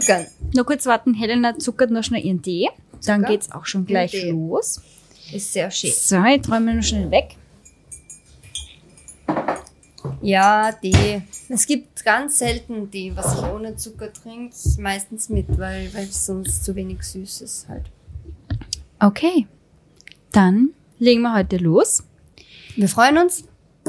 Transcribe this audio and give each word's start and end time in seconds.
Zuckern. 0.00 0.26
Nur 0.54 0.64
kurz 0.66 0.86
warten, 0.86 1.14
Helena 1.14 1.58
zuckert 1.58 1.90
noch 1.90 2.02
schnell 2.04 2.24
ihren 2.24 2.42
Tee. 2.42 2.68
Dann 3.04 3.20
Zucker. 3.20 3.32
geht's 3.32 3.52
auch 3.52 3.66
schon 3.66 3.86
gleich 3.86 4.12
Tee. 4.12 4.30
los. 4.30 4.80
Ist 5.32 5.52
sehr 5.52 5.70
schön. 5.70 5.90
So, 5.94 6.22
ich 6.24 6.42
träume 6.42 6.74
noch 6.74 6.82
schnell 6.82 7.10
weg. 7.10 7.36
Ja, 10.22 10.72
die. 10.72 11.22
Es 11.48 11.66
gibt 11.66 12.04
ganz 12.04 12.38
selten 12.38 12.90
die, 12.90 13.14
was 13.16 13.34
ich 13.34 13.42
ohne 13.42 13.76
Zucker 13.76 14.12
trinke. 14.12 14.54
Meistens 14.78 15.28
mit, 15.28 15.46
weil, 15.58 15.92
weil 15.94 16.06
sonst 16.06 16.64
zu 16.64 16.74
wenig 16.74 17.02
süß 17.02 17.40
ist 17.42 17.68
halt. 17.68 17.86
Okay, 18.98 19.46
dann 20.32 20.70
legen 20.98 21.22
wir 21.22 21.34
heute 21.34 21.58
los. 21.58 22.02
Wir 22.76 22.88
freuen 22.88 23.18
uns. 23.18 23.44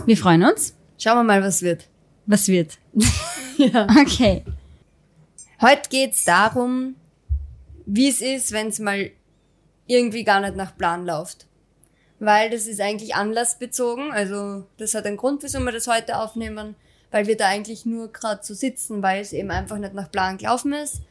Wir 0.06 0.18
freuen 0.18 0.44
uns. 0.44 0.76
Schauen 0.98 1.18
wir 1.18 1.24
mal, 1.24 1.42
was 1.42 1.62
wird. 1.62 1.88
Was 2.26 2.48
wird? 2.48 2.78
Ja. 3.60 3.88
Okay. 4.00 4.44
Heute 5.60 5.90
geht's 5.90 6.24
darum, 6.24 6.96
wie 7.86 8.10
es 8.10 8.22
ist, 8.22 8.52
wenn 8.52 8.68
es 8.68 8.78
mal 8.78 9.10
irgendwie 9.88 10.24
gar 10.24 10.40
nicht 10.40 10.56
nach 10.56 10.78
Plan 10.78 11.06
läuft. 11.06 11.48
Weil 12.20 12.50
das 12.50 12.68
ist 12.68 12.80
eigentlich 12.80 13.16
anlassbezogen. 13.16 14.12
Also 14.12 14.66
das 14.78 14.94
hat 14.94 15.06
einen 15.06 15.18
Grund, 15.18 15.42
wieso 15.42 15.60
wir 15.60 15.72
das 15.72 15.88
heute 15.88 16.18
aufnehmen. 16.18 16.76
Weil 17.10 17.26
wir 17.26 17.38
da 17.38 17.48
eigentlich 17.48 17.86
nur 17.86 18.12
gerade 18.12 18.44
so 18.44 18.54
sitzen, 18.54 19.02
weil 19.02 19.22
es 19.22 19.34
eben 19.34 19.50
einfach 19.50 19.78
nicht 19.78 19.94
nach 19.94 20.12
Plan 20.12 20.38
gelaufen 20.38 20.74
ist. 20.74 21.02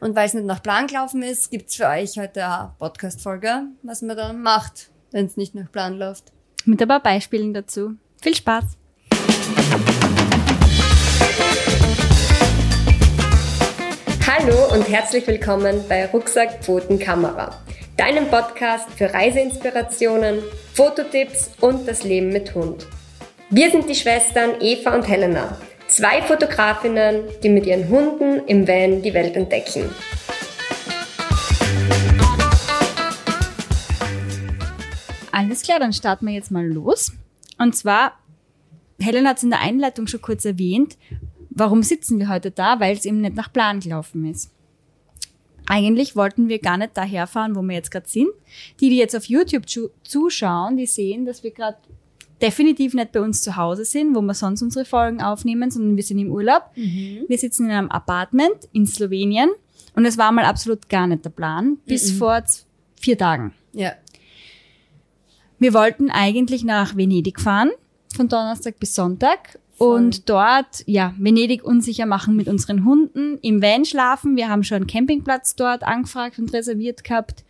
Und 0.00 0.16
weil 0.16 0.26
es 0.26 0.34
nicht 0.34 0.46
nach 0.46 0.62
Plan 0.62 0.86
gelaufen 0.86 1.22
ist, 1.22 1.50
gibt's 1.50 1.76
für 1.76 1.86
euch 1.86 2.18
heute 2.18 2.44
eine 2.44 2.72
Podcast-Folge, 2.78 3.62
was 3.82 4.02
man 4.02 4.16
da 4.16 4.32
macht, 4.32 4.90
wenn 5.10 5.26
es 5.26 5.36
nicht 5.36 5.54
nach 5.54 5.70
Plan 5.70 5.96
läuft. 5.96 6.32
Mit 6.64 6.82
ein 6.82 6.88
paar 6.88 7.02
Beispielen 7.02 7.54
dazu. 7.54 7.96
Viel 8.20 8.34
Spaß. 8.34 8.64
Hallo 14.38 14.70
und 14.74 14.86
herzlich 14.90 15.26
willkommen 15.26 15.82
bei 15.88 16.04
Rucksack 16.04 16.62
Pfoten 16.62 16.98
Kamera, 16.98 17.58
deinem 17.96 18.28
Podcast 18.28 18.90
für 18.90 19.10
Reiseinspirationen, 19.14 20.40
Fototipps 20.74 21.52
und 21.62 21.88
das 21.88 22.04
Leben 22.04 22.28
mit 22.28 22.54
Hund. 22.54 22.86
Wir 23.48 23.70
sind 23.70 23.88
die 23.88 23.94
Schwestern 23.94 24.60
Eva 24.60 24.94
und 24.94 25.08
Helena, 25.08 25.56
zwei 25.88 26.20
Fotografinnen, 26.20 27.22
die 27.42 27.48
mit 27.48 27.64
ihren 27.64 27.88
Hunden 27.88 28.46
im 28.46 28.68
Van 28.68 29.00
die 29.00 29.14
Welt 29.14 29.36
entdecken. 29.36 29.88
Alles 35.32 35.62
klar, 35.62 35.78
dann 35.78 35.94
starten 35.94 36.26
wir 36.26 36.34
jetzt 36.34 36.50
mal 36.50 36.66
los. 36.66 37.12
Und 37.56 37.74
zwar, 37.74 38.18
Helen 39.00 39.26
hat 39.26 39.38
es 39.38 39.44
in 39.44 39.50
der 39.50 39.60
Einleitung 39.60 40.06
schon 40.06 40.20
kurz 40.20 40.44
erwähnt, 40.44 40.98
warum 41.56 41.82
sitzen 41.82 42.18
wir 42.20 42.28
heute 42.28 42.50
da? 42.52 42.78
Weil 42.78 42.96
es 42.96 43.04
eben 43.04 43.20
nicht 43.20 43.34
nach 43.34 43.52
Plan 43.52 43.80
gelaufen 43.80 44.24
ist. 44.30 44.52
Eigentlich 45.68 46.14
wollten 46.14 46.48
wir 46.48 46.60
gar 46.60 46.76
nicht 46.76 46.96
daherfahren, 46.96 47.56
wo 47.56 47.62
wir 47.62 47.74
jetzt 47.74 47.90
gerade 47.90 48.08
sind. 48.08 48.28
Die, 48.80 48.88
die 48.88 48.96
jetzt 48.98 49.16
auf 49.16 49.24
YouTube 49.24 49.68
zu 49.68 49.90
zuschauen, 50.04 50.76
die 50.76 50.86
sehen, 50.86 51.26
dass 51.26 51.42
wir 51.42 51.50
gerade 51.50 51.78
definitiv 52.40 52.94
nicht 52.94 53.10
bei 53.10 53.20
uns 53.20 53.42
zu 53.42 53.56
Hause 53.56 53.84
sind, 53.84 54.14
wo 54.14 54.20
wir 54.20 54.34
sonst 54.34 54.62
unsere 54.62 54.84
Folgen 54.84 55.20
aufnehmen, 55.20 55.70
sondern 55.72 55.96
wir 55.96 56.04
sind 56.04 56.18
im 56.20 56.30
Urlaub. 56.30 56.70
Wir 57.28 57.38
sitzen 57.38 57.64
in 57.66 57.72
einem 57.72 57.90
Apartment 57.90 58.68
in 58.72 58.86
Slowenien 58.86 59.50
und 59.96 60.04
es 60.04 60.18
war 60.18 60.30
mal 60.30 60.44
absolut 60.44 60.88
gar 60.88 61.06
nicht 61.08 61.24
der 61.24 61.30
Plan, 61.30 61.78
bis 61.86 62.12
vor 62.18 62.44
z- 62.44 62.64
vier 63.00 63.18
Tagen. 63.18 63.52
Ja. 63.72 63.92
Wir 65.58 65.72
wollten 65.74 66.10
eigentlich 66.10 66.62
nach 66.64 66.96
Venedig 66.96 67.40
fahren, 67.40 67.70
von 68.14 68.28
Donnerstag 68.28 68.78
bis 68.78 68.94
Sonntag. 68.94 69.58
Und 69.78 70.28
dort, 70.28 70.82
ja, 70.86 71.14
Venedig 71.18 71.62
unsicher 71.62 72.06
machen 72.06 72.34
mit 72.34 72.48
unseren 72.48 72.84
Hunden, 72.84 73.38
im 73.42 73.60
Van 73.60 73.84
schlafen. 73.84 74.36
Wir 74.36 74.48
haben 74.48 74.64
schon 74.64 74.76
einen 74.76 74.86
Campingplatz 74.86 75.54
dort 75.54 75.82
angefragt 75.82 76.38
und 76.38 76.52
reserviert 76.52 77.04
gehabt. 77.04 77.44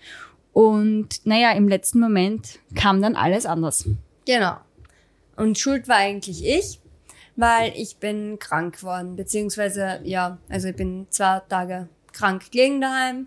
Und 0.52 1.24
naja, 1.24 1.52
im 1.52 1.68
letzten 1.68 2.00
Moment 2.00 2.58
kam 2.74 3.00
dann 3.00 3.14
alles 3.14 3.46
anders. 3.46 3.88
Genau. 4.26 4.56
Und 5.36 5.58
schuld 5.58 5.86
war 5.86 5.96
eigentlich 5.96 6.44
ich, 6.44 6.80
weil 7.36 7.72
ich 7.76 7.98
bin 7.98 8.38
krank 8.38 8.78
geworden, 8.78 9.16
beziehungsweise, 9.16 10.00
ja, 10.02 10.38
also 10.48 10.68
ich 10.68 10.76
bin 10.76 11.06
zwei 11.10 11.40
Tage 11.48 11.88
krank 12.12 12.50
gelegen 12.50 12.80
daheim 12.80 13.26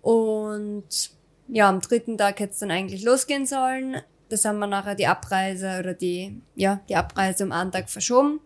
und 0.00 1.10
ja, 1.48 1.68
am 1.68 1.80
dritten 1.80 2.16
Tag 2.16 2.40
hätte 2.40 2.54
es 2.54 2.58
dann 2.60 2.70
eigentlich 2.70 3.04
losgehen 3.04 3.44
sollen. 3.44 3.96
Das 4.34 4.44
haben 4.44 4.58
wir 4.58 4.66
nachher 4.66 4.96
die 4.96 5.06
Abreise 5.06 5.78
oder 5.78 5.94
die, 5.94 6.42
ja, 6.56 6.80
die 6.88 6.96
Abreise 6.96 7.44
um 7.44 7.52
einen 7.52 7.70
Tag 7.70 7.88
verschoben. 7.88 8.40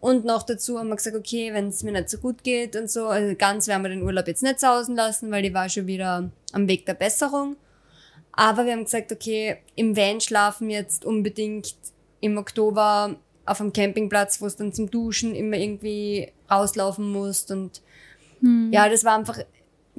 Und 0.00 0.24
noch 0.24 0.42
dazu 0.42 0.78
haben 0.78 0.88
wir 0.88 0.96
gesagt, 0.96 1.16
okay, 1.16 1.52
wenn 1.52 1.68
es 1.68 1.82
mir 1.82 1.92
nicht 1.92 2.08
so 2.08 2.16
gut 2.16 2.42
geht 2.42 2.76
und 2.76 2.90
so, 2.90 3.08
also 3.08 3.34
ganz 3.36 3.66
werden 3.66 3.82
wir 3.82 3.90
den 3.90 4.02
Urlaub 4.02 4.26
jetzt 4.26 4.42
nicht 4.42 4.58
sausen 4.58 4.96
lassen, 4.96 5.30
weil 5.30 5.42
die 5.42 5.52
war 5.52 5.68
schon 5.68 5.86
wieder 5.86 6.30
am 6.54 6.66
Weg 6.66 6.86
der 6.86 6.94
Besserung. 6.94 7.56
Aber 8.32 8.64
wir 8.64 8.72
haben 8.72 8.84
gesagt, 8.84 9.12
okay, 9.12 9.58
im 9.74 9.98
Van 9.98 10.22
schlafen 10.22 10.70
jetzt 10.70 11.04
unbedingt 11.04 11.74
im 12.20 12.38
Oktober 12.38 13.16
auf 13.44 13.60
einem 13.60 13.74
Campingplatz, 13.74 14.40
wo 14.40 14.46
es 14.46 14.56
dann 14.56 14.72
zum 14.72 14.90
Duschen 14.90 15.34
immer 15.34 15.58
irgendwie 15.58 16.32
rauslaufen 16.50 17.12
musst. 17.12 17.50
Und 17.50 17.82
ja, 18.70 18.88
das 18.88 19.04
war 19.04 19.18
einfach, 19.18 19.40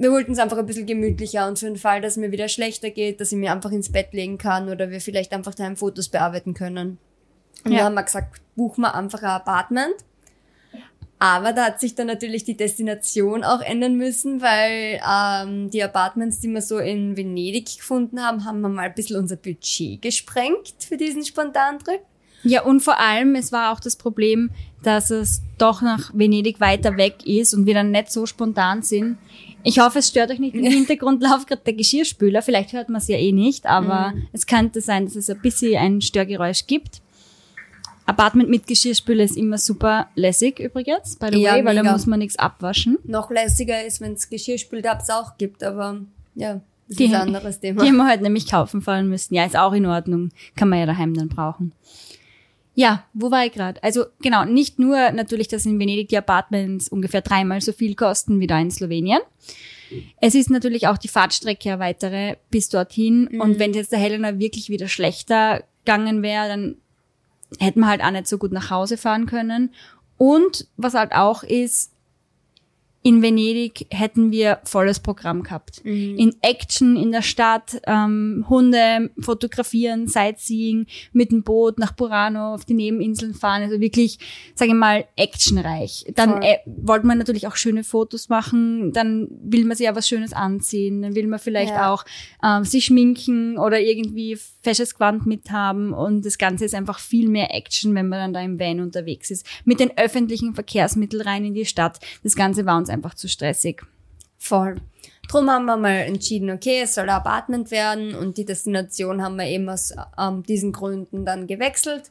wir 0.00 0.10
wollten 0.12 0.32
es 0.32 0.38
einfach 0.38 0.56
ein 0.56 0.64
bisschen 0.64 0.86
gemütlicher 0.86 1.46
und 1.46 1.58
für 1.58 1.66
den 1.66 1.76
Fall, 1.76 2.00
dass 2.00 2.16
mir 2.16 2.32
wieder 2.32 2.48
schlechter 2.48 2.88
geht, 2.90 3.20
dass 3.20 3.32
ich 3.32 3.38
mir 3.38 3.52
einfach 3.52 3.70
ins 3.70 3.92
Bett 3.92 4.14
legen 4.14 4.38
kann 4.38 4.70
oder 4.70 4.90
wir 4.90 5.00
vielleicht 5.00 5.32
einfach 5.32 5.54
daheim 5.54 5.76
Fotos 5.76 6.08
bearbeiten 6.08 6.54
können. 6.54 6.96
Und 7.66 7.72
Ja. 7.72 7.78
da 7.80 7.84
haben 7.84 7.94
wir 7.94 8.02
gesagt, 8.02 8.40
buchen 8.56 8.80
wir 8.80 8.94
einfach 8.94 9.22
ein 9.22 9.28
Apartment. 9.28 9.94
Aber 11.18 11.52
da 11.52 11.66
hat 11.66 11.80
sich 11.80 11.94
dann 11.94 12.06
natürlich 12.06 12.44
die 12.44 12.56
Destination 12.56 13.44
auch 13.44 13.60
ändern 13.60 13.96
müssen, 13.96 14.40
weil 14.40 14.98
ähm, 15.06 15.68
die 15.68 15.82
Apartments, 15.82 16.40
die 16.40 16.48
wir 16.48 16.62
so 16.62 16.78
in 16.78 17.14
Venedig 17.18 17.76
gefunden 17.76 18.22
haben, 18.22 18.46
haben 18.46 18.62
wir 18.62 18.70
mal 18.70 18.86
ein 18.86 18.94
bisschen 18.94 19.16
unser 19.18 19.36
Budget 19.36 20.00
gesprengt 20.00 20.76
für 20.78 20.96
diesen 20.96 21.22
Spontantrip. 21.22 22.00
Ja, 22.42 22.62
und 22.62 22.80
vor 22.80 22.98
allem, 22.98 23.34
es 23.34 23.52
war 23.52 23.70
auch 23.70 23.80
das 23.80 23.96
Problem, 23.96 24.50
dass 24.82 25.10
es 25.10 25.42
doch 25.58 25.82
nach 25.82 26.10
Venedig 26.14 26.58
weiter 26.58 26.96
weg 26.96 27.26
ist 27.26 27.52
und 27.52 27.66
wir 27.66 27.74
dann 27.74 27.90
nicht 27.90 28.10
so 28.10 28.24
spontan 28.24 28.80
sind. 28.82 29.18
Ich 29.62 29.78
hoffe, 29.78 29.98
es 29.98 30.08
stört 30.08 30.30
euch 30.30 30.38
nicht. 30.38 30.54
Im 30.54 30.64
Hintergrund 30.70 31.22
läuft 31.22 31.48
gerade 31.48 31.62
der 31.64 31.74
Geschirrspüler. 31.74 32.42
Vielleicht 32.42 32.72
hört 32.72 32.88
man 32.88 33.00
es 33.00 33.08
ja 33.08 33.16
eh 33.16 33.32
nicht, 33.32 33.66
aber 33.66 34.14
es 34.32 34.46
könnte 34.46 34.80
sein, 34.80 35.04
dass 35.04 35.16
es 35.16 35.28
ein 35.30 35.40
bisschen 35.40 35.76
ein 35.76 36.00
Störgeräusch 36.00 36.66
gibt. 36.66 37.00
Apartment 38.06 38.48
mit 38.48 38.66
Geschirrspüler 38.66 39.22
ist 39.24 39.36
immer 39.36 39.58
super 39.58 40.08
lässig 40.16 40.58
übrigens, 40.58 41.16
by 41.16 41.28
the 41.30 41.38
Ja, 41.42 41.52
way, 41.54 41.64
weil 41.64 41.76
da 41.76 41.82
mega. 41.82 41.92
muss 41.92 42.06
man 42.06 42.18
nichts 42.18 42.36
abwaschen. 42.38 42.98
Noch 43.04 43.30
lässiger 43.30 43.84
ist, 43.84 44.00
wenn 44.00 44.14
es 44.14 44.28
Geschirrspültabs 44.28 45.10
auch 45.10 45.36
gibt, 45.38 45.62
aber 45.62 46.00
ja, 46.34 46.60
das 46.88 46.96
Die- 46.96 47.04
ist 47.04 47.14
ein 47.14 47.20
anderes 47.28 47.60
Thema. 47.60 47.82
Die 47.82 47.88
haben 47.88 47.96
wir 47.98 48.06
halt 48.08 48.22
nämlich 48.22 48.50
kaufen 48.50 48.82
fallen 48.82 49.08
müssen. 49.08 49.34
Ja, 49.34 49.44
ist 49.44 49.56
auch 49.56 49.72
in 49.74 49.86
Ordnung. 49.86 50.30
Kann 50.56 50.68
man 50.70 50.80
ja 50.80 50.86
daheim 50.86 51.14
dann 51.14 51.28
brauchen. 51.28 51.72
Ja, 52.80 53.04
wo 53.12 53.30
war 53.30 53.44
ich 53.44 53.52
gerade? 53.52 53.82
Also 53.82 54.06
genau, 54.22 54.46
nicht 54.46 54.78
nur 54.78 55.12
natürlich, 55.12 55.48
dass 55.48 55.66
in 55.66 55.78
Venedig 55.78 56.08
die 56.08 56.16
Apartments 56.16 56.88
ungefähr 56.88 57.20
dreimal 57.20 57.60
so 57.60 57.72
viel 57.72 57.94
kosten 57.94 58.40
wie 58.40 58.46
da 58.46 58.58
in 58.58 58.70
Slowenien. 58.70 59.20
Es 60.18 60.34
ist 60.34 60.48
natürlich 60.48 60.88
auch 60.88 60.96
die 60.96 61.08
Fahrtstrecke 61.08 61.72
eine 61.72 61.78
weitere 61.78 62.36
bis 62.50 62.70
dorthin. 62.70 63.38
Und 63.38 63.58
wenn 63.58 63.74
jetzt 63.74 63.92
der 63.92 63.98
Helena 63.98 64.38
wirklich 64.38 64.70
wieder 64.70 64.88
schlechter 64.88 65.62
gegangen 65.84 66.22
wäre, 66.22 66.48
dann 66.48 66.76
hätten 67.58 67.80
wir 67.80 67.86
halt 67.86 68.02
auch 68.02 68.12
nicht 68.12 68.26
so 68.26 68.38
gut 68.38 68.52
nach 68.52 68.70
Hause 68.70 68.96
fahren 68.96 69.26
können. 69.26 69.74
Und 70.16 70.66
was 70.78 70.94
halt 70.94 71.12
auch 71.12 71.42
ist, 71.42 71.92
in 73.02 73.22
Venedig 73.22 73.86
hätten 73.90 74.30
wir 74.30 74.58
volles 74.64 75.00
Programm 75.00 75.42
gehabt. 75.42 75.78
In 76.18 76.36
Action 76.42 76.96
in 76.98 77.12
der 77.12 77.22
Stadt, 77.22 77.80
ähm, 77.86 78.44
Hunde 78.50 79.10
fotografieren, 79.18 80.06
Sightseeing, 80.06 80.86
mit 81.12 81.30
dem 81.32 81.42
Boot 81.42 81.78
nach 81.78 81.92
Burano 81.92 82.52
auf 82.52 82.66
die 82.66 82.74
Nebeninseln 82.74 83.32
fahren. 83.32 83.62
Also 83.62 83.80
wirklich, 83.80 84.18
sage 84.54 84.72
ich 84.72 84.76
mal, 84.76 85.06
actionreich. 85.16 86.04
Dann 86.14 86.42
äh, 86.42 86.58
wollte 86.66 87.06
man 87.06 87.16
natürlich 87.16 87.46
auch 87.46 87.56
schöne 87.56 87.84
Fotos 87.84 88.28
machen. 88.28 88.92
Dann 88.92 89.28
will 89.44 89.64
man 89.64 89.78
sich 89.78 89.86
ja 89.86 89.96
was 89.96 90.06
Schönes 90.06 90.34
anziehen. 90.34 91.00
Dann 91.00 91.14
will 91.14 91.26
man 91.26 91.38
vielleicht 91.38 91.72
Ja. 91.72 91.94
auch 91.94 92.04
ähm, 92.44 92.64
sich 92.64 92.84
schminken 92.84 93.56
oder 93.56 93.80
irgendwie 93.80 94.36
fesches 94.62 94.92
Gewand 94.92 95.24
mithaben. 95.24 95.94
Und 95.94 96.26
das 96.26 96.36
Ganze 96.36 96.66
ist 96.66 96.74
einfach 96.74 96.98
viel 96.98 97.30
mehr 97.30 97.54
Action, 97.54 97.94
wenn 97.94 98.10
man 98.10 98.18
dann 98.18 98.32
da 98.34 98.42
im 98.42 98.58
Van 98.60 98.80
unterwegs 98.80 99.30
ist. 99.30 99.46
Mit 99.64 99.80
den 99.80 99.96
öffentlichen 99.96 100.52
Verkehrsmitteln 100.52 101.22
rein 101.22 101.46
in 101.46 101.54
die 101.54 101.64
Stadt. 101.64 101.98
Das 102.22 102.36
Ganze 102.36 102.66
war 102.66 102.76
uns 102.76 102.89
einfach 102.90 103.14
zu 103.14 103.28
stressig. 103.28 103.82
Voll. 104.38 104.76
Drum 105.28 105.48
haben 105.48 105.66
wir 105.66 105.76
mal 105.76 105.90
entschieden, 105.90 106.50
okay, 106.50 106.80
es 106.82 106.94
soll 106.94 107.04
ein 107.04 107.10
Apartment 107.10 107.70
werden 107.70 108.14
und 108.14 108.36
die 108.36 108.44
Destination 108.44 109.22
haben 109.22 109.36
wir 109.36 109.46
eben 109.46 109.68
aus 109.68 109.94
ähm, 110.18 110.42
diesen 110.42 110.72
Gründen 110.72 111.24
dann 111.24 111.46
gewechselt. 111.46 112.10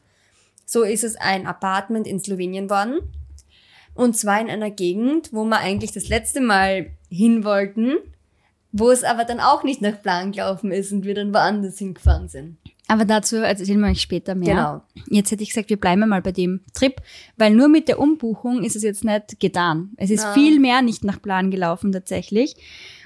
So 0.65 0.83
ist 0.83 1.03
es 1.03 1.15
ein 1.15 1.47
Apartment 1.47 2.07
in 2.07 2.19
Slowenien 2.19 2.69
worden. 2.69 2.99
Und 3.95 4.15
zwar 4.15 4.39
in 4.39 4.49
einer 4.49 4.69
Gegend, 4.69 5.33
wo 5.33 5.43
wir 5.43 5.57
eigentlich 5.57 5.91
das 5.91 6.07
letzte 6.07 6.39
Mal 6.39 6.91
hin 7.09 7.43
wollten, 7.43 7.97
wo 8.71 8.91
es 8.91 9.03
aber 9.03 9.25
dann 9.25 9.39
auch 9.39 9.63
nicht 9.63 9.81
nach 9.81 10.01
Plan 10.01 10.31
gelaufen 10.31 10.71
ist 10.71 10.91
und 10.91 11.03
wir 11.03 11.15
dann 11.15 11.33
woanders 11.33 11.79
hingefahren 11.79 12.29
sind. 12.29 12.57
Aber 12.91 13.05
dazu 13.05 13.35
erzählen 13.35 13.79
wir 13.79 13.89
euch 13.91 14.01
später 14.01 14.33
mehr. 14.33 14.83
Genau. 14.95 15.05
Jetzt 15.15 15.29
hätte 15.31 15.43
ich 15.43 15.49
gesagt, 15.49 15.69
wir 15.69 15.79
bleiben 15.79 16.09
mal 16.09 16.23
bei 16.23 16.31
dem 16.31 16.61
Trip, 16.73 16.95
weil 17.37 17.53
nur 17.53 17.67
mit 17.67 17.87
der 17.87 17.99
Umbuchung 17.99 18.63
ist 18.63 18.75
es 18.75 18.81
jetzt 18.81 19.03
nicht 19.03 19.39
getan. 19.39 19.91
Es 19.97 20.09
ist 20.09 20.23
Ja. 20.23 20.33
viel 20.33 20.59
mehr 20.59 20.81
nicht 20.81 21.03
nach 21.03 21.21
Plan 21.21 21.51
gelaufen 21.51 21.91
tatsächlich. 21.91 22.55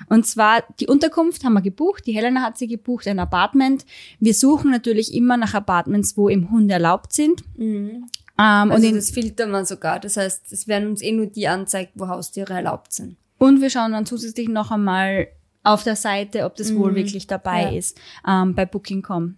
Und 0.08 0.26
zwar 0.26 0.64
die 0.80 0.88
Unterkunft 0.88 1.44
haben 1.44 1.54
wir 1.54 1.62
gebucht, 1.62 2.08
die 2.08 2.14
Helena 2.14 2.42
hat 2.44 2.58
sie 2.58 2.68
gebucht, 2.68 3.08
ein 3.10 3.20
Apartment. 3.20 3.86
Wir 4.22 4.34
suchen 4.34 4.72
natürlich 4.72 5.14
immer 5.14 5.36
nach 5.36 5.54
Apartments, 5.54 6.16
wo 6.16 6.30
eben 6.30 6.50
Hunde 6.50 6.74
erlaubt 6.76 7.12
sind. 7.12 7.44
Ähm, 7.60 8.08
Also 8.38 8.88
und, 8.88 8.96
das 8.96 9.12
filtern 9.12 9.52
wir 9.52 9.66
sogar. 9.66 10.00
Das 10.00 10.16
heißt, 10.18 10.52
es 10.52 10.68
werden 10.68 10.90
uns 10.90 11.02
eh 11.02 11.12
nur 11.12 11.26
die 11.28 11.48
anzeigt, 11.48 11.92
wo 11.96 12.08
Haustiere 12.08 12.54
erlaubt 12.54 12.94
sind. 12.94 13.18
und 13.38 13.60
wir 13.60 13.70
schauen 13.70 13.92
dann 13.92 14.06
zusätzlich 14.06 14.48
noch 14.48 14.72
einmal 14.72 15.28
auf 15.66 15.84
der 15.84 15.96
Seite, 15.98 16.46
ob 16.46 16.56
das 16.56 16.74
wohl 16.76 16.96
wirklich 16.96 17.28
dabei 17.28 17.66
Mhm. 17.68 17.72
Ja. 17.74 17.78
ist 17.80 17.98
ähm, 18.28 18.56
bei 18.56 18.66
Booking.com. 18.66 19.36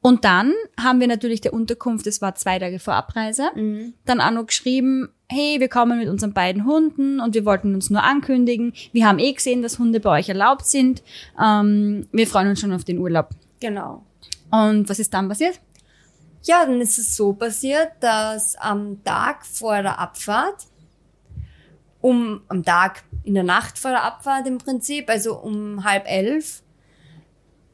Und 0.00 0.24
dann 0.24 0.54
haben 0.80 1.00
wir 1.00 1.08
natürlich 1.08 1.40
der 1.40 1.52
Unterkunft, 1.52 2.06
das 2.06 2.22
war 2.22 2.34
zwei 2.36 2.58
Tage 2.58 2.78
vor 2.78 2.94
Abreise, 2.94 3.50
Mhm. 3.54 3.94
dann 4.04 4.20
auch 4.20 4.30
noch 4.30 4.46
geschrieben, 4.46 5.08
hey, 5.28 5.58
wir 5.58 5.68
kommen 5.68 5.98
mit 5.98 6.08
unseren 6.08 6.32
beiden 6.32 6.64
Hunden 6.64 7.20
und 7.20 7.34
wir 7.34 7.44
wollten 7.44 7.74
uns 7.74 7.90
nur 7.90 8.02
ankündigen. 8.02 8.72
Wir 8.92 9.06
haben 9.06 9.18
eh 9.18 9.32
gesehen, 9.32 9.60
dass 9.62 9.78
Hunde 9.78 10.00
bei 10.00 10.18
euch 10.18 10.28
erlaubt 10.28 10.66
sind. 10.66 11.02
Ähm, 11.42 12.06
wir 12.12 12.26
freuen 12.26 12.48
uns 12.48 12.60
schon 12.60 12.72
auf 12.72 12.84
den 12.84 12.98
Urlaub. 12.98 13.30
Genau. 13.60 14.04
Und 14.50 14.88
was 14.88 14.98
ist 14.98 15.12
dann 15.12 15.28
passiert? 15.28 15.60
Ja, 16.44 16.64
dann 16.64 16.80
ist 16.80 16.96
es 16.98 17.16
so 17.16 17.32
passiert, 17.32 17.90
dass 18.00 18.54
am 18.56 19.02
Tag 19.04 19.44
vor 19.44 19.82
der 19.82 19.98
Abfahrt, 19.98 20.66
um, 22.00 22.40
am 22.48 22.62
Tag, 22.64 23.02
in 23.24 23.34
der 23.34 23.42
Nacht 23.42 23.78
vor 23.78 23.90
der 23.90 24.04
Abfahrt 24.04 24.46
im 24.46 24.58
Prinzip, 24.58 25.10
also 25.10 25.36
um 25.36 25.84
halb 25.84 26.04
elf, 26.06 26.62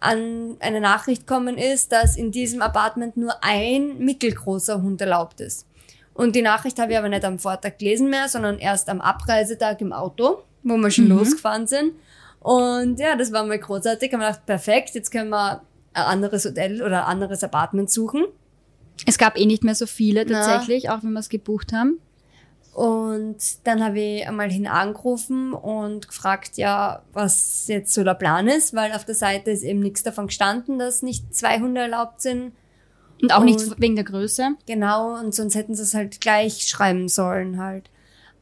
an 0.05 0.57
eine 0.61 0.81
Nachricht 0.81 1.27
kommen 1.27 1.57
ist, 1.57 1.93
dass 1.93 2.17
in 2.17 2.31
diesem 2.31 2.61
Apartment 2.63 3.17
nur 3.17 3.43
ein 3.43 3.99
mittelgroßer 3.99 4.83
Hund 4.83 5.01
erlaubt 5.01 5.41
ist. 5.41 5.67
Und 6.13 6.37
die 6.37 6.43
Nachricht 6.43 6.79
habe 6.79 6.93
ich 6.93 6.99
aber 6.99 7.09
nicht 7.09 7.25
am 7.25 7.39
Vortag 7.39 7.79
gelesen 7.79 8.11
mehr, 8.11 8.29
sondern 8.29 8.59
erst 8.59 8.89
am 8.89 9.01
Abreisetag 9.01 9.81
im 9.81 9.93
Auto, 9.93 10.43
wo 10.63 10.77
wir 10.77 10.91
schon 10.91 11.09
losgefahren 11.09 11.67
sind. 11.67 11.93
Und 12.41 13.01
ja, 13.01 13.17
das 13.17 13.33
war 13.33 13.45
mal 13.45 13.59
großartig. 13.59 14.09
Ich 14.09 14.13
habe 14.13 14.23
mir 14.23 14.29
gedacht, 14.29 14.47
perfekt, 14.47 14.95
jetzt 14.95 15.11
können 15.11 15.31
wir 15.31 15.63
ein 15.95 16.03
anderes 16.05 16.45
Hotel 16.45 16.83
oder 16.83 17.07
ein 17.07 17.13
anderes 17.13 17.43
Apartment 17.43 17.91
suchen. 17.91 18.27
Es 19.07 19.19
gab 19.19 19.39
eh 19.39 19.47
nicht 19.47 19.65
mehr 19.65 19.75
so 19.75 19.87
viele 19.87 20.25
Na. 20.27 20.41
tatsächlich, 20.41 20.91
auch 20.91 21.03
wenn 21.03 21.13
wir 21.13 21.21
es 21.21 21.29
gebucht 21.31 21.73
haben. 21.73 21.99
Und 22.75 23.37
dann 23.67 23.85
habe 23.85 24.01
ich 24.01 24.27
einmal 24.27 24.51
hin 24.51 24.67
angerufen 24.67 25.53
und 25.53 26.09
gefragt, 26.09 26.57
ja, 26.57 27.03
was 27.13 27.69
jetzt 27.69 27.95
so 27.95 28.03
der 28.03 28.15
Plan 28.15 28.49
ist, 28.49 28.75
weil 28.75 28.93
auf 28.93 29.05
der 29.05 29.15
Seite 29.15 29.53
ist 29.53 29.63
eben 29.63 29.79
nichts 29.79 30.03
davon 30.03 30.27
gestanden, 30.27 30.81
dass 30.81 31.03
nicht 31.03 31.33
zwei 31.35 31.61
Hunde 31.61 31.83
erlaubt 31.83 32.21
sind. 32.21 32.53
Und 33.23 33.33
auch 33.33 33.45
nicht 33.45 33.61
Und- 33.61 33.81
wegen 33.81 33.95
der 33.95 34.05
Größe. 34.05 34.57
Genau, 34.67 35.15
und 35.21 35.33
sonst 35.35 35.55
hätten 35.55 35.77
sie 35.77 35.83
es 35.85 35.95
halt 35.95 36.21
gleich 36.21 36.67
schreiben 36.67 37.09
sollen 37.09 37.59
halt. 37.63 37.91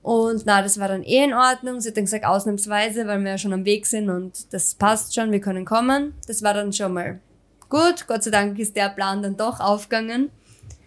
Und 0.00 0.44
na, 0.46 0.62
das 0.62 0.81
war 0.81 0.88
dann 0.88 1.02
eh 1.05 1.23
in 1.25 1.35
Ordnung. 1.35 1.81
Sie 1.81 1.90
hat 1.90 1.96
dann 1.99 2.06
gesagt, 2.06 2.25
ausnahmsweise, 2.25 3.06
weil 3.06 3.20
wir 3.23 3.32
ja 3.32 3.38
schon 3.38 3.52
am 3.52 3.67
Weg 3.67 3.87
sind 3.87 4.08
und 4.08 4.52
das 4.52 4.75
passt 4.75 5.14
schon, 5.14 5.31
wir 5.31 5.40
können 5.40 5.64
kommen. 5.67 6.14
Das 6.26 6.43
war 6.43 6.55
dann 6.55 6.73
schon 6.73 6.94
mal 6.94 7.20
gut. 7.69 8.06
Gott 8.08 8.23
sei 8.25 8.31
Dank 8.31 8.58
ist 8.58 8.75
der 8.76 8.88
Plan 8.88 9.23
dann 9.23 9.37
doch 9.37 9.61
aufgegangen. 9.61 10.31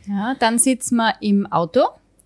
Ja, 0.08 0.36
dann 0.40 0.58
sitzen 0.60 0.96
wir 0.98 1.14
im 1.22 1.46
Auto. 1.52 1.86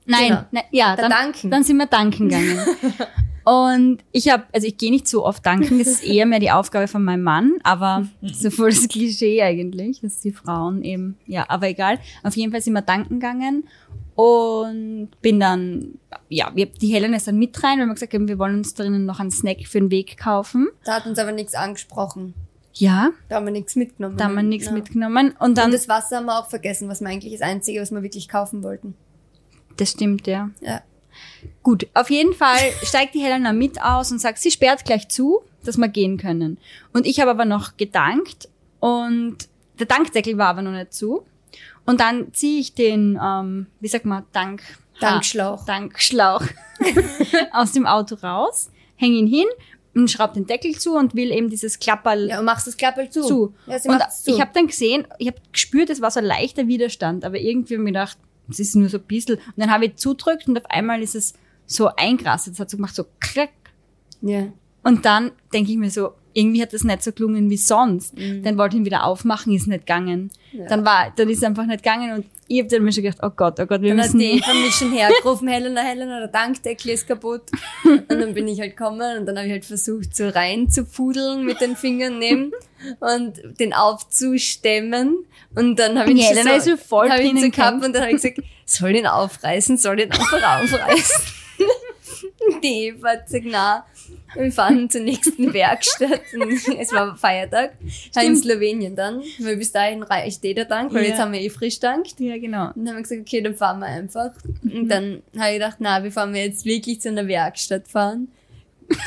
Nein, 0.10 0.28
Genau. 0.30 0.42
nein 0.52 0.64
ja, 0.72 0.96
Da 0.96 1.04
dann, 1.04 1.12
danken. 1.12 1.52
dann 1.52 1.64
sind 1.64 1.78
wir 1.78 1.86
danken 1.88 2.30
gegangen. 2.30 2.60
Und 3.46 4.04
ich 4.12 4.30
habe, 4.30 4.44
also 4.54 4.68
ich 4.68 4.78
gehe 4.78 4.92
nicht 4.92 5.08
so 5.08 5.26
oft 5.26 5.44
danken, 5.44 5.80
das 5.80 5.88
ist 5.88 6.04
eher 6.04 6.26
mehr 6.28 6.40
die 6.40 6.52
Aufgabe 6.52 6.88
von 6.88 7.04
meinem 7.04 7.24
Mann, 7.24 7.54
aber 7.64 8.06
so 8.22 8.52
voll 8.52 8.70
das 8.70 8.88
Klischee 8.88 9.42
eigentlich, 9.42 10.02
dass 10.02 10.20
die 10.20 10.32
Frauen 10.32 10.84
eben, 10.84 11.18
ja, 11.26 11.46
aber 11.50 11.68
egal. 11.70 11.98
Auf 12.22 12.36
jeden 12.36 12.52
Fall 12.52 12.62
sind 12.62 12.74
wir 12.74 12.82
danken 12.84 13.20
gegangen 13.20 13.64
und 14.14 15.10
bin 15.22 15.40
dann, 15.40 15.98
ja, 16.28 16.52
wir, 16.54 16.68
die 16.68 16.94
Helen 16.94 17.14
ist 17.14 17.28
dann 17.28 17.40
mit 17.40 17.64
rein, 17.64 17.80
weil 17.80 17.88
wir 17.88 17.94
gesagt 17.94 18.14
haben, 18.14 18.28
wir 18.28 18.38
wollen 18.38 18.58
uns 18.58 18.74
drinnen 18.76 19.06
noch 19.06 19.20
einen 19.20 19.32
Snack 19.32 19.66
für 19.66 19.80
den 19.80 19.90
Weg 19.90 20.18
kaufen. 20.18 20.68
Da 20.84 20.96
hat 20.96 21.08
uns 21.08 21.18
aber 21.18 21.32
nichts 21.32 21.56
angesprochen. 21.56 22.34
Ja, 22.74 23.10
Da 23.30 23.38
haben 23.38 23.46
wir 23.46 23.52
nichts 23.52 23.76
mitgenommen. 23.76 24.18
da 24.18 24.26
haben 24.26 24.36
wir 24.36 24.44
nichts 24.44 24.68
Ja. 24.68 24.74
mitgenommen 24.74 25.34
und 25.40 25.58
dann, 25.58 25.66
Und 25.68 25.74
das 25.74 25.88
Wasser 25.90 26.18
haben 26.18 26.26
wir 26.28 26.38
auch 26.38 26.50
vergessen, 26.50 26.88
was 26.88 27.00
wir 27.02 27.08
eigentlich 27.08 27.34
das 27.34 27.42
Einzige, 27.42 27.82
was 27.82 27.90
wir 27.92 28.04
wirklich 28.04 28.28
kaufen 28.30 28.62
wollten. 28.62 28.94
Das 29.80 29.92
stimmt, 29.92 30.28
ja. 30.28 30.50
Ja. 30.62 30.82
Gut, 31.64 31.88
auf 31.94 32.10
jeden 32.10 32.34
Fall 32.34 32.60
steigt 32.84 33.16
die 33.16 33.22
Helena 33.22 33.54
mit 33.54 33.82
aus 33.82 34.12
und 34.12 34.20
sagt, 34.20 34.40
sie 34.40 34.52
sperrt 34.52 34.86
gleich 34.86 35.10
zu, 35.10 35.42
dass 35.64 35.78
wir 35.78 35.88
gehen 35.88 36.18
können. 36.18 36.58
Und 36.94 37.06
ich 37.06 37.20
habe 37.20 37.32
aber 37.32 37.46
noch 37.46 37.78
gedankt 37.78 38.50
und 38.80 39.38
der 39.80 39.86
Dankdeckel 39.86 40.38
war 40.38 40.48
aber 40.48 40.62
noch 40.62 40.72
nicht 40.72 40.94
zu. 40.94 41.26
Und 41.86 42.00
dann 42.02 42.34
ziehe 42.34 42.60
ich 42.60 42.74
den, 42.74 43.20
ähm, 43.22 43.68
wie 43.80 43.88
sagt 43.88 44.06
man, 44.06 44.26
Dank 44.32 44.62
Dankschlauch. 45.00 45.66
Dankschlauch 45.66 46.44
aus 47.54 47.72
dem 47.72 47.86
Auto 47.86 48.16
raus, 48.16 48.70
hänge 48.96 49.16
ihn 49.16 49.28
hin 49.28 49.48
und 49.96 50.12
schraube 50.12 50.34
den 50.34 50.46
Deckel 50.46 50.78
zu 50.78 50.96
und 50.96 51.16
will 51.16 51.32
eben 51.32 51.50
dieses 51.50 51.80
Klapperl 51.80 52.30
Ja, 52.30 52.40
und 52.40 52.46
machst 52.46 52.68
das 52.68 52.78
Klappel 52.78 53.10
zu. 53.10 53.24
zu. 53.24 53.54
Ja, 53.66 53.80
sie 53.80 53.90
und 53.90 54.02
zu. 54.12 54.32
ich 54.32 54.42
habe 54.42 54.52
dann 54.54 54.68
gesehen, 54.68 55.08
ich 55.18 55.28
habe 55.28 55.38
gespürt, 55.52 55.90
es 55.90 56.02
war 56.02 56.12
so 56.12 56.20
ein 56.20 56.26
leichter 56.26 56.68
Widerstand, 56.68 57.24
aber 57.24 57.38
irgendwie 57.38 57.76
habe 57.76 57.84
ich 57.84 57.86
mir 57.86 57.92
gedacht, 57.92 58.18
es 58.50 58.60
ist 58.60 58.76
nur 58.76 58.90
so 58.90 58.98
ein 58.98 59.04
bisschen. 59.04 59.36
Und 59.36 59.58
dann 59.58 59.72
habe 59.72 59.86
ich 59.86 59.96
zudrückt 59.96 60.48
und 60.48 60.58
auf 60.58 60.66
einmal 60.70 61.02
ist 61.02 61.16
es 61.16 61.34
so 61.66 61.90
eingerastet. 61.96 62.54
Es 62.54 62.60
hat 62.60 62.70
so 62.70 62.78
gemacht, 62.78 62.96
so 62.96 63.06
klack. 63.20 63.52
ja. 64.22 64.48
Und 64.82 65.06
dann 65.06 65.32
denke 65.54 65.72
ich 65.72 65.78
mir 65.78 65.92
so, 65.92 66.14
irgendwie 66.34 66.62
hat 66.62 66.74
das 66.74 66.84
nicht 66.84 67.04
so 67.04 67.12
gelungen 67.12 67.50
wie 67.50 67.58
sonst. 67.58 68.14
Dann 68.18 68.58
wollte 68.58 68.76
ich 68.76 68.82
ihn 68.82 68.86
wieder 68.86 69.06
aufmachen, 69.06 69.54
ist 69.54 69.68
nicht 69.68 69.86
gegangen. 69.86 70.32
Mhm. 70.52 70.60
Ja. 70.60 70.68
Dann 70.68 70.86
war, 70.86 71.14
dann 71.16 71.30
ist 71.30 71.44
einfach 71.44 71.66
nicht 71.66 71.84
gegangen 71.84 72.14
und 72.14 72.26
ich 72.52 72.60
habe 72.60 72.70
dann 72.70 72.84
mir 72.84 72.92
schon 72.92 73.04
gedacht, 73.04 73.20
oh 73.22 73.30
Gott, 73.30 73.60
oh 73.60 73.66
Gott, 73.68 73.82
wir 73.82 73.90
Dann 73.90 74.00
hat 74.04 74.14
müssen. 74.14 74.20
die 74.20 74.42
von 74.42 74.60
mir 74.60 74.72
schon 74.72 74.92
hergerufen, 74.92 75.48
Helena, 75.48 75.82
Helena, 75.82 76.18
der 76.18 76.30
Dankdeckel 76.30 76.92
ist 76.92 77.08
kaputt. 77.08 77.44
Und 77.84 78.10
dann 78.10 78.34
bin 78.34 78.48
ich 78.48 78.60
halt 78.60 78.76
gekommen 78.76 79.20
und 79.20 79.28
dann 79.28 79.38
habe 79.38 79.46
ich 79.46 79.54
halt 79.54 79.66
versucht, 79.66 80.16
so 80.16 80.28
rein 80.30 80.68
zu 80.68 80.84
mit 81.44 81.62
den 81.62 81.76
Fingern 81.76 82.18
nehmen 82.18 82.52
und 83.00 83.60
den 83.60 83.74
aufzustemmen. 83.74 85.18
Und 85.56 85.78
dann 85.78 86.00
habe 86.00 86.12
ich 86.12 86.28
Helena 86.28 86.60
so, 86.60 86.76
voll 86.76 87.12
hab 87.12 87.20
ich 87.20 87.30
ihn 87.30 87.40
so 87.40 87.50
gehabt 87.52 87.86
und 87.86 87.94
dann 87.94 88.02
habe 88.02 88.12
ich 88.12 88.22
gesagt, 88.22 88.40
soll 88.66 88.94
den 88.94 89.06
aufreißen, 89.06 89.78
soll 89.78 89.98
den 89.98 90.12
einfach 90.12 90.62
aufreißen. 90.64 91.22
Die 92.64 92.88
Eva 92.88 93.10
hat 93.10 93.26
gesagt, 93.26 93.46
na, 93.48 93.86
wir 94.36 94.52
fahren 94.52 94.90
zur 94.90 95.02
nächsten 95.02 95.54
Werkstatt. 95.54 96.22
Und 96.34 96.52
es 96.80 96.92
war 96.94 97.16
Feiertag. 97.18 97.74
In 98.22 98.36
Slowenien 98.36 98.96
dann, 98.96 99.22
weil 99.40 99.58
bis 99.58 99.72
dahin 99.72 100.04
reicht 100.04 100.44
eh 100.46 100.54
der 100.54 100.66
Dank, 100.66 100.94
weil 100.94 101.04
Ja. 101.04 101.10
jetzt 101.10 101.20
haben 101.20 101.34
wir 101.34 101.42
eh 101.42 101.50
frisch 101.50 101.80
dankt. 101.80 102.20
Ja, 102.20 102.38
genau. 102.38 102.68
Und 102.68 102.86
dann 102.86 102.90
haben 102.90 102.96
wir 102.98 103.02
gesagt, 103.04 103.22
okay, 103.22 103.42
dann 103.42 103.56
fahren 103.56 103.80
wir 103.80 103.88
einfach. 103.88 104.32
Und 104.64 104.74
Mhm. 104.84 104.88
dann 104.90 105.22
habe 105.38 105.48
ich 105.50 105.54
gedacht, 105.56 105.78
na, 105.80 106.00
bevor 106.00 106.32
wir 106.34 106.44
jetzt 106.46 106.66
wirklich 106.66 107.02
zu 107.02 107.10
einer 107.10 107.28
Werkstatt 107.28 107.88
fahren, 107.88 108.30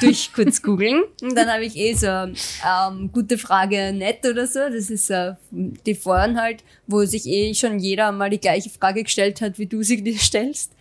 durch 0.00 0.32
kurz 0.32 0.62
googeln. 0.62 1.02
Und 1.22 1.34
dann 1.36 1.48
habe 1.52 1.64
ich 1.64 1.76
eh 1.76 1.92
so, 1.94 2.06
ähm, 2.06 3.10
gute 3.12 3.36
Frage 3.36 3.92
nett 3.92 4.24
oder 4.24 4.46
so. 4.46 4.60
Das 4.72 4.90
ist 4.90 5.10
äh, 5.10 5.32
die 5.50 5.96
Foren 5.96 6.40
halt, 6.40 6.62
wo 6.86 7.04
sich 7.04 7.26
eh 7.26 7.52
schon 7.54 7.80
jeder 7.80 8.12
mal 8.12 8.30
die 8.30 8.38
gleiche 8.38 8.70
Frage 8.70 9.02
gestellt 9.02 9.40
hat, 9.40 9.58
wie 9.58 9.66
du 9.66 9.82
sie 9.82 10.00
dir 10.02 10.16
stellst. 10.18 10.72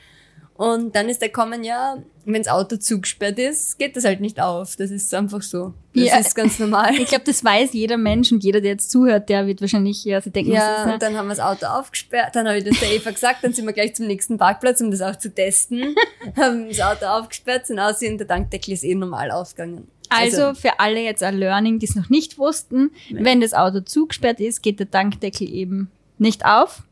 Und 0.62 0.96
dann 0.96 1.10
ist 1.10 1.22
der 1.24 1.30
kommen, 1.32 1.64
ja, 1.64 1.98
wenn 2.26 2.44
das 2.44 2.48
Auto 2.52 2.78
zugesperrt 2.78 3.40
ist, 3.40 3.80
geht 3.80 3.96
das 3.96 4.04
halt 4.06 4.22
nicht 4.22 4.40
auf. 4.40 4.76
Das 4.76 4.92
ist 4.92 5.12
einfach 5.16 5.42
so. 5.42 5.74
Das 5.96 6.04
Ja. 6.06 6.18
ist 6.20 6.36
ganz 6.36 6.60
normal. 6.60 6.94
Ich 7.00 7.08
glaube, 7.08 7.24
das 7.26 7.44
weiß 7.44 7.74
jeder 7.74 7.98
Mensch 7.98 8.32
und 8.32 8.44
jeder, 8.44 8.62
der 8.62 8.72
jetzt 8.74 8.92
zuhört, 8.92 9.28
der 9.30 9.48
wird 9.48 9.60
wahrscheinlich 9.62 10.04
ja, 10.06 10.22
sie 10.22 10.30
denken, 10.30 10.52
was 10.52 10.58
Ja, 10.60 10.76
ist 10.76 10.84
und 10.86 10.92
das? 10.92 11.00
dann 11.00 11.18
haben 11.18 11.28
wir 11.30 11.36
das 11.36 11.40
Auto 11.44 11.66
aufgesperrt, 11.66 12.36
dann 12.36 12.48
habe 12.48 12.60
ich 12.60 12.64
das 12.64 12.80
der 12.80 12.92
Eva 12.94 13.10
gesagt, 13.10 13.44
dann 13.44 13.54
sind 13.54 13.66
wir 13.66 13.74
gleich 13.74 13.96
zum 13.96 14.06
nächsten 14.06 14.38
Parkplatz, 14.38 14.82
um 14.82 14.92
das 14.92 15.02
auch 15.02 15.16
zu 15.16 15.34
testen. 15.34 15.96
haben 16.38 16.68
das 16.68 16.80
Auto 16.80 17.06
aufgesperrt, 17.08 17.66
sind 17.66 17.80
aussehen, 17.80 18.20
der 18.20 18.28
Tankdeckel 18.28 18.74
ist 18.76 18.84
eh 18.84 18.94
normal 18.94 19.32
aufgegangen. 19.32 19.88
Also 20.10 20.54
für 20.54 20.80
alle 20.80 21.00
jetzt 21.02 21.24
ein 21.24 21.38
Learning, 21.40 21.80
die 21.80 21.88
es 21.88 21.96
noch 21.96 22.10
nicht 22.10 22.38
wussten, 22.38 22.92
wenn 23.10 23.42
das 23.42 23.54
Auto 23.56 23.80
zugesperrt 23.80 24.40
ist, 24.40 24.62
geht 24.62 24.80
der 24.80 24.92
Tankdeckel 24.92 25.50
eben 25.52 25.90
nicht 26.20 26.46
auf. 26.46 26.84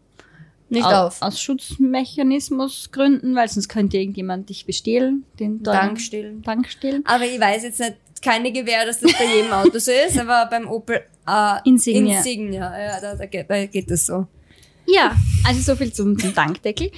Nicht 0.69 0.85
Au- 0.85 1.07
auf. 1.07 1.21
Aus 1.21 1.41
Schutzmechanismusgründen, 1.41 3.35
weil 3.35 3.47
sonst 3.49 3.69
könnte 3.69 3.97
irgendjemand 3.97 4.49
dich 4.49 4.65
bestehlen, 4.65 5.25
den 5.39 5.63
Tank 5.63 5.99
stillen. 5.99 6.43
Tank 6.43 6.67
stehlen. 6.69 7.03
Aber 7.05 7.25
ich 7.25 7.39
weiß 7.39 7.63
jetzt 7.63 7.79
nicht, 7.79 7.95
keine 8.21 8.51
Gewähr, 8.51 8.85
dass 8.85 8.99
das 8.99 9.13
bei 9.17 9.25
jedem 9.25 9.51
Auto 9.51 9.79
so 9.79 9.91
ist, 9.91 10.17
aber 10.19 10.47
beim 10.49 10.67
Opel 10.67 11.01
äh, 11.27 11.55
Insignia. 11.63 12.17
Insignia, 12.17 12.79
ja, 12.79 12.99
da, 12.99 13.15
da, 13.15 13.25
geht, 13.25 13.49
da 13.49 13.65
geht 13.65 13.89
das 13.89 14.05
so. 14.05 14.27
Ja, 14.85 15.15
also 15.45 15.61
so 15.61 15.75
viel 15.75 15.93
zum, 15.93 16.17
zum 16.19 16.33
Tankdeckel. 16.33 16.91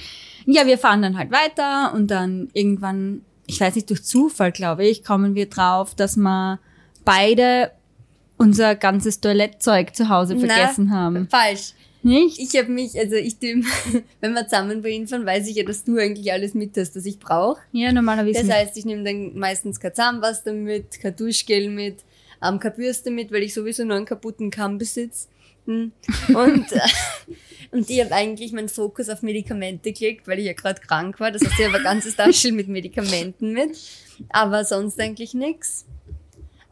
Ja, 0.46 0.66
wir 0.66 0.78
fahren 0.78 1.02
dann 1.02 1.16
halt 1.16 1.30
weiter 1.30 1.92
und 1.94 2.10
dann 2.10 2.48
irgendwann, 2.54 3.22
ich 3.46 3.60
weiß 3.60 3.74
nicht, 3.76 3.88
durch 3.90 4.02
Zufall, 4.02 4.50
glaube 4.50 4.84
ich, 4.86 5.04
kommen 5.04 5.34
wir 5.34 5.48
drauf, 5.48 5.94
dass 5.94 6.16
wir 6.16 6.58
beide 7.04 7.70
unser 8.38 8.74
ganzes 8.74 9.20
Toilettzeug 9.20 9.94
zu 9.94 10.08
Hause 10.08 10.36
vergessen 10.38 10.88
Na, 10.90 10.96
haben. 10.96 11.28
Falsch. 11.28 11.74
Nicht? 12.02 12.38
Ich 12.38 12.58
habe 12.58 12.70
mich, 12.70 12.98
also 12.98 13.14
ich, 13.14 13.38
dem, 13.38 13.64
wenn 14.20 14.32
wir 14.32 14.44
zusammen 14.46 14.82
wohin 14.82 15.06
fahren, 15.06 15.24
weiß 15.24 15.48
ich 15.48 15.56
ja, 15.56 15.64
dass 15.64 15.84
du 15.84 15.98
eigentlich 15.98 16.32
alles 16.32 16.54
mit 16.54 16.76
hast, 16.76 16.96
was 16.96 17.06
ich 17.06 17.18
brauche. 17.18 17.60
Ja, 17.72 17.92
normalerweise. 17.92 18.44
Das 18.44 18.50
heißt, 18.50 18.76
ich 18.76 18.84
nehme 18.84 19.04
dann 19.04 19.38
meistens 19.38 19.78
kein 19.78 19.94
Zahnpasta 19.94 20.52
mit, 20.52 21.00
kein 21.00 21.14
Duschgel 21.14 21.70
mit, 21.70 21.98
ähm, 22.42 22.58
keine 22.58 22.74
Bürste 22.74 23.10
mit, 23.10 23.30
weil 23.30 23.42
ich 23.42 23.54
sowieso 23.54 23.84
nur 23.84 23.96
einen 23.96 24.06
kaputten 24.06 24.50
Kamm 24.50 24.78
besitze. 24.78 25.28
Medikamenten. 25.66 25.92
Und, 26.34 26.66
und 27.70 27.90
ich 27.90 28.00
habe 28.00 28.12
eigentlich 28.12 28.52
meinen 28.52 28.68
Fokus 28.68 29.08
auf 29.08 29.22
Medikamente 29.22 29.92
gelegt, 29.92 30.26
weil 30.28 30.38
ich 30.38 30.46
ja 30.46 30.52
gerade 30.52 30.80
krank 30.80 31.20
war. 31.20 31.30
Das 31.30 31.42
heißt, 31.42 31.58
ich 31.58 31.66
habe 31.66 31.78
ein 31.78 31.82
ganzes 31.82 32.16
Taschel 32.16 32.52
mit 32.52 32.68
Medikamenten 32.68 33.52
mit. 33.52 33.78
Aber 34.30 34.64
sonst 34.64 35.00
eigentlich 35.00 35.34
nix. 35.34 35.86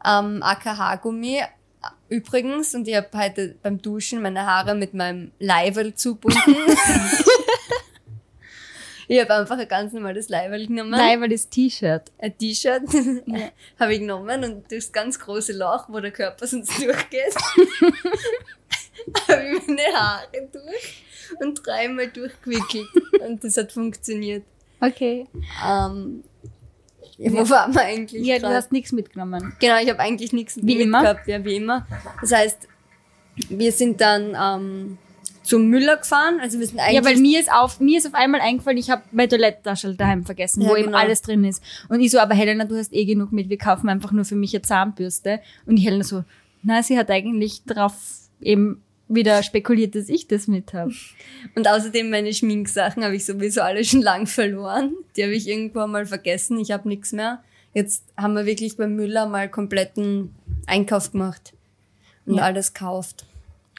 Ähm, 0.05 0.41
AKH-Gummi 0.41 1.41
übrigens. 2.11 2.75
Und 2.75 2.87
ich 2.87 2.95
habe 2.95 3.07
heute 3.15 3.55
beim 3.63 3.81
Duschen 3.81 4.21
meine 4.21 4.45
Haare 4.45 4.75
mit 4.75 4.93
meinem 4.93 5.31
Leiberl 5.39 5.95
zubunden. 5.95 6.39
ich 9.07 9.19
habe 9.19 9.33
einfach 9.33 9.57
ein 9.57 9.67
ganz 9.67 9.93
normales 9.93 10.29
Leiberl 10.29 10.67
genommen. 10.67 10.91
Weil 10.91 11.29
das 11.29 11.49
T-Shirt. 11.49 12.11
ein 12.19 12.37
T-Shirt 12.37 12.83
habe 13.79 13.93
ich 13.93 13.99
genommen 14.01 14.43
und 14.43 14.69
durchs 14.71 14.91
ganz 14.91 15.17
große 15.19 15.53
Loch, 15.53 15.85
wo 15.87 15.99
der 15.99 16.11
Körper 16.11 16.45
sonst 16.45 16.77
durchgeht, 16.77 17.33
habe 19.27 19.57
ich 19.57 19.67
meine 19.67 19.81
Haare 19.93 20.27
durch 20.51 21.03
und 21.39 21.65
dreimal 21.65 22.09
durchgewickelt. 22.09 22.89
Und 23.25 23.43
das 23.43 23.55
hat 23.55 23.71
funktioniert. 23.71 24.43
Okay. 24.81 25.27
Ähm, 25.65 26.23
ja, 27.21 27.31
wo 27.33 27.49
waren 27.49 27.73
wir 27.73 27.81
eigentlich? 27.81 28.25
Ja, 28.25 28.35
du 28.35 28.41
grad? 28.41 28.53
hast 28.53 28.71
nichts 28.71 28.91
mitgenommen. 28.91 29.53
Genau, 29.59 29.77
ich 29.81 29.89
habe 29.89 29.99
eigentlich 29.99 30.33
nichts 30.33 30.57
Wie 30.61 30.81
immer? 30.81 30.99
mitgehabt, 30.99 31.27
ja, 31.27 31.43
wie 31.45 31.55
immer. 31.55 31.85
Das 32.21 32.31
heißt, 32.31 32.67
wir 33.49 33.71
sind 33.71 34.01
dann 34.01 34.35
ähm, 34.39 34.97
zum 35.43 35.67
Müller 35.67 35.97
gefahren. 35.97 36.39
Also 36.41 36.59
wir 36.59 36.67
sind 36.67 36.79
eigentlich. 36.79 36.95
Ja, 36.95 37.05
weil 37.05 37.17
mir 37.17 37.39
ist 37.39 37.51
auf, 37.51 37.79
mir 37.79 37.97
ist 37.97 38.07
auf 38.07 38.13
einmal 38.13 38.41
eingefallen, 38.41 38.77
ich 38.77 38.89
habe 38.89 39.03
meine 39.11 39.29
Toilettentasche 39.29 39.93
daheim 39.95 40.25
vergessen, 40.25 40.61
Ja, 40.61 40.69
wo 40.69 40.75
eben 40.75 40.87
genau. 40.87 40.97
alles 40.97 41.21
drin 41.21 41.43
ist. 41.43 41.63
Und 41.89 41.99
ich 42.01 42.11
so, 42.11 42.19
aber 42.19 42.33
Helena, 42.35 42.65
du 42.65 42.75
hast 42.77 42.93
eh 42.93 43.05
genug 43.05 43.31
mit, 43.31 43.49
wir 43.49 43.57
kaufen 43.57 43.89
einfach 43.89 44.11
nur 44.11 44.25
für 44.25 44.35
mich 44.35 44.53
eine 44.53 44.61
Zahnbürste. 44.61 45.39
Und 45.65 45.77
die 45.77 45.83
Helena 45.83 46.03
so, 46.03 46.23
na, 46.63 46.83
sie 46.83 46.97
hat 46.97 47.09
eigentlich 47.09 47.63
darauf 47.65 47.93
eben 48.41 48.81
wieder 49.13 49.43
spekuliert, 49.43 49.95
dass 49.95 50.09
ich 50.09 50.27
das 50.27 50.47
mit 50.47 50.73
habe. 50.73 50.93
Und 51.55 51.67
außerdem 51.67 52.09
meine 52.09 52.33
Schminksachen 52.33 53.03
habe 53.03 53.15
ich 53.15 53.25
sowieso 53.25 53.61
alle 53.61 53.83
schon 53.83 54.01
lang 54.01 54.27
verloren. 54.27 54.93
Die 55.15 55.23
habe 55.23 55.33
ich 55.33 55.47
irgendwo 55.47 55.85
mal 55.87 56.05
vergessen. 56.05 56.59
Ich 56.59 56.71
habe 56.71 56.87
nichts 56.87 57.11
mehr. 57.11 57.43
Jetzt 57.73 58.03
haben 58.17 58.33
wir 58.33 58.45
wirklich 58.45 58.75
beim 58.77 58.95
Müller 58.95 59.27
mal 59.27 59.49
kompletten 59.49 60.35
Einkauf 60.67 61.11
gemacht 61.11 61.53
und 62.25 62.35
Ja. 62.35 62.43
alles 62.43 62.73
kauft. 62.73 63.25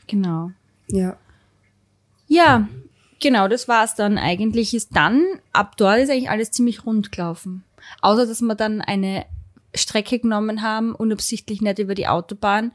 Genau. 0.06 0.50
Ja. 0.88 1.16
Ja, 2.28 2.68
genau, 3.20 3.48
das 3.48 3.68
war's 3.68 3.94
dann. 3.94 4.16
Eigentlich 4.16 4.72
ist 4.72 4.96
dann, 4.96 5.22
ab 5.52 5.76
dort 5.76 5.98
ist 5.98 6.10
eigentlich 6.10 6.30
alles 6.30 6.50
ziemlich 6.50 6.86
rund 6.86 7.12
gelaufen. 7.12 7.64
Außer, 8.00 8.26
dass 8.26 8.40
wir 8.40 8.54
dann 8.54 8.80
eine 8.80 9.26
Strecke 9.74 10.18
genommen 10.18 10.62
haben, 10.62 10.94
unabsichtlich 10.94 11.60
nicht 11.60 11.78
über 11.78 11.94
die 11.94 12.08
Autobahn, 12.08 12.72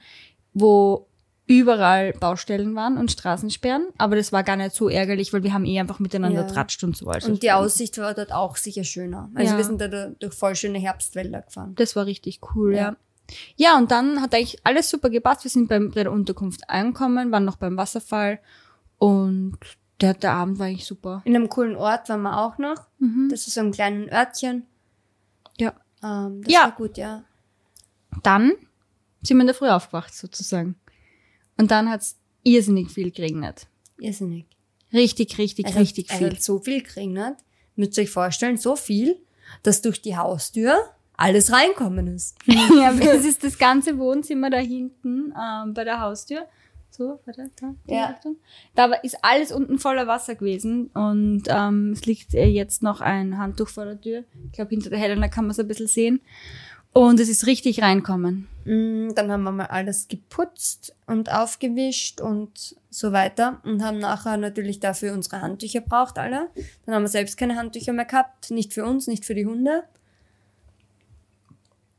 wo 0.54 1.07
überall 1.48 2.12
Baustellen 2.14 2.76
waren 2.76 2.98
und 2.98 3.10
Straßensperren. 3.12 3.88
Aber 3.98 4.16
das 4.18 4.32
war 4.34 4.44
gar 4.44 4.58
nicht 4.58 4.76
so 4.76 4.90
ärgerlich, 4.90 5.32
weil 5.34 5.44
wir 5.44 5.54
haben 5.54 5.66
eh 5.66 5.80
einfach 5.80 6.00
miteinander 6.00 6.42
Ja. 6.42 6.48
tratscht 6.48 6.84
und 6.84 6.96
so. 6.96 7.08
Also 7.08 7.32
Und 7.32 7.42
die 7.42 7.52
Aussicht 7.54 7.98
war 7.98 8.14
dort 8.14 8.34
auch 8.34 8.58
sicher 8.58 8.84
schöner. 8.84 9.32
Also 9.34 9.54
Ja. 9.54 9.58
wir 9.58 9.64
sind 9.64 9.80
da 9.82 9.88
durch 9.88 10.34
voll 10.34 10.56
schöne 10.56 10.78
Herbstwälder 10.78 11.42
gefahren. 11.44 11.74
Das 11.76 11.96
war 11.96 12.06
richtig 12.06 12.42
cool, 12.54 12.76
ja. 12.76 12.82
Ja. 12.82 12.96
ja. 13.56 13.78
und 13.78 13.92
dann 13.92 14.22
hat 14.22 14.36
eigentlich 14.36 14.60
alles 14.66 14.90
super 14.90 15.10
gepasst. 15.10 15.46
Wir 15.46 15.52
sind 15.52 15.70
beim, 15.70 15.92
bei 15.92 16.04
der 16.04 16.12
Unterkunft 16.12 16.70
angekommen, 16.70 17.32
waren 17.32 17.46
noch 17.46 17.56
beim 17.56 17.78
Wasserfall 17.78 18.40
und 18.98 19.58
der, 20.02 20.14
der 20.16 20.34
Abend 20.34 20.60
war 20.60 20.66
eigentlich 20.68 20.86
super. 20.86 21.22
In 21.26 21.36
einem 21.36 21.50
coolen 21.50 21.76
Ort 21.78 22.10
waren 22.10 22.22
wir 22.24 22.38
auch 22.40 22.58
noch. 22.58 22.88
Mhm. 23.00 23.30
Das 23.32 23.48
ist 23.48 23.54
so 23.54 23.62
ein 23.62 23.72
kleines 23.72 24.12
Örtchen. 24.12 24.64
Ja. 25.58 25.74
Ähm, 26.04 26.42
das 26.44 26.54
Ja. 26.54 26.60
war 26.64 26.72
gut, 26.74 26.98
ja. 26.98 27.24
Dann 28.24 28.52
sind 29.24 29.38
wir 29.38 29.42
in 29.42 29.48
der 29.48 29.56
Früh 29.56 29.70
aufgewacht, 29.70 30.14
sozusagen. 30.14 30.76
Und 31.58 31.72
dann 31.72 31.90
hat's 31.90 32.18
irrsinnig 32.44 32.92
viel 32.92 33.12
geregnet. 33.12 33.68
Irrsinnig. 34.00 34.46
Richtig, 34.94 35.38
richtig, 35.38 35.68
Es 35.68 35.76
richtig 35.76 36.12
viel. 36.12 36.32
Hat 36.32 36.42
so 36.42 36.60
viel 36.60 36.82
geregnet. 36.82 37.36
Müsst 37.76 37.98
ihr 37.98 38.04
euch 38.04 38.10
vorstellen, 38.10 38.58
so 38.58 38.76
viel, 38.76 39.18
dass 39.64 39.82
durch 39.82 40.02
die 40.02 40.16
Haustür 40.18 40.78
alles 41.18 41.52
reinkommen 41.52 42.08
ist. 42.08 42.38
ja, 42.46 42.94
das 43.00 43.26
ist 43.26 43.44
das 43.44 43.58
ganze 43.58 43.98
Wohnzimmer 43.98 44.50
da 44.50 44.58
hinten 44.58 45.34
ähm, 45.40 45.74
bei 45.74 45.84
der 45.84 46.00
Haustür. 46.00 46.48
So, 46.90 47.20
warte, 47.26 47.52
da, 47.60 47.76
Ja. 47.86 48.08
Richtung. 48.08 48.38
Da 48.74 48.86
ist 48.94 49.18
alles 49.22 49.52
unten 49.52 49.78
voller 49.78 50.08
Wasser 50.08 50.36
gewesen 50.36 50.88
und 50.94 51.44
ähm, 51.48 51.92
es 51.92 52.06
liegt 52.06 52.34
äh, 52.34 52.46
jetzt 52.46 52.82
noch 52.82 53.02
ein 53.02 53.38
Handtuch 53.38 53.68
vor 53.68 53.86
der 53.86 54.00
Tür. 54.00 54.24
Ich 54.46 54.54
glaube, 54.54 54.70
hinter 54.70 54.90
der 54.90 54.98
Helena 54.98 55.28
kann 55.28 55.44
man 55.44 55.52
es 55.52 55.60
ein 55.60 55.68
bisschen 55.68 55.88
sehen. 55.88 56.22
Und 56.94 57.20
es 57.20 57.30
ist 57.30 57.46
richtig 57.46 57.82
reinkommen. 57.82 58.48
Mm, 58.66 59.14
Dann 59.14 59.32
haben 59.32 59.44
wir 59.44 59.52
mal 59.52 59.68
alles 59.68 60.08
geputzt 60.08 60.96
und 61.06 61.32
aufgewischt 61.32 62.22
und 62.22 62.76
so 62.90 63.12
weiter 63.12 63.62
und 63.64 63.84
haben 63.84 64.00
nachher 64.00 64.38
natürlich 64.38 64.80
dafür 64.80 65.14
unsere 65.14 65.42
Handtücher 65.42 65.82
braucht 65.82 66.18
alle. 66.18 66.50
Dann 66.86 66.96
haben 66.96 67.04
wir 67.04 67.10
selbst 67.10 67.38
keine 67.38 67.56
Handtücher 67.56 67.94
mehr 67.94 68.06
gehabt, 68.06 68.52
nicht 68.52 68.74
für 68.74 68.84
uns, 68.84 69.08
nicht 69.08 69.26
für 69.26 69.36
die 69.36 69.46
Hunde. 69.46 69.84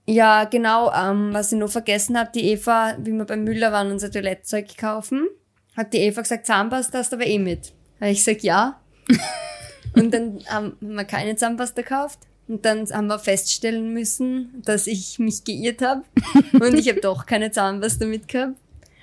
Ja, 0.07 0.45
genau, 0.45 0.93
ähm, 0.93 1.35
was 1.35 1.53
ich 1.53 1.59
noch 1.59 1.71
vergessen 1.71 2.19
habe, 2.19 2.31
die 2.35 2.47
Eva, 2.47 2.97
wie 2.99 3.13
wir 3.13 3.25
beim 3.25 3.45
Müller 3.45 3.73
waren, 3.73 3.91
unser 3.91 4.11
Toilettzeug 4.11 4.77
kaufen, 4.79 5.29
hat 5.77 5.93
die 5.93 5.99
Eva 5.99 6.23
gesagt, 6.23 6.47
Zahnpasta 6.47 6.99
hast 6.99 7.13
du 7.13 7.17
aber 7.17 7.27
eh 7.27 7.39
mit. 7.39 7.73
Habe 8.01 8.11
ich 8.11 8.25
gesagt, 8.25 8.43
ja. 8.43 8.81
und 9.95 10.13
dann 10.13 10.41
haben 10.49 10.77
wir 10.81 11.05
keine 11.05 11.37
Zahnpasta 11.37 11.83
gekauft. 11.83 12.28
Und 12.49 12.65
dann 12.65 12.89
haben 12.91 13.07
wir 13.09 13.19
feststellen 13.19 13.93
müssen, 13.93 14.63
dass 14.65 14.87
ich 14.87 15.19
mich 15.19 15.45
geirrt 15.45 15.83
habe 15.83 16.03
und 16.53 16.75
ich 16.75 16.89
habe 16.89 17.01
doch 17.01 17.27
keine 17.27 17.51
Zahnpasta 17.51 18.07
mitgehabt. 18.07 18.55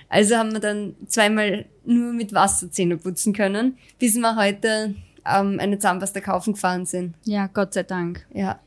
Also 0.09 0.35
haben 0.35 0.53
wir 0.53 0.59
dann 0.59 0.95
zweimal 1.07 1.65
nur 1.85 2.13
mit 2.13 2.33
Wasser 2.33 2.71
Zähne 2.71 2.97
putzen 2.97 3.33
können, 3.33 3.77
bis 3.99 4.15
wir 4.15 4.35
heute 4.35 4.95
ähm, 5.25 5.59
eine 5.59 5.79
Zahnpasta 5.79 6.21
kaufen 6.21 6.53
gefahren 6.53 6.85
sind. 6.85 7.15
Ja, 7.23 7.47
Gott 7.47 7.73
sei 7.73 7.83
Dank. 7.83 8.25
Ja. 8.33 8.59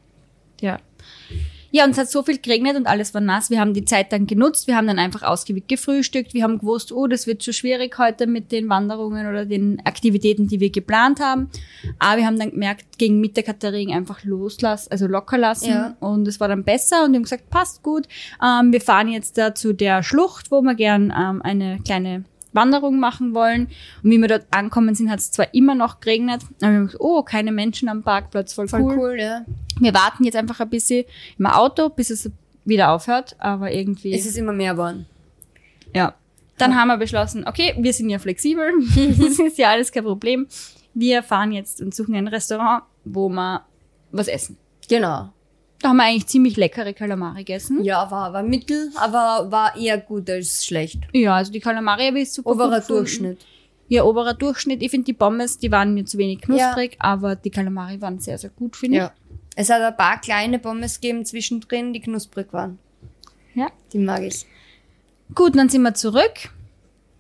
Ja. 0.61 0.78
Ja, 1.70 1.84
und 1.84 1.90
es 1.90 1.98
hat 1.98 2.10
so 2.10 2.22
viel 2.22 2.38
geregnet 2.38 2.76
und 2.76 2.87
alles 2.87 3.12
war 3.12 3.20
nass. 3.20 3.50
Wir 3.50 3.60
haben 3.60 3.75
die 3.75 3.84
Zeit 3.84 4.12
dann 4.12 4.26
genutzt. 4.26 4.66
Wir 4.66 4.76
haben 4.76 4.87
dann 4.87 4.98
einfach 4.98 5.22
ausgiebig 5.22 5.68
gefrühstückt. 5.68 6.32
Wir 6.32 6.42
haben 6.42 6.58
gewusst, 6.58 6.92
oh, 6.92 7.06
das 7.06 7.26
wird 7.26 7.44
schon 7.44 7.52
schwierig 7.54 7.98
heute 7.98 8.26
mit 8.26 8.52
den 8.52 8.68
Wanderungen 8.68 9.26
oder 9.26 9.44
den 9.44 9.80
Aktivitäten, 9.84 10.48
die 10.48 10.60
wir 10.60 10.70
geplant 10.70 11.20
haben. 11.20 11.50
Aber 11.98 12.18
wir 12.18 12.26
haben 12.26 12.38
dann 12.38 12.52
gemerkt, 12.52 12.98
gegen 12.98 13.20
Mittag 13.20 13.48
hat 13.48 13.62
der 13.62 13.72
Regen 13.72 13.92
einfach 13.92 14.25
loslassen, 14.25 14.90
also 14.90 15.06
locker 15.06 15.37
lassen. 15.37 15.70
Ja. 15.70 15.96
Und 16.00 16.26
es 16.26 16.40
war 16.40 16.48
dann 16.48 16.64
besser 16.64 17.04
und 17.04 17.12
wir 17.12 17.16
haben 17.16 17.25
gesagt, 17.25 17.50
passt 17.50 17.82
gut. 17.82 18.08
Ähm, 18.42 18.72
wir 18.72 18.80
fahren 18.80 19.08
jetzt 19.08 19.37
da 19.37 19.54
zu 19.54 19.75
der 19.75 20.02
Schlucht, 20.02 20.50
wo 20.50 20.62
wir 20.62 20.75
gern 20.75 21.12
ähm, 21.16 21.42
eine 21.42 21.80
kleine 21.84 22.25
Wanderung 22.58 22.98
machen 23.00 23.32
wollen. 23.34 23.68
Und 24.02 24.10
wie 24.10 24.18
wir 24.18 24.28
dort 24.28 24.46
ankommen 24.50 24.94
sind, 24.94 25.10
hat 25.10 25.20
es 25.20 25.30
zwar 25.30 25.54
immer 25.54 25.74
noch 25.74 26.00
geregnet, 26.00 26.42
aber 26.60 26.70
wir 26.72 26.78
haben 26.78 26.86
gesagt, 26.86 27.02
oh, 27.02 27.22
keine 27.22 27.52
Menschen 27.52 27.88
am 27.88 28.02
Parkplatz, 28.02 28.52
voll, 28.52 28.68
Voll 28.68 28.82
cool. 28.82 28.98
cool, 28.98 29.16
ja. 29.18 29.44
Wir 29.80 29.94
warten 29.94 30.24
jetzt 30.24 30.36
einfach 30.36 30.60
ein 30.60 30.68
bisschen 30.68 31.04
im 31.38 31.46
Auto, 31.46 31.88
bis 31.88 32.10
es 32.10 32.30
wieder 32.64 32.90
aufhört, 32.90 33.36
aber 33.38 33.72
irgendwie. 33.72 34.12
Es 34.14 34.26
ist 34.26 34.36
immer 34.36 34.52
mehr 34.52 34.72
geworden. 34.72 35.06
ja. 35.94 36.14
Dann 36.58 36.74
haben 36.74 36.88
wir 36.88 36.96
beschlossen, 36.96 37.46
okay, 37.46 37.72
wir 37.78 37.92
sind 37.92 38.10
ja 38.10 38.18
flexibel, 38.18 38.72
das 39.20 39.38
ist 39.38 39.58
ja 39.58 39.70
alles 39.70 39.92
kein 39.92 40.02
Problem. 40.02 40.48
Wir 40.92 41.22
fahren 41.22 41.52
jetzt 41.52 41.80
und 41.80 41.94
suchen 41.94 42.16
ein 42.16 42.26
Restaurant, 42.26 42.82
wo 43.04 43.28
wir 43.28 43.64
was 44.10 44.26
essen. 44.26 44.56
Genau. 44.88 45.28
Da 45.80 45.90
haben 45.90 45.99
wir 45.99 46.04
eigentlich 46.04 46.26
ziemlich 46.26 46.56
leckere 46.56 46.92
Kalamari 46.92 47.38
gegessen. 47.38 47.85
Ja, 47.85 48.11
war, 48.11 48.32
war 48.32 48.42
mittel, 48.42 48.90
aber 48.97 49.50
war 49.50 49.76
eher 49.76 49.99
gut 49.99 50.28
als 50.28 50.66
schlecht. 50.66 50.99
Ja, 51.12 51.37
also 51.37 51.52
die 51.52 51.61
Kalamari 51.61 52.06
habe 52.06 52.20
ich 52.20 52.32
super 52.32 52.50
Oberer 52.50 52.80
gut. 52.80 52.90
Durchschnitt. 52.90 53.47
Ja, 53.88 54.04
oberer 54.04 54.35
Durchschnitt. 54.35 54.82
Ich 54.82 54.90
finde 54.90 55.06
die 55.06 55.12
Pommes, 55.12 55.58
die 55.58 55.70
waren 55.70 55.94
mir 55.94 56.04
zu 56.04 56.18
wenig 56.18 56.42
knusprig, 56.42 56.97
aber 56.99 57.37
die 57.37 57.50
Kalamari 57.50 58.00
waren 58.00 58.18
sehr, 58.18 58.37
sehr 58.38 58.50
gut, 58.50 58.76
finde 58.76 58.99
Ja. 58.99 59.12
Es 59.56 59.70
hat 59.70 59.80
ein 59.80 59.97
paar 59.97 60.20
kleine 60.20 60.58
Pommes 60.58 61.00
gegeben 61.00 61.25
zwischendrin, 61.25 61.92
die 61.92 62.00
knusprig 62.00 62.52
waren. 62.52 62.78
ich. 63.50 63.56
Ja. 63.56 63.70
Die 63.92 63.99
mag 63.99 64.23
ich. 64.23 64.47
Gut, 65.35 65.56
dann 65.56 65.68
sind 65.68 65.82
wir 65.82 65.94
zurück. 65.94 66.50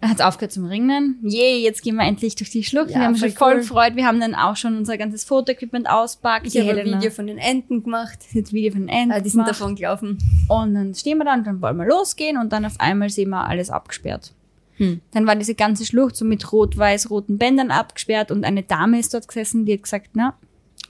Er 0.00 0.10
hat 0.10 0.22
aufgehört 0.22 0.52
zum 0.52 0.64
Ringen. 0.66 1.18
Yay, 1.24 1.60
jetzt 1.62 1.82
gehen 1.82 1.96
wir 1.96 2.04
endlich 2.04 2.36
durch 2.36 2.50
die 2.50 2.62
Schlucht. 2.62 2.90
Ja, 2.90 2.96
wir 2.98 3.02
haben 3.06 3.12
uns 3.14 3.20
voll 3.20 3.30
schon 3.30 3.36
voll 3.38 3.52
cool. 3.54 3.58
gefreut. 3.60 3.96
Wir 3.96 4.06
haben 4.06 4.20
dann 4.20 4.36
auch 4.36 4.54
schon 4.54 4.76
unser 4.76 4.96
ganzes 4.96 5.24
Fotoequipment 5.24 5.90
auspackt. 5.90 6.46
Ich 6.46 6.52
Die 6.52 6.60
habe 6.60 6.80
ein 6.80 6.86
Video 6.86 7.10
von 7.10 7.26
den 7.26 7.38
Enten 7.38 7.82
gemacht. 7.82 8.20
ein 8.32 8.52
Video 8.52 8.70
von 8.72 8.82
den 8.82 8.88
Enten 8.88 9.10
Ah, 9.12 9.18
die 9.20 9.28
sind 9.28 9.40
gemacht. 9.44 9.50
davon 9.60 9.74
gelaufen. 9.74 10.18
Und 10.48 10.74
dann 10.74 10.94
stehen 10.94 11.18
wir 11.18 11.24
da 11.24 11.34
und 11.34 11.44
dann 11.46 11.60
wollen 11.60 11.76
wir 11.78 11.86
losgehen 11.86 12.36
und 12.38 12.52
dann 12.52 12.64
auf 12.64 12.78
einmal 12.78 13.10
sehen 13.10 13.30
wir 13.30 13.44
alles 13.44 13.70
abgesperrt. 13.70 14.32
Hm. 14.76 15.00
Dann 15.10 15.26
war 15.26 15.34
diese 15.34 15.56
ganze 15.56 15.84
Schlucht 15.84 16.14
so 16.14 16.24
mit 16.24 16.52
rot-weiß-roten 16.52 17.36
Bändern 17.36 17.72
abgesperrt 17.72 18.30
und 18.30 18.44
eine 18.44 18.62
Dame 18.62 19.00
ist 19.00 19.12
dort 19.14 19.26
gesessen, 19.26 19.64
die 19.66 19.72
hat 19.72 19.82
gesagt, 19.82 20.10
na, 20.14 20.34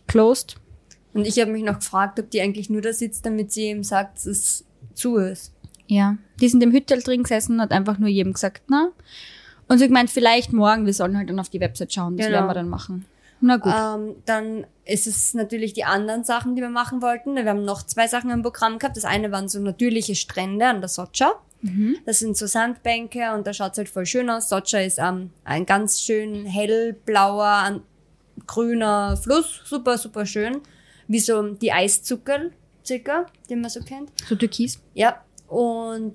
closed. 0.07 0.57
Und 1.15 1.27
ich 1.27 1.41
habe 1.41 1.51
mich 1.51 1.63
noch 1.65 1.79
gefragt, 1.79 2.21
ob 2.21 2.29
die 2.31 2.43
eigentlich 2.43 2.69
nur 2.69 2.83
da 2.83 2.93
sitzt, 2.93 3.25
damit 3.25 3.53
sie 3.53 3.71
ihm 3.71 3.83
sagt, 3.85 4.19
dass 4.19 4.27
es 4.27 4.65
zu 4.93 5.17
ist. 5.17 5.55
Ja, 5.89 6.17
die 6.41 6.47
ist 6.47 6.55
in 6.55 6.61
dem 6.61 6.71
Hüttel 6.73 7.03
drin 7.03 7.23
gesessen 7.25 7.55
und 7.57 7.61
hat 7.63 7.73
einfach 7.73 7.99
nur 7.99 8.09
jedem 8.09 8.33
gesagt, 8.35 8.63
na. 8.69 8.91
Und 9.69 9.79
sie 9.79 9.87
gemeint, 9.89 10.11
vielleicht 10.11 10.53
morgen, 10.53 10.87
wir 10.87 10.95
sollen 10.95 11.17
halt 11.17 11.29
dann 11.29 11.41
auf 11.41 11.49
die 11.49 11.61
Website 11.61 11.93
schauen, 11.93 12.17
das 12.17 12.27
Genau. 12.27 12.39
werden 12.39 12.49
wir 12.49 12.55
dann 12.55 12.69
machen. 12.69 13.05
Na 13.41 13.57
gut. 13.57 13.73
Ähm, 13.77 14.17
dann 14.25 14.67
ist 14.85 15.07
es 15.07 15.35
natürlich 15.35 15.73
die 15.73 15.85
anderen 15.85 16.25
Sachen, 16.25 16.57
die 16.57 16.63
wir 16.63 16.71
machen 16.71 17.03
wollten. 17.03 17.37
Wir 17.37 17.45
haben 17.47 17.65
noch 17.65 17.83
zwei 17.85 18.07
Sachen 18.09 18.31
im 18.31 18.43
Programm 18.43 18.79
gehabt. 18.79 18.97
Das 18.97 19.05
eine 19.05 19.31
waren 19.33 19.49
so 19.49 19.61
natürliche 19.61 20.15
Strände 20.15 20.67
an 20.67 20.81
der 20.81 20.89
Socha. 20.89 21.33
Das 22.07 22.21
sind 22.21 22.37
so 22.37 22.47
Sandbänke 22.47 23.33
und 23.35 23.45
da 23.47 23.53
schaut's 23.53 23.79
halt 23.79 23.89
voll 23.89 24.07
schön 24.07 24.31
aus. 24.31 24.49
Socha 24.49 24.79
ist 24.79 24.99
ähm, 24.99 25.31
ein 25.45 25.67
ganz 25.67 26.01
schön 26.01 26.47
hellblauer, 26.47 27.81
grüner 28.47 29.17
Fluss. 29.17 29.61
Super, 29.65 29.99
super 29.99 30.25
schön. 30.25 30.59
Wie 31.09 31.19
so 31.19 31.43
die 31.55 31.73
Eiszuckerl, 31.73 32.53
circa, 32.85 33.27
den 33.51 33.61
man 33.61 33.71
so 33.71 33.81
kennt. 33.81 34.11
So 34.29 34.37
türkis. 34.37 34.81
Ja, 34.95 35.21
und 35.49 36.15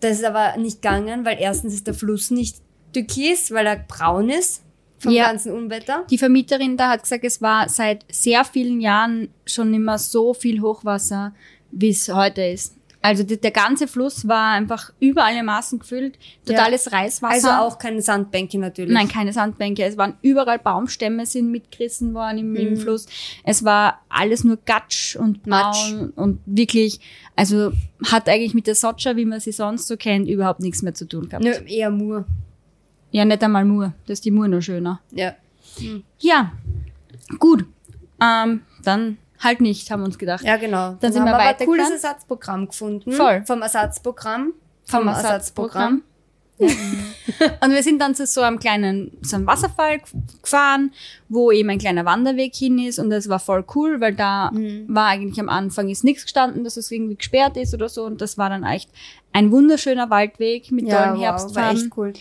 das 0.00 0.18
ist 0.18 0.24
aber 0.24 0.56
nicht 0.56 0.82
gegangen, 0.82 1.24
weil 1.24 1.36
erstens 1.38 1.74
ist 1.74 1.86
der 1.86 1.94
Fluss 1.94 2.30
nicht 2.30 2.56
türkis, 2.92 3.50
weil 3.52 3.66
er 3.66 3.76
braun 3.76 4.28
ist 4.30 4.62
vom 4.98 5.12
Ja. 5.12 5.26
ganzen 5.26 5.52
Unwetter. 5.52 6.04
Die 6.10 6.18
Vermieterin 6.18 6.76
da 6.76 6.90
hat 6.90 7.02
gesagt, 7.02 7.24
es 7.24 7.40
war 7.40 7.68
seit 7.68 8.04
sehr 8.10 8.44
vielen 8.44 8.80
Jahren 8.80 9.28
schon 9.46 9.70
mehr 9.70 9.98
so 9.98 10.34
viel 10.34 10.60
Hochwasser, 10.60 11.34
wie 11.70 11.90
es 11.90 12.12
heute 12.12 12.42
ist. 12.42 12.76
Also 13.02 13.24
die, 13.24 13.40
der 13.40 13.50
ganze 13.50 13.88
Fluss 13.88 14.28
war 14.28 14.52
einfach 14.52 14.92
über 15.00 15.24
alle 15.24 15.42
Maßen 15.42 15.80
gefüllt, 15.80 16.18
totales 16.46 16.92
Reiswasser. 16.92 17.34
Also 17.34 17.48
auch 17.48 17.78
keine 17.78 18.00
Sandbänke 18.00 18.58
natürlich. 18.58 18.94
Nein, 18.94 19.08
keine 19.08 19.32
Sandbänke. 19.32 19.84
Es 19.84 19.96
waren 19.96 20.14
überall 20.22 20.60
Baumstämme 20.60 21.26
sind 21.26 21.50
mitgerissen 21.50 22.14
worden 22.14 22.38
im, 22.38 22.56
im 22.56 22.76
Fluss. 22.76 23.06
Es 23.42 23.64
war 23.64 24.00
alles 24.08 24.44
nur 24.44 24.56
Gatsch 24.64 25.16
und 25.16 25.46
Matsch. 25.48 25.92
Und 26.14 26.40
wirklich, 26.46 27.00
also 27.34 27.72
hat 28.06 28.28
eigentlich 28.28 28.54
mit 28.54 28.68
der 28.68 28.76
Socha, 28.76 29.16
wie 29.16 29.24
man 29.24 29.40
sie 29.40 29.52
sonst 29.52 29.88
so 29.88 29.96
kennt, 29.96 30.28
überhaupt 30.28 30.60
nichts 30.60 30.82
mehr 30.82 30.94
zu 30.94 31.06
tun 31.06 31.28
gehabt. 31.28 31.44
Nö, 31.44 31.52
eher 31.66 31.90
Mur. 31.90 32.24
Ja, 33.10 33.24
nicht 33.24 33.42
einmal 33.42 33.64
Mur. 33.64 33.92
Das 34.06 34.18
ist 34.18 34.24
die 34.24 34.30
Mur 34.30 34.46
noch 34.46 34.62
schöner. 34.62 35.00
Ja. 35.10 35.34
Ja, 36.20 36.52
gut. 37.38 37.64
Ähm, 38.20 38.62
dann 38.84 39.18
halt 39.42 39.60
nicht, 39.60 39.90
haben 39.90 40.00
wir 40.00 40.06
uns 40.06 40.18
gedacht. 40.18 40.44
Ja, 40.44 40.56
genau. 40.56 40.96
Dann 41.00 41.12
sind 41.12 41.24
wir 41.24 41.32
haben 41.32 41.40
aber 41.40 41.58
ein 41.58 41.66
cooles 41.66 41.90
Ersatzprogramm 41.90 42.66
gefunden. 42.68 43.12
Voll. 43.12 43.42
Vom 43.46 43.62
Ersatzprogramm. 43.62 44.52
Vom 44.84 45.08
Ersatzprogramm. 45.08 46.02
Und 46.58 47.70
wir 47.72 47.82
sind 47.82 48.00
dann 48.00 48.14
zu 48.14 48.24
so 48.26 48.40
einem 48.42 48.58
kleinen, 48.60 49.16
so 49.22 49.36
einem 49.36 49.46
Wasserfall 49.46 50.00
gefahren, 50.42 50.92
wo 51.28 51.50
eben 51.50 51.70
ein 51.70 51.78
kleiner 51.78 52.04
Wanderweg 52.04 52.54
hin 52.54 52.78
ist 52.78 52.98
und 53.00 53.10
das 53.10 53.28
war 53.28 53.40
voll 53.40 53.64
cool, 53.74 54.00
weil 54.00 54.14
da 54.14 54.50
war 54.86 55.06
eigentlich 55.08 55.40
am 55.40 55.48
Anfang 55.48 55.88
ist 55.88 56.04
nichts 56.04 56.22
gestanden, 56.22 56.62
dass 56.62 56.76
es 56.76 56.90
irgendwie 56.92 57.16
gesperrt 57.16 57.56
ist 57.56 57.74
oder 57.74 57.88
so 57.88 58.04
und 58.04 58.20
das 58.20 58.38
war 58.38 58.48
dann 58.48 58.62
echt 58.64 58.90
ein 59.32 59.50
wunderschöner 59.50 60.08
Waldweg 60.10 60.70
mit 60.70 60.86
Ja, 60.86 60.98
tollen 60.98 61.14
wow, 61.14 61.18
war 61.18 61.24
Herbstfarben. 61.24 61.76
echt 61.82 61.96
cool. 61.96 62.12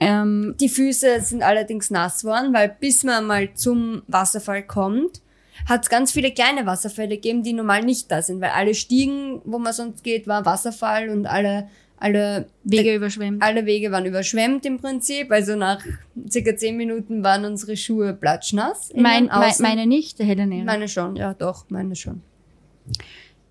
Ähm, 0.00 0.54
Die 0.60 0.68
Füße 0.68 1.20
sind 1.20 1.42
allerdings 1.42 1.90
nass 1.90 2.22
geworden, 2.22 2.54
weil 2.54 2.74
bis 2.80 3.04
man 3.04 3.26
mal 3.26 3.52
zum 3.54 4.02
Wasserfall 4.06 4.62
kommt, 4.62 5.20
hat 5.66 5.82
es 5.84 5.88
ganz 5.88 6.12
viele 6.12 6.32
kleine 6.32 6.66
Wasserfälle 6.66 7.16
gegeben, 7.16 7.42
die 7.42 7.52
normal 7.52 7.82
nicht 7.82 8.10
da 8.10 8.22
sind, 8.22 8.40
weil 8.40 8.50
alle 8.50 8.74
Stiegen, 8.74 9.40
wo 9.44 9.58
man 9.58 9.72
sonst 9.72 10.04
geht, 10.04 10.26
war 10.26 10.44
Wasserfall 10.44 11.08
und 11.08 11.26
alle, 11.26 11.68
alle 11.96 12.46
Wege 12.64 12.94
überschwemmt. 12.94 13.42
alle 13.42 13.64
Wege 13.66 13.90
waren 13.90 14.04
überschwemmt 14.04 14.66
im 14.66 14.78
Prinzip. 14.78 15.30
Also 15.30 15.56
nach 15.56 15.82
circa 16.28 16.56
zehn 16.56 16.76
Minuten 16.76 17.22
waren 17.22 17.44
unsere 17.44 17.76
Schuhe 17.76 18.14
platschnass. 18.14 18.90
Mein, 18.94 19.26
mein, 19.26 19.52
meine 19.60 19.86
nicht, 19.86 20.18
der 20.18 20.26
Helena. 20.26 20.64
meine 20.64 20.88
schon, 20.88 21.16
ja 21.16 21.34
doch, 21.34 21.66
meine 21.70 21.96
schon. 21.96 22.22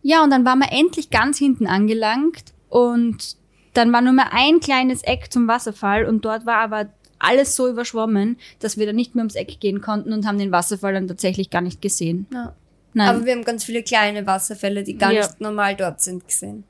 Ja, 0.01 0.23
und 0.23 0.29
dann 0.29 0.45
waren 0.45 0.59
wir 0.59 0.71
endlich 0.71 1.09
ganz 1.09 1.37
hinten 1.37 1.65
angelangt 1.65 2.53
und 2.69 3.37
dann 3.73 3.91
war 3.91 4.01
nur 4.01 4.13
mehr 4.13 4.33
ein 4.33 4.59
kleines 4.59 5.01
Eck 5.01 5.31
zum 5.31 5.47
Wasserfall 5.47 6.05
und 6.05 6.25
dort 6.25 6.45
war 6.45 6.57
aber 6.57 6.89
alles 7.23 7.55
so 7.55 7.67
überschwommen, 7.67 8.37
dass 8.59 8.77
wir 8.77 8.85
dann 8.85 8.95
nicht 8.95 9.15
mehr 9.15 9.21
ums 9.23 9.35
Eck 9.35 9.59
gehen 9.59 9.81
konnten 9.81 10.13
und 10.13 10.27
haben 10.27 10.37
den 10.37 10.51
Wasserfall 10.51 10.93
dann 10.93 11.07
tatsächlich 11.07 11.49
gar 11.49 11.61
nicht 11.61 11.81
gesehen. 11.81 12.27
Ja. 12.33 12.55
Nein. 12.93 13.07
Aber 13.09 13.25
wir 13.25 13.33
haben 13.33 13.43
ganz 13.43 13.63
viele 13.63 13.81
kleine 13.81 14.25
Wasserfälle, 14.27 14.83
die 14.83 14.97
gar 14.97 15.11
Ja. 15.11 15.21
nicht 15.21 15.41
normal 15.41 15.75
dort 15.75 16.01
sind, 16.01 16.27
gesehen. 16.27 16.63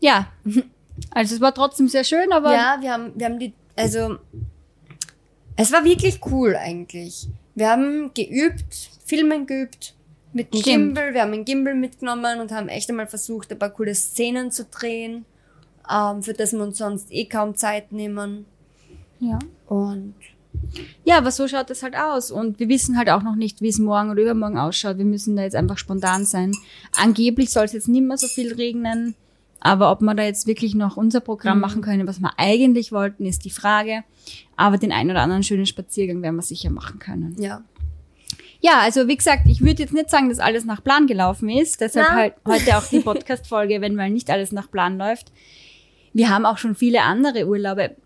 ja. 0.00 0.28
Also 1.12 1.34
es 1.36 1.40
war 1.40 1.54
trotzdem 1.54 1.88
sehr 1.88 2.04
schön, 2.04 2.30
aber 2.32 2.52
Ja, 2.52 2.76
wir 2.80 2.92
haben, 2.92 3.12
wir 3.14 3.26
haben 3.26 3.38
die, 3.38 3.54
also, 3.76 4.18
es 5.56 5.72
war 5.72 5.84
wirklich 5.84 6.20
cool 6.26 6.56
eigentlich. 6.56 7.28
Wir 7.54 7.70
haben 7.70 8.10
geübt, 8.14 8.90
Filmen 9.06 9.46
geübt, 9.46 9.94
mit 10.32 10.52
dem. 10.54 10.62
Gimbal, 10.62 11.14
wir 11.14 11.22
haben 11.22 11.32
einen 11.32 11.44
Gimbal 11.44 11.74
mitgenommen 11.74 12.40
und 12.40 12.52
haben 12.52 12.68
echt 12.68 12.88
einmal 12.90 13.06
versucht, 13.06 13.50
ein 13.52 13.58
paar 13.58 13.70
coole 13.70 13.94
Szenen 13.94 14.50
zu 14.50 14.64
drehen, 14.66 15.24
ähm, 15.90 16.22
für 16.22 16.34
das 16.34 16.52
wir 16.52 16.60
uns 16.62 16.78
sonst 16.78 17.10
eh 17.10 17.24
kaum 17.26 17.54
Zeit 17.56 17.92
nehmen. 17.92 18.44
Ja. 19.20 19.38
Und 19.66 20.14
Ja, 21.04 21.18
aber 21.18 21.30
so 21.30 21.46
schaut 21.46 21.70
es 21.70 21.82
halt 21.82 21.96
aus. 21.96 22.30
Und 22.30 22.58
wir 22.58 22.68
wissen 22.68 22.98
halt 22.98 23.08
auch 23.08 23.22
noch 23.22 23.36
nicht, 23.36 23.60
wie 23.60 23.68
es 23.68 23.78
morgen 23.78 24.10
oder 24.10 24.22
übermorgen 24.22 24.58
ausschaut. 24.58 24.98
Wir 24.98 25.04
müssen 25.04 25.36
da 25.36 25.42
jetzt 25.42 25.56
einfach 25.56 25.78
spontan 25.78 26.24
sein. 26.24 26.52
Angeblich 26.96 27.50
soll 27.50 27.64
es 27.64 27.72
jetzt 27.72 27.88
nicht 27.88 28.02
mehr 28.02 28.18
so 28.18 28.26
viel 28.26 28.54
regnen. 28.54 29.14
Aber 29.60 29.92
ob 29.92 30.00
wir 30.00 30.14
da 30.14 30.22
jetzt 30.22 30.46
wirklich 30.46 30.74
noch 30.74 30.96
unser 30.96 31.20
Programm 31.20 31.60
machen 31.60 31.82
können, 31.82 32.06
was 32.06 32.18
wir 32.20 32.32
eigentlich 32.38 32.92
wollten, 32.92 33.26
ist 33.26 33.44
die 33.44 33.50
Frage. 33.50 34.04
Aber 34.56 34.78
den 34.78 34.90
einen 34.90 35.10
oder 35.10 35.20
anderen 35.20 35.42
schönen 35.42 35.66
Spaziergang 35.66 36.22
werden 36.22 36.36
wir 36.36 36.42
sicher 36.42 36.70
machen 36.70 36.98
können. 36.98 37.36
ja. 37.38 37.62
Ja, 38.62 38.80
also 38.80 39.08
wie 39.08 39.16
gesagt, 39.16 39.46
ich 39.46 39.62
würde 39.62 39.82
jetzt 39.82 39.94
nicht 39.94 40.10
sagen, 40.10 40.28
dass 40.28 40.38
alles 40.38 40.66
nach 40.66 40.84
Plan 40.84 41.06
gelaufen 41.06 41.48
ist. 41.48 41.80
Deshalb 41.80 42.10
halt 42.10 42.34
heute 42.46 42.76
auch 42.76 42.86
die 42.86 43.00
Podcast-Folge, 43.00 43.80
wenn 43.80 43.94
mal 43.94 44.10
nicht 44.10 44.28
alles 44.28 44.52
nach 44.52 44.70
Plan 44.70 44.98
läuft. 44.98 45.32
Wir 46.12 46.28
haben 46.28 46.44
auch 46.44 46.58
schon 46.58 46.74
viele 46.74 47.02
andere 47.02 47.46
Urlaube 47.46 47.96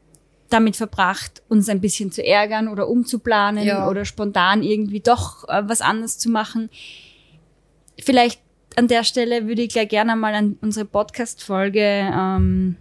damit 0.51 0.77
verbracht, 0.77 1.43
uns 1.49 1.69
ein 1.69 1.81
bisschen 1.81 2.13
zu 2.13 2.25
ärgern 2.25 2.69
oder 2.69 2.89
umzuplanen 2.89 3.65
Ja. 3.65 3.89
oder 3.89 4.05
spontan 4.05 4.63
irgendwie 4.63 5.01
doch 5.01 5.49
äh, 5.49 5.63
was 5.67 5.81
anderes 5.81 6.19
zu 6.19 6.29
machen. 6.31 6.71
Vielleicht 7.99 8.41
an 8.77 8.89
der 8.89 9.05
Stelle 9.05 9.47
würde 9.47 9.63
ich 9.63 9.69
gleich 9.71 9.89
gerne 9.89 10.17
mal 10.17 10.35
an 10.35 10.59
unsere 10.61 10.85
Podcast-Folge 10.85 11.81
ähm, 11.81 12.77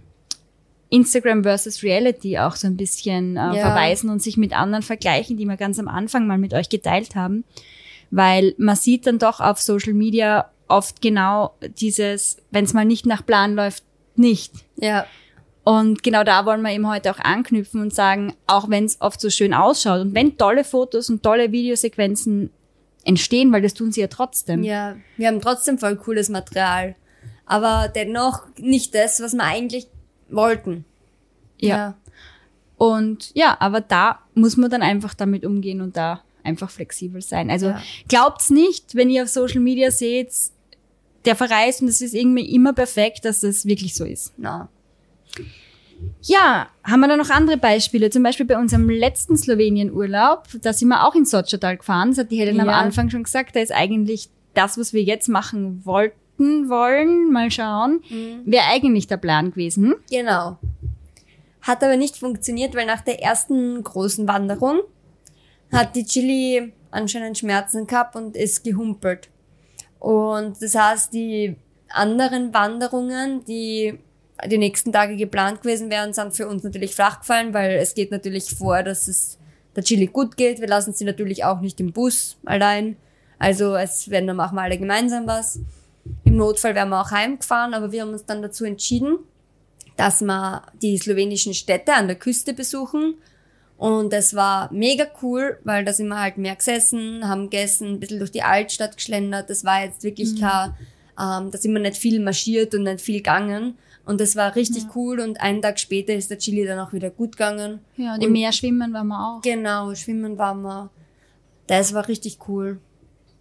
Instagram 0.89 1.43
versus 1.43 1.83
Reality 1.83 2.37
auch 2.39 2.55
so 2.55 2.67
ein 2.67 2.77
bisschen 2.77 3.37
äh, 3.37 3.39
Ja. 3.39 3.53
verweisen 3.53 4.09
und 4.09 4.21
sich 4.21 4.37
mit 4.37 4.53
anderen 4.53 4.83
vergleichen, 4.83 5.37
die 5.37 5.45
wir 5.45 5.57
ganz 5.57 5.79
am 5.79 5.87
Anfang 5.87 6.27
mal 6.27 6.37
mit 6.37 6.53
euch 6.53 6.69
geteilt 6.69 7.15
haben. 7.15 7.43
Weil 8.11 8.53
man 8.57 8.75
sieht 8.75 9.07
dann 9.07 9.17
doch 9.19 9.39
auf 9.39 9.59
Social 9.59 9.93
Media 9.93 10.51
oft 10.67 11.01
genau 11.01 11.55
dieses, 11.77 12.37
wenn 12.51 12.65
es 12.65 12.73
mal 12.73 12.85
nicht 12.85 13.05
nach 13.05 13.25
Plan 13.25 13.55
läuft, 13.55 13.83
nicht. 14.15 14.53
Ja. 14.75 15.05
Und 15.63 16.03
genau 16.03 16.23
da 16.23 16.45
wollen 16.45 16.61
wir 16.61 16.71
eben 16.71 16.89
heute 16.89 17.09
auch 17.11 17.19
anknüpfen 17.19 17.81
und 17.81 17.93
sagen, 17.93 18.33
auch 18.47 18.69
wenn 18.69 18.83
es 18.85 18.99
oft 18.99 19.21
so 19.21 19.29
schön 19.29 19.53
ausschaut 19.53 20.01
und 20.01 20.13
wenn 20.13 20.37
tolle 20.37 20.63
Fotos 20.65 21.09
und 21.09 21.23
tolle 21.23 21.51
Videosequenzen 21.53 22.49
entstehen, 23.05 23.51
weil 23.53 23.61
das 23.61 23.73
tun 23.73 23.91
sie 23.91 24.01
ja 24.01 24.07
trotzdem. 24.07 24.63
Ja, 24.63 24.97
wir 25.17 25.27
haben 25.27 25.41
trotzdem 25.41 25.77
voll 25.77 25.95
cooles 25.95 26.29
Material. 26.29 26.95
Aber 27.45 27.89
dennoch 27.93 28.43
nicht 28.57 28.93
das, 28.95 29.21
was 29.21 29.33
wir 29.33 29.43
eigentlich 29.43 29.87
wollten. 30.29 30.85
Ja. 31.59 31.95
Und 32.77 33.31
ja, 33.33 33.55
aber 33.59 33.79
da 33.81 34.19
muss 34.33 34.57
man 34.57 34.69
dann 34.69 34.81
einfach 34.81 35.13
damit 35.13 35.45
umgehen 35.45 35.79
und 35.81 35.95
da 35.95 36.21
einfach 36.43 36.69
flexibel 36.69 37.21
sein. 37.21 37.49
Also 37.49 37.67
Ja. 37.67 37.81
glaubt's 38.09 38.49
nicht, 38.49 38.95
wenn 38.95 39.09
ihr 39.09 39.23
auf 39.23 39.29
Social 39.29 39.61
Media 39.61 39.91
seht, 39.91 40.31
der 41.23 41.35
verreist 41.37 41.81
und 41.81 41.87
es 41.87 42.01
ist 42.01 42.13
irgendwie 42.13 42.53
immer 42.53 42.73
perfekt, 42.73 43.23
dass 43.23 43.43
es 43.43 43.65
wirklich 43.65 43.95
so 43.95 44.03
ist. 44.03 44.33
Na. 44.37 44.67
Ja, 46.21 46.67
haben 46.83 46.99
wir 47.01 47.07
da 47.07 47.17
noch 47.17 47.29
andere 47.29 47.57
Beispiele? 47.57 48.09
Zum 48.09 48.23
Beispiel 48.23 48.45
bei 48.45 48.57
unserem 48.57 48.89
letzten 48.89 49.37
Slowenien-Urlaub, 49.37 50.47
da 50.61 50.73
sind 50.73 50.89
wir 50.89 51.05
auch 51.05 51.15
in 51.15 51.25
Sotschatal 51.25 51.77
gefahren. 51.77 52.09
Das 52.09 52.17
hat 52.19 52.31
die 52.31 52.37
Helen 52.37 52.59
am 52.59 52.67
Ja. 52.67 52.73
Anfang 52.79 53.09
schon 53.09 53.23
gesagt. 53.23 53.55
Da 53.55 53.59
ist 53.59 53.71
eigentlich 53.71 54.29
das, 54.53 54.77
was 54.77 54.93
wir 54.93 55.01
jetzt 55.03 55.29
machen 55.29 55.85
wollten, 55.85 56.69
wollen, 56.69 57.31
mal 57.31 57.51
schauen, 57.51 58.01
wäre 58.45 58.65
eigentlich 58.65 59.07
der 59.07 59.17
Plan 59.17 59.51
gewesen. 59.51 59.95
Genau. 60.09 60.57
Hat 61.61 61.83
aber 61.83 61.95
nicht 61.95 62.17
funktioniert, 62.17 62.75
weil 62.75 62.85
nach 62.85 63.01
der 63.01 63.21
ersten 63.23 63.81
großen 63.83 64.27
Wanderung 64.27 64.81
hat 65.71 65.95
die 65.95 66.05
Chili 66.05 66.73
anscheinend 66.91 67.37
Schmerzen 67.37 67.87
gehabt 67.87 68.15
und 68.15 68.35
ist 68.35 68.63
gehumpelt. 68.63 69.29
Und 69.99 70.61
das 70.61 70.75
heißt, 70.75 71.13
die 71.13 71.55
anderen 71.89 72.53
Wanderungen, 72.53 73.45
die 73.45 73.97
die 74.47 74.57
nächsten 74.57 74.91
Tage 74.91 75.15
geplant 75.15 75.61
gewesen 75.61 75.89
wären, 75.89 76.13
sind 76.13 76.35
für 76.35 76.47
uns 76.47 76.63
natürlich 76.63 76.95
flach 76.95 77.19
gefallen, 77.19 77.53
weil 77.53 77.77
es 77.77 77.93
geht 77.93 78.11
natürlich 78.11 78.49
vor, 78.55 78.83
dass 78.83 79.07
es 79.07 79.37
der 79.75 79.83
Chili 79.83 80.07
gut 80.07 80.37
geht. 80.37 80.59
Wir 80.59 80.67
lassen 80.67 80.93
sie 80.93 81.05
natürlich 81.05 81.43
auch 81.43 81.61
nicht 81.61 81.79
im 81.79 81.91
Bus 81.91 82.37
allein. 82.45 82.97
Also 83.39 83.75
es 83.75 84.09
werden 84.09 84.27
dann 84.27 84.37
machen 84.37 84.55
wir 84.55 84.61
alle 84.61 84.77
gemeinsam 84.77 85.27
was. 85.27 85.59
Im 86.25 86.37
Notfall 86.37 86.75
wären 86.75 86.89
wir 86.89 87.01
auch 87.01 87.11
heimgefahren, 87.11 87.73
aber 87.73 87.91
wir 87.91 88.01
haben 88.01 88.11
uns 88.11 88.25
dann 88.25 88.41
dazu 88.41 88.65
entschieden, 88.65 89.19
dass 89.95 90.21
wir 90.21 90.63
die 90.81 90.97
slowenischen 90.97 91.53
Städte 91.53 91.93
an 91.93 92.07
der 92.07 92.17
Küste 92.17 92.53
besuchen. 92.53 93.15
Und 93.77 94.13
das 94.13 94.33
war 94.33 94.71
mega 94.71 95.07
cool, 95.21 95.59
weil 95.63 95.83
da 95.83 95.93
sind 95.93 96.07
wir 96.07 96.19
halt 96.19 96.37
mehr 96.37 96.55
gesessen, 96.55 97.27
haben 97.27 97.49
gegessen, 97.49 97.93
ein 97.93 97.99
bisschen 97.99 98.19
durch 98.19 98.31
die 98.31 98.43
Altstadt 98.43 98.97
geschlendert. 98.97 99.49
Das 99.49 99.63
war 99.63 99.83
jetzt 99.83 100.03
wirklich 100.03 100.39
kein, 100.39 100.73
ähm, 101.19 101.51
da 101.51 101.57
sind 101.57 101.73
wir 101.73 101.81
nicht 101.81 101.97
viel 101.97 102.19
marschiert 102.19 102.73
und 102.75 102.83
nicht 102.83 103.01
viel 103.01 103.17
gegangen. 103.17 103.77
Und 104.05 104.19
das 104.19 104.35
war 104.35 104.55
richtig 104.55 104.95
cool. 104.95 105.19
Und 105.19 105.39
einen 105.39 105.61
Tag 105.61 105.79
später 105.79 106.13
ist 106.13 106.29
der 106.29 106.37
Chili 106.37 106.65
dann 106.65 106.79
auch 106.79 106.91
wieder 106.91 107.09
gut 107.09 107.33
gegangen. 107.33 107.79
Ja, 107.95 108.15
und 108.15 108.23
im 108.23 108.33
Meer 108.33 108.51
schwimmen 108.51 108.91
waren 108.93 109.07
wir 109.07 109.19
auch. 109.19 109.41
Genau, 109.41 109.95
schwimmen 109.95 110.37
waren 110.37 110.61
wir. 110.61 110.89
Das 111.67 111.93
war 111.93 112.07
richtig 112.07 112.39
cool. 112.47 112.79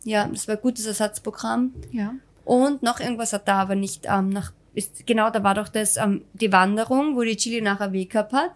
Ja, 0.04 0.28
das 0.28 0.46
war 0.46 0.56
ein 0.56 0.62
gutes 0.62 0.86
Ersatzprogramm. 0.86 1.72
Ja. 1.90 2.14
Und 2.44 2.82
noch 2.82 3.00
irgendwas 3.00 3.32
hat 3.32 3.48
da 3.48 3.60
aber 3.60 3.74
nicht 3.74 4.06
ähm, 4.08 4.28
nach. 4.30 4.52
Ist, 4.74 5.06
genau, 5.06 5.30
da 5.30 5.42
war 5.42 5.54
doch 5.54 5.68
das 5.68 5.96
ähm, 5.96 6.24
die 6.32 6.50
Wanderung, 6.52 7.16
wo 7.16 7.22
die 7.22 7.36
Chili 7.36 7.60
nachher 7.60 7.92
Weg 7.92 8.10
gehabt 8.10 8.32
hat. 8.32 8.52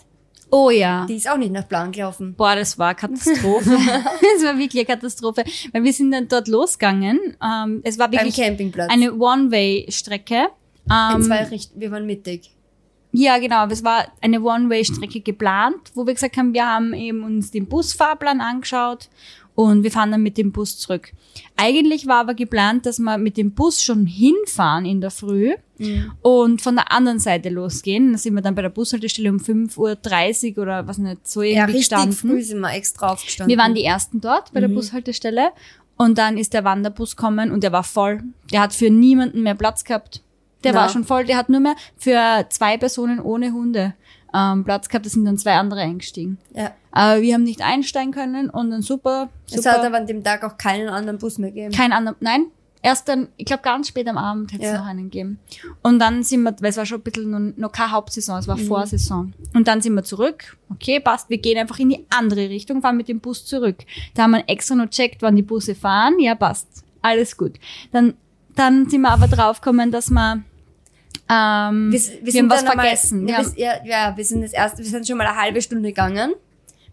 Oh 0.50 0.70
ja. 0.70 1.06
Die 1.06 1.16
ist 1.16 1.28
auch 1.28 1.36
nicht 1.36 1.52
nach 1.52 1.68
Plan 1.68 1.90
gelaufen. 1.92 2.34
Boah, 2.34 2.54
das 2.54 2.78
war 2.78 2.94
Katastrophe. 2.94 3.70
das 3.70 4.44
war 4.44 4.58
wirklich 4.58 4.86
eine 4.86 4.96
Katastrophe. 4.96 5.44
Weil 5.72 5.82
wir 5.82 5.92
sind 5.92 6.12
dann 6.12 6.28
dort 6.28 6.48
losgegangen. 6.48 7.36
Ähm, 7.42 7.80
es 7.82 7.98
war 7.98 8.08
Beim 8.08 8.20
wirklich 8.20 8.36
Campingplatz. 8.36 8.90
eine 8.90 9.12
One-Way-Strecke. 9.12 10.48
In 10.88 11.16
Ähm, 11.16 11.22
zwei 11.22 11.44
Richtungen. 11.44 11.80
Wir 11.80 11.90
waren 11.90 12.06
mittig. 12.06 12.50
ja, 13.12 13.38
genau. 13.38 13.66
Es 13.68 13.82
war 13.82 14.06
eine 14.20 14.40
One-Way-Strecke 14.42 15.20
geplant, 15.20 15.90
wo 15.94 16.06
wir 16.06 16.14
gesagt 16.14 16.36
haben, 16.36 16.52
wir 16.54 16.66
haben 16.66 16.92
eben 16.94 17.22
uns 17.24 17.50
den 17.50 17.66
Busfahrplan 17.66 18.40
angeschaut 18.40 19.08
und 19.54 19.82
wir 19.84 19.90
fahren 19.90 20.10
dann 20.10 20.22
mit 20.22 20.36
dem 20.36 20.52
Bus 20.52 20.78
zurück. 20.78 21.12
Eigentlich 21.56 22.06
war 22.06 22.20
aber 22.20 22.34
geplant, 22.34 22.84
dass 22.84 22.98
wir 22.98 23.16
mit 23.16 23.36
dem 23.38 23.52
Bus 23.52 23.82
schon 23.82 24.04
hinfahren 24.06 24.84
in 24.84 25.00
der 25.00 25.10
Früh 25.10 25.54
und 26.22 26.60
von 26.62 26.74
der 26.76 26.92
anderen 26.92 27.18
Seite 27.18 27.48
losgehen. 27.48 28.12
Da 28.12 28.18
sind 28.18 28.34
wir 28.34 28.42
dann 28.42 28.54
bei 28.54 28.62
der 28.62 28.68
Bushaltestelle 28.70 29.30
um 29.30 29.38
5.30 29.38 30.56
Uhr 30.56 30.62
oder 30.62 30.86
was 30.86 30.98
nicht, 30.98 31.26
so 31.26 31.42
Ja, 31.42 31.48
irgendwie 31.62 31.78
richtig 31.78 31.88
gestanden. 31.98 32.12
früh 32.16 32.42
sind 32.42 32.60
wir 32.60 32.72
extra 32.72 33.12
aufgestanden. 33.12 33.50
Wir 33.54 33.62
waren 33.62 33.74
die 33.74 33.84
ersten 33.84 34.20
dort 34.20 34.52
bei 34.52 34.60
der 34.60 34.68
Bushaltestelle 34.68 35.50
und 35.96 36.18
dann 36.18 36.36
ist 36.38 36.52
der 36.52 36.64
Wanderbus 36.64 37.16
gekommen 37.16 37.50
und 37.50 37.62
der 37.62 37.72
war 37.72 37.84
voll. 37.84 38.22
Der 38.52 38.60
hat 38.60 38.74
für 38.74 38.90
niemanden 38.90 39.42
mehr 39.42 39.54
Platz 39.54 39.84
gehabt. 39.84 40.22
Der 40.66 40.74
Na. 40.74 40.80
war 40.80 40.88
schon 40.88 41.04
voll. 41.04 41.24
Der 41.24 41.36
hat 41.36 41.48
nur 41.48 41.60
mehr 41.60 41.74
für 41.96 42.46
zwei 42.50 42.76
Personen 42.76 43.20
ohne 43.20 43.52
Hunde 43.52 43.94
ähm, 44.34 44.64
Platz 44.64 44.88
gehabt. 44.88 45.06
Da 45.06 45.10
sind 45.10 45.24
dann 45.24 45.38
zwei 45.38 45.54
andere 45.54 45.80
eingestiegen. 45.80 46.38
Ja. 46.54 46.72
Aber 46.92 47.20
wir 47.22 47.34
haben 47.34 47.42
nicht 47.44 47.62
einsteigen 47.62 48.12
können 48.12 48.50
und 48.50 48.70
dann 48.70 48.82
super, 48.82 49.28
Es 49.48 49.56
hat 49.66 49.74
super. 49.76 49.86
aber 49.86 49.96
an 49.98 50.06
dem 50.06 50.24
Tag 50.24 50.44
auch 50.44 50.56
keinen 50.58 50.88
anderen 50.88 51.18
Bus 51.18 51.38
mehr 51.38 51.50
gegeben. 51.50 51.72
Kein 51.74 51.92
anderer, 51.92 52.16
nein. 52.20 52.46
Erst 52.82 53.08
dann, 53.08 53.28
ich 53.36 53.46
glaube 53.46 53.62
ganz 53.64 53.88
spät 53.88 54.06
am 54.06 54.16
Abend 54.16 54.52
hätte 54.52 54.62
es 54.64 54.70
Ja. 54.70 54.78
noch 54.78 54.86
einen 54.86 55.04
gegeben. 55.10 55.40
Und 55.82 55.98
dann 55.98 56.22
sind 56.22 56.42
wir, 56.44 56.54
weil 56.60 56.70
es 56.70 56.76
war 56.76 56.86
schon 56.86 57.00
ein 57.00 57.02
bisschen 57.02 57.30
noch, 57.30 57.56
noch 57.56 57.72
keine 57.72 57.90
Hauptsaison, 57.90 58.38
es 58.38 58.46
war 58.46 58.56
Mhm. 58.56 58.66
Vorsaison. 58.66 59.34
Und 59.54 59.66
dann 59.66 59.80
sind 59.80 59.94
wir 59.94 60.04
zurück. 60.04 60.56
Okay, 60.70 61.00
passt, 61.00 61.28
wir 61.28 61.38
gehen 61.38 61.58
einfach 61.58 61.78
in 61.80 61.88
die 61.88 62.06
andere 62.10 62.48
Richtung, 62.48 62.82
fahren 62.82 62.96
mit 62.96 63.08
dem 63.08 63.18
Bus 63.20 63.44
zurück. 63.44 63.78
Da 64.14 64.22
haben 64.24 64.32
wir 64.32 64.44
extra 64.46 64.74
noch 64.76 64.88
checkt, 64.88 65.20
wann 65.22 65.34
die 65.36 65.42
Busse 65.42 65.74
fahren. 65.74 66.20
Ja, 66.20 66.34
passt. 66.36 66.68
Alles 67.02 67.36
gut. 67.36 67.54
Dann, 67.92 68.14
dann 68.54 68.88
sind 68.88 69.00
wir 69.00 69.10
aber 69.10 69.26
draufgekommen, 69.26 69.90
dass 69.90 70.08
wir, 70.10 70.42
ähm, 71.28 71.92
wir, 71.92 71.98
haben 72.40 72.50
was 72.50 72.62
dann 72.62 72.70
einmal- 72.72 72.86
vergessen. 72.86 73.26
Ja, 73.28 73.38
Wir 73.38 73.56
wir, 73.56 73.70
haben, 73.70 73.86
ja, 73.86 74.08
ja, 74.10 74.16
wir 74.16 74.24
sind 74.24 74.42
das 74.42 74.52
erste, 74.52 74.78
wir 74.78 74.84
sind 74.90 75.06
schon 75.06 75.18
mal 75.18 75.26
eine 75.26 75.40
halbe 75.40 75.60
Stunde 75.62 75.88
gegangen, 75.88 76.34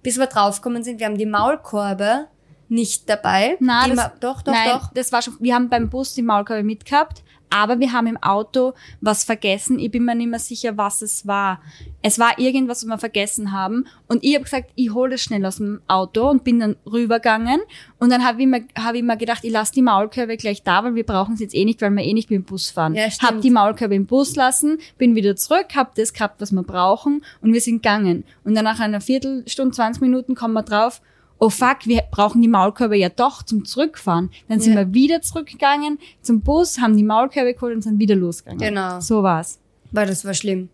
bis 0.02 0.18
wir 0.18 0.28
draufgekommen 0.28 0.84
sind. 0.84 1.00
Wir 1.00 1.06
haben 1.06 1.18
die 1.18 1.26
Maulkorbe 1.26 2.28
nicht 2.70 3.08
dabei. 3.10 3.58
Na, 3.60 3.84
die 3.86 3.92
das, 3.92 3.98
Ma 3.98 4.12
doch, 4.20 4.42
doch, 4.42 4.52
nein, 4.54 4.70
doch. 4.70 4.92
das 4.94 5.12
war 5.12 5.22
schon, 5.22 5.36
wir 5.40 5.54
haben 5.54 5.70
beim 5.70 5.90
Bus 5.90 6.14
die 6.16 6.24
Maulkorbe 6.24 6.64
mitgehabt, 6.64 7.24
aber 7.54 7.80
wir 7.80 7.92
haben 7.94 8.08
im 8.08 8.18
Auto 8.18 8.74
was 9.02 9.24
vergessen. 9.24 9.78
Ich 9.80 9.92
bin 9.92 10.04
mir 10.06 10.16
nicht 10.16 10.30
mehr 10.30 10.40
sicher, 10.40 10.76
was 10.78 11.02
es 11.02 11.28
war. 11.28 11.62
Es 12.02 12.18
war 12.20 12.40
irgendwas, 12.40 12.84
was 12.84 12.90
wir 12.90 12.98
vergessen 12.98 13.52
haben. 13.52 13.86
Und 14.08 14.24
ich 14.24 14.34
habe 14.36 14.44
gesagt, 14.44 14.72
ich 14.76 14.94
hole 14.94 15.12
das 15.12 15.22
schnell 15.22 15.46
aus 15.46 15.58
dem 15.58 15.82
Auto 15.88 16.30
und 16.30 16.44
bin 16.44 16.60
dann 16.60 16.76
rübergegangen. 16.86 17.62
Und 18.00 18.12
dann 18.12 18.26
habe 18.26 18.42
ich, 18.42 18.48
mir- 18.48 18.66
hab 18.78 18.96
ich 18.96 19.04
mir 19.04 19.18
gedacht, 19.18 19.44
ich 19.44 19.52
lasse 19.52 19.72
die 19.74 19.82
Maulkörbe 19.82 20.36
gleich 20.38 20.64
da, 20.64 20.84
weil 20.84 20.96
wir 20.96 21.06
brauchen 21.06 21.38
sie 21.38 21.44
jetzt 21.44 21.56
eh 21.56 21.64
nicht, 21.66 21.82
weil 21.82 21.92
wir 21.92 22.04
eh 22.04 22.14
nicht 22.14 22.30
mit 22.30 22.40
dem 22.40 22.44
Bus 22.44 22.70
fahren. 22.72 22.96
Ja, 22.96 23.10
stimmt. 23.12 23.32
hab 23.32 23.42
die 23.42 23.52
Maulkörbe 23.52 23.96
im 23.96 24.06
Bus 24.06 24.36
lassen, 24.36 24.80
bin 24.98 25.16
wieder 25.16 25.36
zurück, 25.36 25.68
hab 25.76 25.96
das 25.96 26.12
gehabt, 26.14 26.42
was 26.42 26.52
wir 26.52 26.64
brauchen 26.64 27.24
und 27.42 27.54
wir 27.54 27.62
sind 27.62 27.76
gegangen. 27.84 28.24
Und 28.44 28.56
dann 28.56 28.66
nach 28.66 28.80
einer 28.80 29.00
Viertelstunde, 29.02 29.76
20 29.76 30.02
Minuten 30.02 30.36
kommen 30.36 30.54
wir 30.56 30.64
drauf, 30.64 31.02
oh 31.46 31.50
fuck, 31.50 31.86
wir 31.86 32.04
brauchen 32.12 32.42
die 32.42 32.48
Maulkörbe 32.48 32.96
ja 32.98 33.10
doch 33.10 33.44
zum 33.44 33.66
Zurückfahren. 33.66 34.30
Dann 34.48 34.60
sind 34.60 34.74
Ja. 34.74 34.80
wir 34.80 34.94
wieder 34.94 35.22
zurückgegangen 35.22 36.00
zum 36.22 36.42
Bus, 36.42 36.80
haben 36.80 36.96
die 36.98 37.04
Maulkörbe 37.04 37.54
geholt 37.54 37.76
und 37.76 37.82
sind 37.82 38.00
wieder 38.00 38.16
losgegangen. 38.16 38.60
Genau. 38.60 39.00
So 39.00 39.24
war's. 39.24 39.60
Weil 39.92 40.08
das 40.08 40.26
war 40.26 40.34
schlimm. 40.34 40.70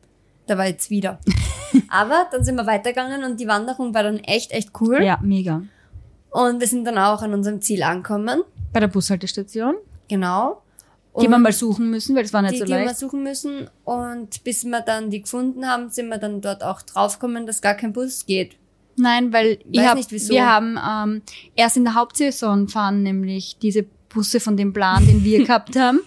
Da 0.47 0.57
war 0.57 0.65
jetzt 0.67 0.89
wieder. 0.89 1.19
Aber 1.89 2.27
dann 2.31 2.43
sind 2.43 2.55
wir 2.55 2.65
weitergegangen 2.65 3.23
und 3.23 3.39
die 3.39 3.47
Wanderung 3.47 3.93
war 3.93 4.03
dann 4.03 4.17
echt, 4.19 4.51
echt 4.51 4.69
cool. 4.81 5.01
Ja, 5.03 5.19
mega. 5.21 5.61
Und 6.31 6.59
wir 6.59 6.67
sind 6.67 6.85
dann 6.85 6.97
auch 6.97 7.21
an 7.21 7.33
unserem 7.33 7.61
Ziel 7.61 7.83
angekommen. 7.83 8.41
Bei 8.73 8.79
der 8.79 8.87
Bushaltestation, 8.87 9.75
Genau. 10.07 10.61
die 11.19 11.25
Und 11.25 11.31
wir 11.31 11.37
mal 11.39 11.51
suchen 11.51 11.89
müssen, 11.89 12.15
weil 12.15 12.23
das 12.23 12.33
war 12.33 12.41
nicht 12.43 12.53
die, 12.55 12.59
so 12.59 12.65
die 12.65 12.71
wir 12.71 12.85
leicht. 12.85 12.97
suchen 12.99 13.23
müssen. 13.23 13.69
Und 13.83 14.43
bis 14.43 14.63
wir 14.65 14.81
dann 14.81 15.09
die 15.09 15.21
gefunden 15.21 15.67
haben, 15.67 15.89
sind 15.89 16.07
wir 16.09 16.17
dann 16.17 16.41
dort 16.41 16.63
auch 16.63 16.81
draufgekommen, 16.83 17.45
dass 17.47 17.61
gar 17.61 17.73
kein 17.75 17.93
Bus 17.93 18.25
geht. 18.25 18.55
Nein, 18.99 19.33
weil 19.33 19.59
ich 19.71 19.79
hab, 19.81 19.97
nicht, 19.97 20.11
wir 20.11 20.45
haben 20.45 20.77
ähm, 20.77 21.21
erst 21.55 21.77
in 21.77 21.83
der 21.83 21.95
Hauptsaison 21.95 22.67
fahren 22.67 23.03
nämlich 23.03 23.57
diese 23.61 23.85
Busse 24.09 24.39
von 24.39 24.57
dem 24.57 24.73
Plan, 24.73 25.05
den 25.05 25.23
wir 25.23 25.43
gehabt 25.45 25.75
haben. 25.75 26.01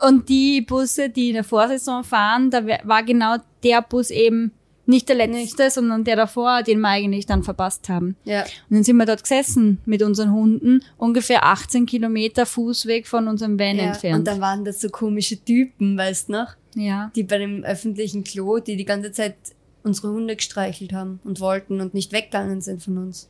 Und 0.00 0.28
die 0.28 0.62
Busse, 0.62 1.10
die 1.10 1.28
in 1.28 1.34
der 1.34 1.44
Vorsaison 1.44 2.04
fahren, 2.04 2.50
da 2.50 2.64
war 2.84 3.02
genau 3.02 3.36
der 3.62 3.82
Bus 3.82 4.10
eben 4.10 4.52
nicht 4.86 5.06
der 5.10 5.16
letzte, 5.16 5.70
sondern 5.70 6.02
der 6.02 6.16
davor, 6.16 6.62
den 6.62 6.80
wir 6.80 6.88
eigentlich 6.88 7.26
dann 7.26 7.42
verpasst 7.42 7.90
haben. 7.90 8.16
Ja. 8.24 8.42
Und 8.42 8.76
dann 8.76 8.84
sind 8.84 8.96
wir 8.96 9.04
dort 9.04 9.22
gesessen 9.22 9.80
mit 9.84 10.02
unseren 10.02 10.32
Hunden, 10.32 10.82
ungefähr 10.96 11.44
18 11.44 11.84
Kilometer 11.84 12.46
Fußweg 12.46 13.06
von 13.06 13.28
unserem 13.28 13.58
Van 13.58 13.76
ja. 13.76 13.82
entfernt. 13.88 14.20
Und 14.20 14.26
dann 14.26 14.40
waren 14.40 14.64
das 14.64 14.80
so 14.80 14.88
komische 14.88 15.44
Typen, 15.44 15.98
weißt 15.98 16.28
du 16.28 16.32
noch? 16.32 16.54
ja. 16.74 17.10
Die 17.14 17.22
bei 17.22 17.38
dem 17.38 17.64
öffentlichen 17.64 18.24
Klo, 18.24 18.58
die 18.58 18.76
die 18.76 18.84
ganze 18.84 19.12
Zeit 19.12 19.36
unsere 19.82 20.12
Hunde 20.12 20.36
gestreichelt 20.36 20.92
haben 20.92 21.20
und 21.24 21.40
wollten 21.40 21.80
und 21.80 21.94
nicht 21.94 22.12
weggegangen 22.12 22.60
sind 22.60 22.82
von 22.82 22.98
uns. 22.98 23.28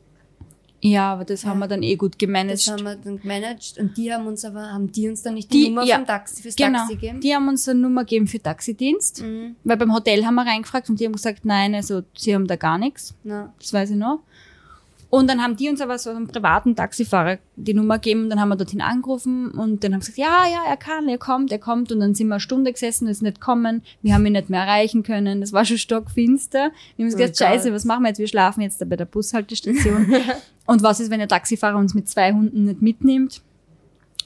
ja, 0.81 1.13
aber 1.13 1.25
das 1.25 1.45
haben 1.45 1.59
wir 1.59 1.67
dann 1.67 1.83
eh 1.83 1.97
gut 1.97 2.13
Das 2.15 2.19
gemanagt. 2.19 2.67
haben 2.69 2.85
wir 2.85 2.95
dann 2.97 3.21
gemanagt 3.21 3.75
und 3.81 3.97
die 3.97 4.13
haben 4.13 4.27
uns 4.29 4.45
aber, 4.45 4.63
haben 4.73 4.93
die 4.93 5.09
uns 5.09 5.23
dann 5.23 5.35
nicht 5.35 5.53
Die- 5.53 5.65
die, 5.65 5.69
Nummer 5.71 5.83
ja. 5.85 5.97
vom 5.97 6.07
Taxi, 6.07 6.41
fürs 6.43 6.55
Genau, 6.55 6.79
Taxi 6.79 6.95
gegeben? 6.95 7.21
die 7.21 7.35
haben 7.35 7.49
uns 7.49 7.69
eine 7.69 7.81
Nummer 7.81 8.03
gegeben 8.05 8.29
für 8.29 8.41
Taxidienst, 8.41 9.23
Mhm. 9.23 9.57
weil 9.65 9.77
beim 9.77 9.93
Hotel 9.93 10.25
haben 10.25 10.37
wir 10.37 10.47
reingefragt 10.47 10.89
und 10.89 11.01
die 11.01 11.07
haben 11.07 11.15
gesagt, 11.15 11.45
nein, 11.45 11.75
also 11.75 12.03
sie 12.17 12.33
haben 12.35 12.47
da 12.47 12.55
gar 12.57 12.79
nichts. 12.79 13.15
Na, 13.25 13.53
Das 13.59 13.73
weiß 13.73 13.91
ich 13.91 13.97
noch. 13.97 14.21
Und 15.11 15.29
dann 15.31 15.43
haben 15.43 15.57
die 15.57 15.71
uns 15.71 15.81
aber 15.81 15.99
so 15.99 16.11
einen 16.11 16.29
privaten 16.29 16.77
Taxifahrer 16.77 17.39
die 17.57 17.73
Nummer 17.73 17.95
gegeben 17.95 18.25
und 18.25 18.31
dann 18.31 18.41
haben 18.41 18.51
wir 18.51 18.57
dorthin 18.57 18.83
angerufen 18.83 19.51
und 19.51 19.83
dann 19.83 19.95
haben 19.95 20.03
sie 20.03 20.13
gesagt, 20.13 20.31
ja, 20.31 20.47
ja, 20.47 20.69
er 20.69 20.77
kann, 20.77 21.09
er 21.09 21.17
kommt, 21.17 21.51
er 21.51 21.59
kommt 21.59 21.91
und 21.91 22.01
dann 22.01 22.15
sind 22.15 22.29
wir 22.29 22.35
eine 22.35 22.41
Stunde 22.41 22.73
gesessen, 22.73 23.09
ist 23.09 23.23
nicht 23.23 23.41
kommen, 23.41 23.83
wir 24.03 24.13
haben 24.13 24.27
ihn 24.27 24.35
nicht 24.35 24.51
mehr 24.51 24.61
erreichen 24.61 25.03
können, 25.03 25.41
das 25.41 25.55
war 25.55 25.65
schon 25.65 25.79
stockfinster. 25.79 26.71
Wir 26.97 27.05
haben 27.05 27.07
uns 27.07 27.15
Oh 27.15 27.19
gedacht, 27.19 27.39
scheiße, 27.39 27.73
was 27.73 27.87
machen 27.87 28.03
wir 28.03 28.09
jetzt? 28.09 28.19
Wir 28.19 28.29
schlafen 28.29 28.61
jetzt 28.61 28.83
da 28.83 28.85
bei 28.85 28.97
der 28.97 29.07
Bushaltestation. 29.07 30.15
und 30.67 30.83
was 30.83 31.01
ist, 31.01 31.11
wenn 31.11 31.21
der 31.21 31.29
Taxifahrer 31.29 31.79
uns 31.79 31.95
mit 31.95 32.07
zwei 32.07 32.33
Hunden 32.33 32.65
nicht 32.65 32.83
mitnimmt? 32.83 33.41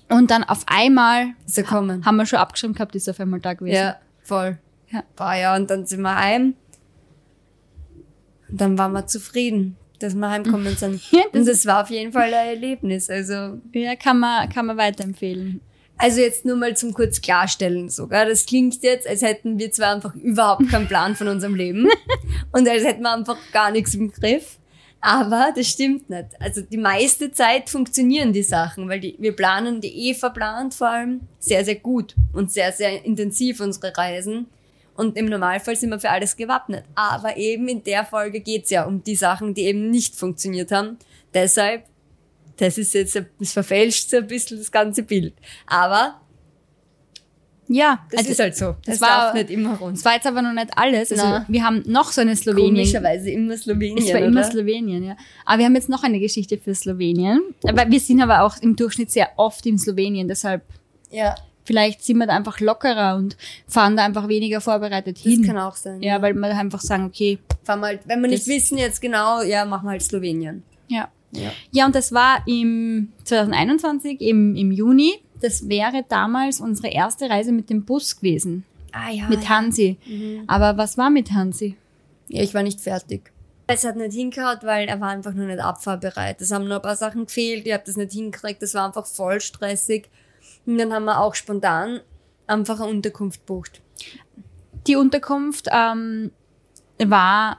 Und 0.09 0.33
dann 0.33 0.43
auf 0.43 0.65
einmal 0.67 1.35
kommen. 1.65 2.05
haben 2.05 2.17
wir 2.17 2.27
schon 2.27 2.41
abgeschrieben 2.41 2.75
gehabt, 2.75 2.97
ist 2.97 3.09
auf 3.09 3.21
einmal 3.21 3.41
da 3.41 3.55
gewesen. 3.55 3.77
Ja, 3.77 3.97
voll. 4.23 4.59
Ja. 4.91 5.05
Boah, 5.17 5.35
ja, 5.35 5.57
und 5.57 5.71
dann 5.71 5.87
sind 5.87 6.03
wir 6.03 6.17
heim. 6.17 6.55
Und 8.51 8.61
dann 8.61 8.77
waren 8.77 8.93
wir 8.93 9.07
zufrieden, 9.07 9.77
dass 10.03 10.15
wir 10.15 10.29
heimgekommen 10.31 10.77
sind. 10.77 11.01
Ja, 11.13 11.23
das 11.33 11.41
und 11.41 11.49
das 11.49 11.67
war 11.67 11.83
auf 11.83 11.91
jeden 11.91 12.13
Fall 12.13 12.33
ein 12.35 12.49
Erlebnis. 12.49 13.09
Also, 13.11 13.59
Ja, 13.73 13.97
kann 13.97 14.19
man, 14.19 14.49
kann 14.49 14.67
man 14.67 14.77
weiterempfehlen. 14.77 15.61
also 15.99 16.21
jetzt 16.21 16.45
nur 16.45 16.57
mal 16.57 16.77
zum 16.77 16.93
kurz 16.95 17.21
klarstellen 17.21 17.89
sogar. 17.89 18.27
Das 18.27 18.47
klingt 18.47 18.83
jetzt, 18.83 19.07
als 19.07 19.23
hätten 19.23 19.59
wir 19.59 19.71
zwar 19.71 19.95
einfach 19.95 20.15
überhaupt 20.15 20.69
keinen 20.69 20.89
Plan 20.89 21.15
von 21.15 21.29
unserem 21.29 21.55
Leben 21.55 21.89
und 22.53 22.69
als 22.69 22.85
hätten 22.85 23.03
wir 23.03 23.13
einfach 23.13 23.39
gar 23.53 23.71
nichts 23.71 23.95
im 23.95 24.11
Griff. 24.11 24.59
Aber 25.05 25.53
das 25.57 25.67
stimmt 25.67 26.09
nicht. 26.11 26.29
Also 26.39 26.61
die 26.61 26.77
meiste 26.77 27.33
Zeit 27.33 27.69
funktionieren 27.69 28.33
die 28.33 28.45
Sachen, 28.45 28.89
weil 28.89 29.01
die, 29.01 29.17
wir 29.19 29.35
planen, 29.35 29.81
die 29.81 30.11
Eva 30.11 30.29
plant 30.31 30.75
vor 30.75 30.89
allem 30.91 31.23
sehr, 31.41 31.65
sehr 31.65 31.75
gut 31.75 32.15
und 32.33 32.53
sehr, 32.53 32.71
sehr 32.71 33.05
intensiv 33.05 33.59
unsere 33.61 33.97
Reisen. 33.97 34.47
Und 34.95 35.17
im 35.17 35.27
Normalfall 35.27 35.75
sind 35.77 35.91
wir 35.91 35.99
für 36.01 36.11
alles 36.11 36.37
gewappnet. 36.37 36.85
Aber 36.95 37.37
eben 37.37 37.67
in 37.69 37.83
der 37.83 38.05
Folge 38.05 38.41
geht's 38.41 38.71
ja 38.71 38.85
um 38.85 39.03
die 39.03 39.17
Sachen, 39.17 39.55
die 39.55 39.63
eben 39.63 39.91
nicht 39.91 40.15
funktioniert 40.17 40.71
haben. 40.71 40.99
Deshalb, 41.33 41.85
das 42.59 42.77
ist 42.79 42.93
jetzt, 42.95 43.21
das 43.39 43.53
verfälscht 43.53 44.11
so 44.11 44.19
ein 44.19 44.27
bisschen 44.27 44.59
das 44.59 44.71
ganze 44.71 45.03
Bild. 45.03 45.33
Aber 45.67 46.21
Ja, 47.69 48.01
das 48.11 48.19
also 48.21 48.31
ist 48.33 48.41
halt 48.41 48.57
so. 48.57 48.67
das 48.85 48.99
Das 48.99 49.01
war- 49.01 49.09
darf 49.09 49.35
nicht 49.35 49.49
immer 49.51 49.77
rund. 49.79 49.97
Das 49.97 50.05
war 50.05 50.15
jetzt 50.15 50.27
aber 50.27 50.43
noch 50.43 50.53
nicht 50.53 50.77
alles. 50.77 51.11
Also 51.11 51.25
Na. 51.25 51.47
wir 51.49 51.65
haben 51.65 51.83
noch 51.87 52.13
so 52.13 52.21
eine 52.21 52.37
Slowenien. 52.37 52.75
Komischerweise 52.75 53.31
immer 53.31 53.57
Slowenien, 53.57 53.99
Es 54.07 54.13
war 54.13 54.21
immer 54.21 54.41
oder? 54.41 54.51
Slowenien, 54.51 55.05
ja. 55.05 55.17
Aber 55.47 55.59
wir 55.61 55.65
haben 55.67 55.75
jetzt 55.75 55.89
noch 55.89 56.03
eine 56.03 56.21
Geschichte 56.21 56.59
für 56.59 56.75
Slowenien. 56.75 57.41
Aber 57.67 57.91
wir 57.91 58.01
sind 58.01 58.21
aber 58.21 58.43
auch 58.43 58.61
im 58.61 58.77
Durchschnitt 58.77 59.11
sehr 59.11 59.31
oft 59.37 59.65
in 59.65 59.79
Slowenien. 59.79 60.29
Deshalb 60.29 60.63
Ja, 61.11 61.35
vielleicht 61.65 62.03
sind 62.05 62.19
wir 62.19 62.27
da 62.27 62.35
einfach 62.37 62.61
lockerer 62.61 63.17
und 63.17 63.37
fahren 63.69 63.97
da 63.97 64.05
einfach 64.05 64.29
weniger 64.29 64.61
vorbereitet 64.61 65.17
das 65.19 65.23
hin. 65.25 65.45
kann 65.45 65.59
auch 65.59 65.77
sein. 65.77 66.03
ja, 66.03 66.21
weil 66.23 66.35
wir 66.35 66.49
einfach 66.57 66.81
sagen, 66.81 67.05
okay, 67.07 67.39
Fahren 67.65 67.81
wir 67.81 67.87
halt, 67.87 68.01
wenn 68.07 68.21
wir 68.23 68.29
nicht 68.29 68.43
Das- 68.43 68.49
wissen 68.49 68.79
jetzt 68.79 69.01
genau, 69.01 69.43
ja, 69.43 69.65
machen 69.65 69.85
wir 69.87 69.91
halt 69.93 70.03
Slowenien. 70.03 70.63
ja. 70.89 71.09
Ja. 71.35 71.51
Ja, 71.71 71.87
und 71.87 71.95
das 71.95 72.13
war 72.13 72.47
im 72.47 73.11
2021, 73.25 74.21
im, 74.21 74.55
im 74.55 74.71
Juni. 74.71 75.15
Das 75.41 75.67
wäre 75.67 76.05
damals 76.07 76.61
unsere 76.61 76.89
erste 76.89 77.31
Reise 77.31 77.53
mit 77.53 77.71
dem 77.71 77.87
Bus 77.87 78.17
gewesen. 78.17 78.65
Ah 78.93 79.11
ja. 79.11 79.27
mit 79.29 79.49
Hansi. 79.49 79.97
Mhm. 80.05 80.43
Aber 80.47 80.77
was 80.77 80.99
war 80.99 81.09
mit 81.09 81.33
Hansi? 81.33 81.75
Ja, 82.29 82.43
ich 82.43 82.53
war 82.53 82.63
nicht 82.63 82.81
fertig. 82.81 83.33
Es 83.67 83.83
hat 83.85 83.97
nicht 83.97 84.13
hingehauen, 84.13 84.59
weil 84.63 84.87
er 84.89 85.01
war 85.01 85.09
einfach 85.09 85.33
nur 85.33 85.47
nicht 85.47 85.61
abfahrbereit. 85.61 86.39
Es 86.43 86.53
haben 86.53 86.69
noch 86.69 86.77
ein 86.77 86.83
paar 86.83 86.97
Sachen 86.97 87.25
gefehlt, 87.25 87.67
ich 87.67 87.73
habe 87.73 87.85
das 87.87 87.97
nicht 87.97 88.13
hingekriegt, 88.13 88.61
das 88.61 88.75
war 88.75 88.85
einfach 88.85 89.07
voll 89.07 89.41
stressig. 89.41 90.11
Und 90.67 90.79
dann 90.79 90.93
haben 90.93 91.05
wir 91.05 91.21
auch 91.21 91.35
spontan 91.35 92.01
einfach 92.47 92.81
eine 92.81 92.91
Unterkunft 92.91 93.45
bucht. 93.47 93.81
Die 94.87 94.97
Unterkunft 94.97 95.69
ähm, 95.73 96.31
war 96.99 97.59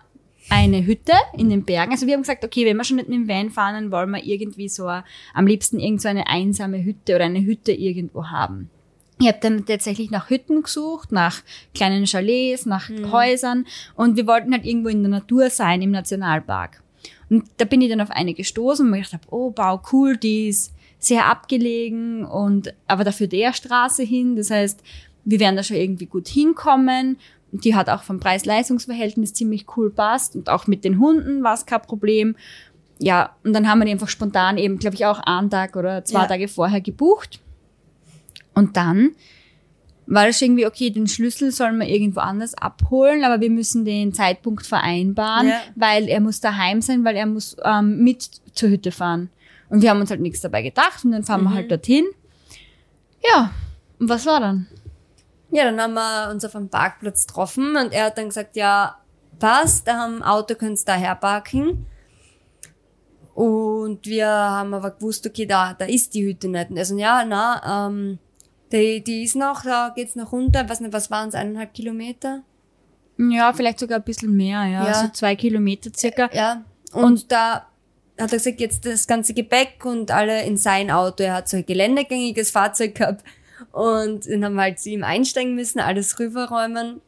eine 0.50 0.86
Hütte 0.86 1.14
in 1.38 1.50
den 1.50 1.64
Bergen. 1.64 1.92
Also 1.94 2.06
wir 2.06 2.14
haben 2.14 2.22
gesagt, 2.22 2.44
okay, 2.44 2.66
wenn 2.66 2.76
wir 2.78 2.84
schon 2.84 2.98
nicht 2.98 3.08
mit 3.08 3.18
dem 3.18 3.28
Van 3.30 3.50
fahren, 3.50 3.76
dann 3.76 3.92
wollen 3.92 4.12
wir 4.12 4.24
irgendwie 4.24 4.68
so 4.68 4.88
a- 4.88 5.06
am 5.34 5.48
liebsten 5.48 5.80
irgend 5.80 6.02
so 6.02 6.10
eine 6.10 6.28
einsame 6.28 6.84
Hütte 6.84 7.16
oder 7.16 7.26
eine 7.26 7.42
Hütte 7.42 7.72
irgendwo 7.72 8.26
haben. 8.28 8.70
Ich 9.20 9.28
habe 9.28 9.38
dann 9.42 9.66
tatsächlich 9.66 10.12
nach 10.12 10.30
Hütten 10.30 10.64
gesucht, 10.64 11.12
nach 11.14 11.42
kleinen 11.74 12.06
Chalets, 12.06 12.66
nach 12.66 12.90
Häusern 13.12 13.66
und 13.96 14.18
wir 14.18 14.28
wollten 14.28 14.52
halt 14.52 14.66
irgendwo 14.66 14.90
in 14.90 15.02
der 15.02 15.12
Natur 15.12 15.50
sein, 15.50 15.82
im 15.82 15.92
Nationalpark. 15.92 16.82
Und 17.30 17.46
da 17.58 17.64
bin 17.66 17.80
ich 17.80 17.90
dann 17.90 18.02
auf 18.02 18.10
eine 18.12 18.34
gestoßen 18.34 18.86
und 18.86 18.92
mir 18.92 18.98
gedacht, 18.98 19.14
hab, 19.14 19.32
oh, 19.32 19.54
wow, 19.56 19.80
cool, 19.94 20.18
die 20.18 20.50
ist 20.50 20.74
sehr 21.04 21.26
abgelegen 21.26 22.24
und 22.26 22.74
aber 22.88 23.04
dafür 23.04 23.28
der 23.28 23.54
Straße 23.54 24.04
hin. 24.04 24.36
Das 24.36 24.50
heißt, 24.50 24.82
wir 25.26 25.40
werden 25.40 25.56
da 25.58 25.64
schon 25.64 25.78
irgendwie 25.78 26.06
gut 26.06 26.28
hinkommen. 26.28 27.18
Die 27.52 27.76
hat 27.76 27.90
auch 27.90 28.04
vom 28.04 28.20
Preis-Leistungs-Verhältnis 28.20 29.34
ziemlich 29.34 29.66
cool 29.78 29.92
passt 29.92 30.36
und 30.36 30.50
auch 30.50 30.66
mit 30.66 30.84
den 30.86 31.00
Hunden 31.00 31.44
war 31.44 31.54
es 31.54 31.66
kein 31.66 31.82
Problem. 31.82 32.36
Ja, 33.00 33.36
und 33.44 33.54
dann 33.54 33.68
haben 33.70 33.80
wir 33.80 33.86
die 33.86 33.92
einfach 33.92 34.08
spontan 34.10 34.58
eben, 34.58 34.80
glaube 34.80 34.96
ich, 34.96 35.06
auch 35.06 35.20
einen 35.20 35.50
Tag 35.50 35.76
oder 35.76 36.06
zwei 36.06 36.22
Ja. 36.22 36.26
Tage 36.28 36.48
vorher 36.48 36.80
gebucht. 36.82 37.42
Und 38.54 38.78
dann 38.78 39.12
war 40.06 40.26
das 40.28 40.42
irgendwie, 40.42 40.66
okay, 40.66 40.90
den 40.90 41.08
Schlüssel 41.08 41.52
sollen 41.52 41.80
wir 41.80 41.88
irgendwo 41.88 42.20
anders 42.22 42.54
abholen, 42.56 43.24
aber 43.24 43.42
wir 43.42 43.50
müssen 43.50 43.84
den 43.86 44.14
Zeitpunkt 44.14 44.66
vereinbaren, 44.66 45.48
Ja. 45.48 45.62
weil 45.76 46.08
er 46.08 46.22
muss 46.22 46.40
daheim 46.40 46.82
sein, 46.82 47.04
weil 47.04 47.16
er 47.16 47.26
muss 47.26 47.56
ähm, 47.64 48.04
mit 48.04 48.30
zur 48.54 48.70
Hütte 48.70 48.92
fahren. 48.92 49.30
Und 49.74 49.82
wir 49.82 49.90
haben 49.90 50.02
uns 50.02 50.12
halt 50.12 50.22
nichts 50.22 50.40
dabei 50.40 50.62
gedacht 50.62 51.04
und 51.04 51.14
dann 51.14 51.24
fahren 51.24 51.46
wir 51.46 51.52
halt 51.52 51.72
dorthin. 51.72 52.06
Ja, 53.28 53.50
und 53.98 54.08
was 54.08 54.24
war 54.28 54.40
dann? 54.40 54.68
Ja, 55.50 55.64
dann 55.64 55.82
haben 55.82 55.96
wir 55.96 56.30
uns 56.30 56.46
auf 56.46 56.56
einem 56.56 56.70
Parkplatz 56.70 57.26
getroffen 57.26 57.76
und 57.76 57.92
er 57.92 58.06
hat 58.06 58.20
dann 58.20 58.28
gesagt, 58.28 58.56
ja, 58.56 59.00
passt, 59.40 59.88
da 59.88 59.96
haben 59.96 60.22
Auto 60.22 60.54
könnt's 60.54 60.86
da 60.86 60.94
herparken. 60.94 61.88
Und 63.34 64.06
wir 64.06 64.28
haben 64.28 64.76
aber 64.76 64.92
gewusst, 64.92 65.26
okay, 65.26 65.48
da, 65.48 65.74
da 65.74 65.86
ist 65.86 66.14
die 66.14 66.24
Hütte 66.24 66.50
nicht. 66.50 66.70
Und 66.70 66.78
er 66.78 66.86
so, 66.86 66.96
ja, 66.96 67.26
na, 67.26 67.88
ähm, 67.88 68.20
die, 68.72 69.04
die 69.04 69.24
ist 69.24 69.36
noch, 69.36 69.64
da 69.64 69.92
geht's 69.96 70.16
noch 70.16 70.34
runter, 70.34 70.70
was 70.70 70.84
was 70.92 71.10
waren's, 71.10 71.34
eineinhalb 71.34 71.74
Kilometer? 71.74 72.44
Ja, 73.18 73.52
vielleicht 73.54 73.80
sogar 73.80 73.98
ein 73.98 74.04
bisschen 74.04 74.36
mehr, 74.36 74.66
ja, 74.66 74.86
Ja. 74.86 74.94
so 74.94 75.08
zwei 75.08 75.36
Kilometer 75.36 75.90
circa. 75.96 76.30
Ja. 76.32 76.64
Und, 76.94 77.32
da 77.32 77.66
hat 78.20 78.32
er 78.32 78.38
gesagt, 78.38 78.60
jetzt 78.60 78.86
das 78.86 79.08
ganze 79.08 79.34
Gepäck 79.34 79.86
und 79.86 80.12
alle 80.12 80.44
in 80.44 80.58
sein 80.58 80.92
Auto. 80.92 81.24
Er 81.24 81.34
hat 81.36 81.50
so 81.50 81.58
ein 81.58 81.66
geländegängiges 81.66 82.52
Fahrzeug 82.52 82.96
gehabt. 82.96 83.24
Und 83.72 84.30
dann 84.30 84.44
haben 84.46 84.56
wir 84.56 84.62
halt 84.64 84.80
zu 84.80 84.90
ihm 84.90 85.04
einsteigen 85.04 85.56
müssen, 85.56 85.80
alles 85.80 86.20
rüberräumen. 86.20 87.02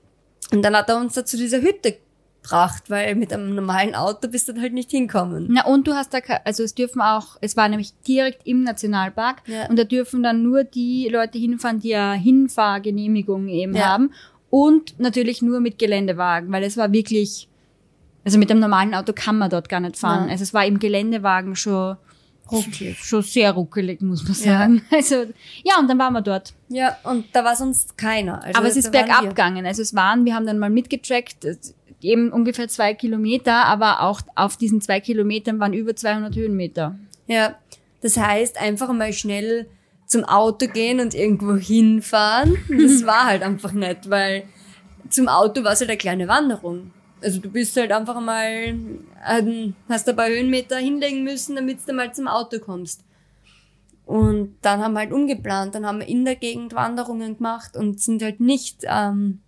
Und 0.51 0.61
dann 0.63 0.75
hat 0.75 0.89
er 0.89 0.97
uns 0.97 1.13
da 1.13 1.25
zu 1.25 1.37
dieser 1.37 1.61
Hütte 1.61 1.97
gebracht, 2.41 2.89
weil 2.89 3.15
mit 3.15 3.33
einem 3.33 3.55
normalen 3.55 3.93
Auto 3.95 4.27
bist 4.27 4.47
du 4.47 4.53
dann 4.53 4.61
halt 4.61 4.73
nicht 4.73 4.91
hinkommen. 4.91 5.47
Na, 5.49 5.65
und 5.65 5.87
du 5.87 5.93
hast 5.93 6.13
da, 6.13 6.19
also 6.43 6.63
es 6.63 6.75
dürfen 6.75 7.01
auch, 7.01 7.37
es 7.41 7.57
war 7.57 7.67
nämlich 7.67 7.93
direkt 8.07 8.45
im 8.45 8.63
Nationalpark 8.63 9.41
Ja. 9.47 9.67
und 9.69 9.77
da 9.77 9.83
dürfen 9.83 10.21
dann 10.23 10.43
nur 10.43 10.63
die 10.63 11.09
Leute 11.11 11.37
hinfahren, 11.39 11.79
die 11.79 11.89
ja 11.89 12.13
Hinfahrgenehmigung 12.13 13.47
eben 13.47 13.75
Ja. 13.75 13.85
haben 13.89 14.11
und 14.49 14.99
natürlich 14.99 15.41
nur 15.41 15.59
mit 15.59 15.79
Geländewagen, 15.79 16.51
weil 16.51 16.63
es 16.63 16.77
war 16.77 16.91
wirklich, 16.91 17.47
also 18.25 18.37
mit 18.39 18.49
dem 18.49 18.59
normalen 18.59 18.93
Auto 18.93 19.13
kann 19.13 19.37
man 19.37 19.49
dort 19.49 19.69
gar 19.69 19.79
nicht 19.79 19.95
fahren. 19.97 20.25
Ja. 20.25 20.31
Also 20.31 20.43
es 20.43 20.53
war 20.53 20.65
im 20.65 20.79
Geländewagen 20.79 21.55
schon, 21.55 21.95
Ruckelig. 22.51 22.97
schon 22.99 23.21
sehr 23.21 23.51
ruckelig, 23.53 24.01
muss 24.01 24.23
man 24.23 24.33
Ja. 24.33 24.43
sagen. 24.59 24.81
Also, 24.91 25.15
ja, 25.63 25.79
und 25.79 25.87
dann 25.89 25.97
waren 25.99 26.13
wir 26.13 26.21
dort. 26.21 26.53
Ja, 26.69 26.97
und 27.03 27.25
da 27.33 27.43
war 27.45 27.55
sonst 27.55 27.97
keiner. 27.97 28.43
Also 28.43 28.57
Aber 28.59 28.67
es 28.67 28.75
ist 28.75 28.91
bergab 28.91 29.21
gegangen. 29.21 29.65
Also 29.65 29.81
es 29.81 29.95
waren, 29.95 30.25
wir 30.25 30.35
haben 30.35 30.45
dann 30.45 30.59
mal 30.59 30.69
mitgetrackt, 30.69 31.45
äh, 31.45 31.55
eben 32.01 32.31
ungefähr 32.31 32.67
zwei 32.67 32.93
Kilometer, 32.93 33.65
aber 33.65 34.01
auch 34.01 34.21
auf 34.35 34.57
diesen 34.57 34.81
zwei 34.81 34.99
Kilometern 34.99 35.59
waren 35.59 35.73
über 35.73 35.95
200 35.95 36.35
Höhenmeter. 36.35 36.95
Ja, 37.27 37.55
das 38.01 38.17
heißt 38.17 38.59
einfach 38.61 38.91
mal 38.93 39.11
schnell 39.13 39.67
zum 40.05 40.23
Auto 40.23 40.67
gehen 40.67 40.99
und 40.99 41.15
irgendwo 41.15 41.55
hinfahren. 41.55 42.57
Das 42.69 43.03
war 43.07 43.25
halt 43.25 43.41
einfach 43.41 43.71
nicht, 43.71 44.09
weil 44.09 44.43
zum 45.09 45.27
Auto 45.27 45.63
war 45.63 45.71
es 45.71 45.79
halt 45.79 45.89
eine 45.89 45.97
kleine 45.97 46.27
Wanderung. 46.27 46.91
Also 47.21 47.39
du 47.39 47.49
bist 47.49 47.75
halt 47.77 47.91
einfach 47.91 48.19
mal, 48.21 48.75
ähm, 49.27 49.75
hast 49.89 50.07
ein 50.07 50.15
paar 50.15 50.27
Höhenmeter 50.27 50.77
hinlegen 50.77 51.23
müssen, 51.23 51.55
damit 51.55 51.79
du 51.87 51.93
mal 51.93 52.13
zum 52.13 52.27
Auto 52.27 52.59
kommst. 52.59 53.01
Und 54.05 54.55
dann 54.61 54.81
haben 54.81 54.93
wir 54.93 54.99
halt 54.99 55.11
umgeplant, 55.11 55.73
dann 55.73 55.85
haben 55.85 55.99
wir 55.99 56.07
in 56.07 56.25
der 56.25 56.35
Gegend 56.35 56.75
Wanderungen 56.75 57.37
gemacht 57.37 57.75
und 57.75 57.99
sind 57.99 58.21
halt 58.21 58.39
nicht, 58.39 58.83
ähm, 58.83 59.39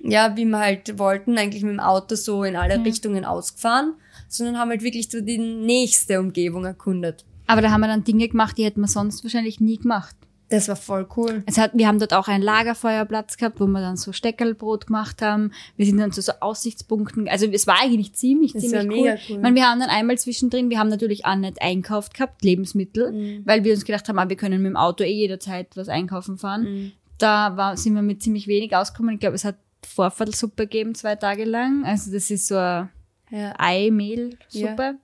ja, 0.00 0.36
wie 0.36 0.44
wir 0.44 0.58
halt 0.58 0.98
wollten, 0.98 1.38
eigentlich 1.38 1.62
mit 1.62 1.72
dem 1.72 1.80
Auto 1.80 2.16
so 2.16 2.42
in 2.42 2.56
alle 2.56 2.84
Richtungen 2.84 3.24
ausgefahren, 3.24 3.94
sondern 4.28 4.58
haben 4.58 4.70
halt 4.70 4.82
wirklich 4.82 5.08
so 5.08 5.20
die 5.20 5.38
nächste 5.38 6.18
Umgebung 6.18 6.64
erkundet. 6.64 7.24
Aber 7.46 7.62
da 7.62 7.70
haben 7.70 7.80
wir 7.80 7.86
dann 7.86 8.02
Dinge 8.02 8.28
gemacht, 8.28 8.58
die 8.58 8.64
hätten 8.64 8.80
wir 8.80 8.88
sonst 8.88 9.22
wahrscheinlich 9.22 9.60
nie 9.60 9.78
gemacht. 9.78 10.16
Das 10.48 10.68
war 10.68 10.76
voll 10.76 11.08
cool. 11.16 11.42
Es 11.46 11.58
hat, 11.58 11.72
wir 11.74 11.88
haben 11.88 11.98
dort 11.98 12.14
auch 12.14 12.28
einen 12.28 12.42
Lagerfeuerplatz 12.42 13.36
gehabt, 13.36 13.58
wo 13.58 13.66
wir 13.66 13.80
dann 13.80 13.96
so 13.96 14.12
Steckerlbrot 14.12 14.86
gemacht 14.86 15.20
haben. 15.22 15.50
Wir 15.76 15.86
sind 15.86 15.98
dann 15.98 16.12
zu 16.12 16.22
so 16.22 16.32
Aussichtspunkten. 16.40 17.28
Also 17.28 17.46
es 17.46 17.66
war 17.66 17.80
eigentlich 17.82 18.12
ziemlich, 18.14 18.52
Das 18.52 18.62
ziemlich 18.62 18.78
war 18.88 18.94
cool. 18.96 19.02
mega 19.02 19.12
cool. 19.28 19.36
Ich 19.36 19.38
meine, 19.42 19.56
wir 19.56 19.64
haben 19.68 19.80
dann 19.80 19.90
einmal 19.90 20.16
zwischendrin, 20.18 20.70
wir 20.70 20.78
haben 20.78 20.88
natürlich 20.88 21.24
auch 21.24 21.34
nicht 21.34 21.60
einkauft 21.60 22.14
gehabt, 22.14 22.44
Lebensmittel, 22.44 23.10
Mhm. 23.12 23.42
weil 23.44 23.64
wir 23.64 23.72
uns 23.74 23.84
gedacht 23.84 24.08
haben, 24.08 24.18
ah, 24.20 24.28
wir 24.28 24.36
können 24.36 24.62
mit 24.62 24.70
dem 24.70 24.76
Auto 24.76 25.02
eh 25.02 25.12
jederzeit 25.12 25.68
was 25.76 25.88
einkaufen 25.88 26.38
fahren. 26.38 26.62
Mhm. 26.62 26.92
Da 27.18 27.56
war, 27.56 27.76
sind 27.76 27.94
wir 27.94 28.02
mit 28.02 28.22
ziemlich 28.22 28.46
wenig 28.46 28.76
ausgekommen. 28.76 29.14
Ich 29.14 29.20
glaube, 29.20 29.34
es 29.36 29.44
hat 29.44 29.56
Vorviertelsuppe 29.86 30.64
gegeben, 30.64 30.94
zwei 30.94 31.16
Tage 31.16 31.44
lang. 31.44 31.84
Also 31.84 32.12
das 32.12 32.30
ist 32.30 32.46
so 32.48 32.56
eine 32.56 32.90
Ja. 33.30 33.54
Ei-Mehl-Suppe. 33.58 34.96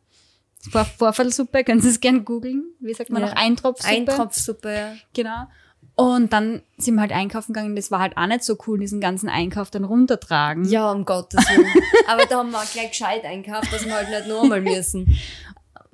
Vor 0.70 0.84
Vorviertelsuppe, 0.84 1.64
können 1.64 1.80
Sie 1.80 1.88
es 1.88 2.00
gerne 2.00 2.22
googeln. 2.22 2.64
Wie 2.80 2.94
sagt 2.94 3.10
man 3.10 3.22
Ja. 3.22 3.28
noch? 3.28 3.36
Eintropfsuppe. 3.36 3.94
Eintropfsuppe, 3.94 4.74
ja. 4.74 4.92
Genau. 5.14 5.48
Und 5.94 6.32
dann 6.32 6.62
sind 6.78 6.94
wir 6.94 7.02
halt 7.02 7.12
einkaufen 7.12 7.52
gegangen. 7.52 7.76
Das 7.76 7.90
war 7.90 7.98
halt 8.00 8.16
auch 8.16 8.26
nicht 8.26 8.44
so 8.44 8.56
cool, 8.66 8.78
diesen 8.78 9.00
ganzen 9.00 9.28
Einkauf 9.28 9.70
dann 9.70 9.84
runtertragen. 9.84 10.64
Ja, 10.64 10.90
um 10.90 11.04
Gottes 11.04 11.44
Willen. 11.48 11.66
Aber 12.08 12.24
da 12.26 12.38
haben 12.38 12.50
wir 12.50 12.58
auch 12.58 12.72
gleich 12.72 12.90
gescheit 12.90 13.24
einkauft, 13.24 13.72
dass 13.72 13.84
wir 13.84 13.92
halt 13.94 14.08
nicht 14.08 14.26
nochmal 14.28 14.60
müssen. 14.62 15.18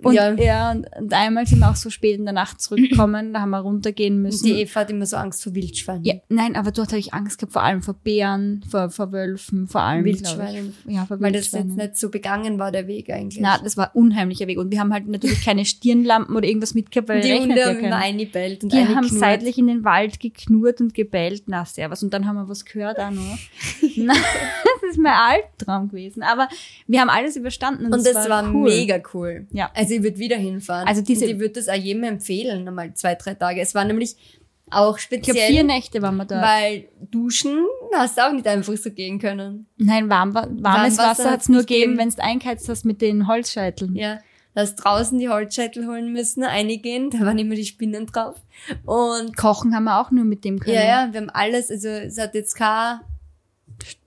Und, 0.00 0.14
ja, 0.14 0.32
ja. 0.34 0.70
und, 0.70 0.86
und 0.96 1.12
einmal 1.12 1.44
sind 1.46 1.58
wir 1.58 1.68
auch 1.70 1.74
so 1.76 1.90
spät 1.90 2.16
in 2.18 2.24
der 2.24 2.32
Nacht 2.32 2.60
zurückgekommen, 2.62 3.32
da 3.32 3.40
haben 3.40 3.50
wir 3.50 3.58
runtergehen 3.58 4.22
müssen. 4.22 4.44
die 4.46 4.60
Eva 4.62 4.80
hat 4.80 4.90
immer 4.90 5.06
so 5.06 5.16
Angst 5.16 5.42
vor 5.42 5.54
Wildschweinen. 5.56 6.04
ja, 6.04 6.14
nein, 6.28 6.54
aber 6.54 6.70
dort 6.70 6.88
habe 6.90 7.00
ich 7.00 7.12
Angst 7.14 7.38
gehabt, 7.38 7.52
vor 7.52 7.62
allem 7.64 7.82
vor 7.82 7.94
Bären, 7.94 8.64
vor, 8.70 8.90
vor 8.90 9.10
Wölfen, 9.10 9.66
vor 9.66 9.80
allem. 9.80 10.04
Wildschweinen. 10.04 10.72
Ich. 10.86 10.94
Ja, 10.94 11.04
vor 11.06 11.20
Weil 11.20 11.32
das 11.32 11.52
Wildschweinen. 11.52 11.68
jetzt 11.70 11.76
nicht 11.78 11.96
so 11.98 12.10
begangen 12.10 12.60
war, 12.60 12.70
der 12.70 12.86
Weg 12.86 13.10
eigentlich. 13.10 13.40
Na, 13.42 13.58
das 13.58 13.76
war 13.76 13.86
ein 13.86 14.00
unheimlicher 14.00 14.46
Weg. 14.46 14.58
Und 14.58 14.70
wir 14.70 14.78
haben 14.78 14.92
halt 14.92 15.08
natürlich 15.08 15.44
keine 15.44 15.64
Stirnlampen 15.64 16.36
oder 16.36 16.46
irgendwas 16.46 16.74
mitgehabt, 16.74 17.08
weil 17.08 17.20
die 17.20 17.34
Hunde 17.34 17.64
haben 17.64 17.78
immer 17.80 17.96
eingebellt 17.96 18.62
und 18.62 18.72
Die 18.72 18.76
haben 18.76 18.96
eingeknurrt. 18.98 19.20
seitlich 19.20 19.58
in 19.58 19.66
den 19.66 19.84
Wald 19.84 20.20
geknurrt 20.20 20.80
und 20.80 20.94
gebellt. 20.94 21.42
Na, 21.46 21.64
servus. 21.64 22.04
Und 22.04 22.14
dann 22.14 22.24
haben 22.26 22.36
wir 22.36 22.48
was 22.48 22.64
gehört 22.64 23.00
auch 23.00 23.10
noch. 23.10 23.22
Na, 23.96 24.12
das 24.14 24.90
ist 24.92 24.98
mein 24.98 25.12
Albtraum 25.12 25.88
gewesen. 25.88 26.22
Aber 26.22 26.48
wir 26.86 27.00
haben 27.00 27.10
alles 27.10 27.34
überstanden. 27.36 27.86
Und, 27.86 27.94
Und 27.94 27.98
es 28.06 28.12
das 28.12 28.28
war, 28.28 28.48
cool. 28.54 28.68
mega 28.70 29.00
cool. 29.12 29.46
Ja. 29.50 29.70
Also 29.74 29.87
ich 29.94 30.02
würde 30.02 30.18
wieder 30.18 30.36
hinfahren. 30.36 30.86
Also 30.88 31.02
diese- 31.02 31.24
und 31.26 31.30
ich 31.32 31.38
würde 31.38 31.54
das 31.54 31.68
auch 31.68 31.74
jedem 31.74 32.04
empfehlen, 32.04 32.64
nochmal 32.64 32.94
zwei, 32.94 33.14
drei 33.14 33.34
Tage. 33.34 33.60
Es 33.60 33.74
war 33.74 33.84
nämlich 33.84 34.16
auch 34.70 34.98
Ich 34.98 35.08
glaube, 35.08 35.22
speziell, 35.24 35.50
vier 35.50 35.64
Nächte 35.64 36.02
waren 36.02 36.16
wir 36.16 36.26
dort. 36.26 36.42
weil 36.42 36.88
duschen 37.10 37.64
hast 37.94 38.18
du 38.18 38.22
auch 38.26 38.32
nicht 38.32 38.46
einfach 38.46 38.76
so 38.76 38.90
gehen 38.90 39.18
können. 39.18 39.66
Nein, 39.78 40.10
warm, 40.10 40.34
warmes 40.34 40.62
Warmwasser 40.62 41.02
Wasser 41.02 41.30
hat 41.30 41.40
es 41.40 41.48
nur 41.48 41.60
gegeben, 41.60 41.96
wenn 41.96 42.10
du 42.10 42.22
eingeheizt 42.22 42.68
hast 42.68 42.84
mit 42.84 43.00
den 43.00 43.26
Holzscheiteln. 43.28 43.94
Ja, 43.96 44.18
da 44.54 44.60
hast 44.62 44.74
draußen 44.76 45.18
die 45.18 45.28
Holzscheitel 45.30 45.86
holen 45.86 46.12
müssen, 46.12 46.42
eingehen, 46.44 47.08
da 47.10 47.20
waren 47.20 47.38
immer 47.38 47.54
die 47.54 47.64
Spinnen 47.64 48.06
drauf. 48.06 48.36
Und 48.84 49.36
Kochen 49.36 49.74
haben 49.74 49.84
wir 49.84 50.00
auch 50.00 50.10
nur 50.10 50.24
mit 50.24 50.44
dem 50.44 50.58
können. 50.58 50.74
ja, 50.76 50.84
ja, 51.06 51.08
wir 51.12 51.20
haben 51.20 51.30
alles, 51.30 51.70
also 51.70 51.88
es 51.88 52.18
hat 52.18 52.34
jetzt 52.34 52.54
kein, 52.56 52.98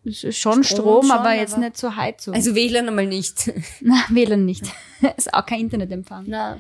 Schon 0.06 0.32
Strom, 0.32 0.64
Strom 0.64 1.02
schon, 1.08 1.12
aber 1.12 1.34
jetzt 1.34 1.54
aber- 1.54 1.64
nicht 1.64 1.78
so 1.78 1.96
Heizung. 1.96 2.34
also 2.34 2.56
WLAN 2.56 2.88
einmal 2.90 3.08
nicht. 3.08 3.52
Na, 3.82 4.04
WLAN 4.10 4.46
nicht. 4.46 4.64
ist 5.18 5.34
auch 5.34 5.46
kein 5.46 5.62
Internetempfang. 5.62 6.26
Na, 6.28 6.60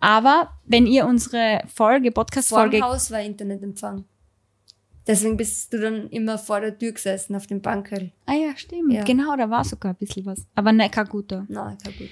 Aber 0.00 0.50
wenn 0.66 0.86
ihr 0.86 1.06
unsere 1.06 1.62
Folge, 1.66 1.72
vor 1.74 1.98
dem 2.00 2.12
Podcast-Folge, 2.14 2.80
Haus 2.82 3.10
war 3.10 3.20
Internetempfang. 3.20 4.04
Deswegen 5.06 5.36
bist 5.36 5.72
du 5.72 5.80
dann 5.80 6.08
immer 6.10 6.36
vor 6.38 6.60
der 6.60 6.78
Tür 6.78 6.92
gesessen 6.92 7.34
auf 7.34 7.46
dem 7.46 7.60
Bankerl. 7.62 8.12
ah 8.26 8.34
ja, 8.34 8.56
stimmt, 8.56 8.92
Ja. 8.92 9.02
genau, 9.04 9.34
da 9.36 9.48
war 9.48 9.64
sogar 9.64 9.92
ein 9.92 9.96
bisschen 9.96 10.26
was. 10.26 10.44
Aber 10.54 10.72
ne, 10.72 10.90
kein 10.90 11.06
guter. 11.06 11.46
Na, 11.48 11.76
kein 11.82 11.96
gut. 11.96 12.08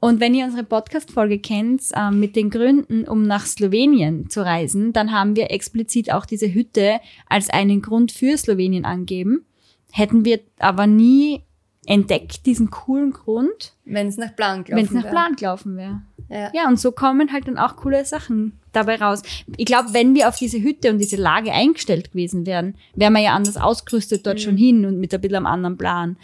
Und 0.00 0.20
wenn 0.20 0.34
ihr 0.34 0.44
unsere 0.44 0.64
Podcast-Folge 0.64 1.38
kennt, 1.38 1.82
ähm, 1.94 2.20
mit 2.20 2.36
den 2.36 2.50
Gründen, 2.50 3.06
um 3.08 3.22
nach 3.22 3.46
Slowenien 3.46 4.28
zu 4.28 4.42
reisen, 4.44 4.92
dann 4.92 5.12
haben 5.12 5.34
wir 5.36 5.50
explizit 5.50 6.12
auch 6.12 6.26
diese 6.26 6.52
Hütte 6.52 7.00
als 7.28 7.48
einen 7.50 7.80
Grund 7.82 8.12
für 8.12 8.36
Slowenien 8.36 8.84
angeben. 8.84 9.46
Hätten 9.96 10.24
wir 10.24 10.40
aber 10.58 10.88
nie 10.88 11.42
entdeckt, 11.86 12.46
diesen 12.46 12.70
coolen 12.70 13.12
Grund, 13.12 13.74
Wenn 13.84 14.08
es 14.08 14.16
nach 14.16 14.34
Plan 14.34 14.64
gelaufen 14.64 14.76
wenn 14.76 14.86
es 14.86 14.90
nach 14.90 15.04
wär. 15.04 15.10
Plan 15.10 15.36
gelaufen 15.36 15.76
wäre. 15.76 16.02
Ja. 16.28 16.50
Ja, 16.52 16.68
und 16.68 16.80
so 16.80 16.90
kommen 16.90 17.32
halt 17.32 17.46
dann 17.46 17.58
auch 17.58 17.76
coole 17.76 18.04
Sachen 18.04 18.58
dabei 18.72 18.96
raus. 18.96 19.22
Ich 19.56 19.66
glaube, 19.66 19.92
wenn 19.92 20.16
wir 20.16 20.28
auf 20.28 20.36
diese 20.36 20.60
Hütte 20.60 20.90
und 20.90 20.98
diese 20.98 21.14
Lage 21.14 21.52
eingestellt 21.52 22.10
gewesen 22.10 22.44
wären, 22.44 22.74
wären 22.96 23.12
wir 23.12 23.20
ja 23.20 23.34
anders 23.34 23.56
ausgerüstet 23.56 24.26
dort 24.26 24.40
schon 24.40 24.56
hin 24.56 24.84
und 24.84 24.98
mit 24.98 25.14
ein 25.14 25.20
bisschen 25.20 25.36
einem 25.36 25.46
anderen 25.46 25.78
Plan. 25.78 26.16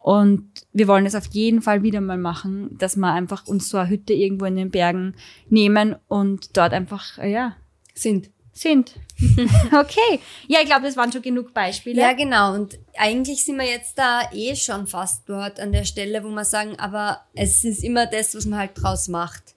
Und 0.00 0.48
wir 0.72 0.86
wollen 0.86 1.06
es 1.06 1.16
auf 1.16 1.26
jeden 1.32 1.60
Fall 1.60 1.82
wieder 1.82 2.00
mal 2.00 2.18
machen, 2.18 2.76
dass 2.78 2.96
wir 2.96 3.12
einfach 3.12 3.48
uns 3.48 3.68
so 3.68 3.78
eine 3.78 3.90
Hütte 3.90 4.12
irgendwo 4.12 4.44
in 4.44 4.54
den 4.54 4.70
Bergen 4.70 5.16
nehmen 5.48 5.96
und 6.06 6.56
dort 6.56 6.72
einfach, 6.72 7.18
ja, 7.18 7.56
Sind. 7.94 8.30
Sind. 8.58 8.94
okay. 9.72 10.20
Ja, 10.46 10.60
ich 10.60 10.66
glaube, 10.66 10.86
das 10.86 10.96
waren 10.96 11.12
schon 11.12 11.22
genug 11.22 11.52
Beispiele. 11.52 12.00
Ja, 12.00 12.12
genau. 12.12 12.54
Und 12.54 12.78
eigentlich 12.96 13.44
sind 13.44 13.56
wir 13.56 13.66
jetzt 13.66 13.98
da 13.98 14.22
eh 14.32 14.54
schon 14.54 14.86
fast 14.86 15.28
dort 15.28 15.58
an 15.60 15.72
der 15.72 15.84
Stelle, 15.84 16.22
wo 16.22 16.28
wir 16.28 16.44
sagen, 16.44 16.78
aber 16.78 17.22
es 17.34 17.64
ist 17.64 17.82
immer 17.82 18.06
das, 18.06 18.34
was 18.34 18.46
man 18.46 18.58
halt 18.60 18.72
draus 18.74 19.08
macht. 19.08 19.54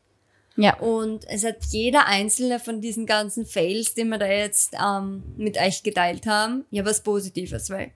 ja. 0.56 0.78
Und 0.78 1.28
es 1.30 1.44
hat 1.44 1.58
jeder 1.70 2.08
einzelne 2.08 2.60
von 2.60 2.82
diesen 2.82 3.06
ganzen 3.06 3.46
Fails, 3.46 3.94
die 3.94 4.04
wir 4.06 4.18
da 4.18 4.28
jetzt 4.28 4.74
ähm, 4.84 5.24
mit 5.38 5.58
euch 5.60 5.84
geteilt 5.84 6.26
haben, 6.26 6.66
ja 6.72 6.84
was 6.86 7.04
Positives, 7.04 7.70
weil 7.70 7.92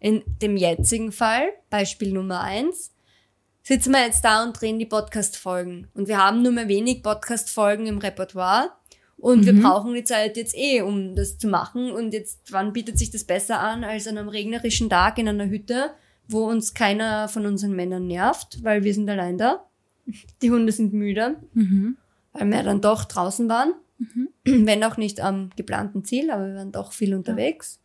in 0.00 0.22
dem 0.42 0.56
jetzigen 0.56 1.12
Fall, 1.12 1.50
Beispiel 1.70 2.12
Nummer 2.12 2.40
eins, 2.40 2.92
sitzen 3.62 3.92
wir 3.92 4.04
jetzt 4.04 4.24
da 4.24 4.42
und 4.42 4.60
drehen 4.60 4.78
die 4.78 4.86
Podcast-Folgen. 4.86 5.88
Und 5.94 6.08
wir 6.08 6.18
haben 6.18 6.42
nur 6.42 6.52
mehr 6.52 6.68
wenig 6.68 7.02
Podcast-Folgen 7.02 7.86
im 7.86 7.98
Repertoire. 7.98 8.72
Und 9.22 9.46
wir 9.46 9.52
brauchen 9.62 9.94
die 9.94 10.02
Zeit 10.02 10.36
jetzt 10.36 10.52
eh, 10.56 10.82
um 10.82 11.14
das 11.14 11.38
zu 11.38 11.46
machen. 11.46 11.92
Und 11.92 12.12
jetzt, 12.12 12.50
wann 12.50 12.72
bietet 12.72 12.98
sich 12.98 13.12
das 13.12 13.22
besser 13.22 13.60
an, 13.60 13.84
als 13.84 14.08
an 14.08 14.18
einem 14.18 14.28
regnerischen 14.28 14.90
Tag 14.90 15.16
in 15.16 15.28
einer 15.28 15.48
Hütte, 15.48 15.92
wo 16.26 16.46
uns 16.46 16.74
keiner 16.74 17.28
von 17.28 17.46
unseren 17.46 17.76
Männern 17.76 18.08
nervt, 18.08 18.58
weil 18.64 18.82
wir 18.82 18.92
sind 18.92 19.08
allein 19.08 19.38
da. 19.38 19.64
Die 20.42 20.50
Hunde 20.50 20.72
sind 20.72 20.92
müde, 20.92 21.36
weil 22.32 22.50
wir 22.50 22.62
dann 22.64 22.80
doch 22.80 23.04
draußen 23.04 23.48
waren. 23.48 23.74
Wenn 24.44 24.82
auch 24.82 24.96
nicht 24.96 25.20
am 25.20 25.50
geplanten 25.54 26.04
Ziel, 26.04 26.32
aber 26.32 26.48
wir 26.48 26.54
waren 26.56 26.72
doch 26.72 26.92
viel 26.92 27.14
unterwegs. 27.14 27.78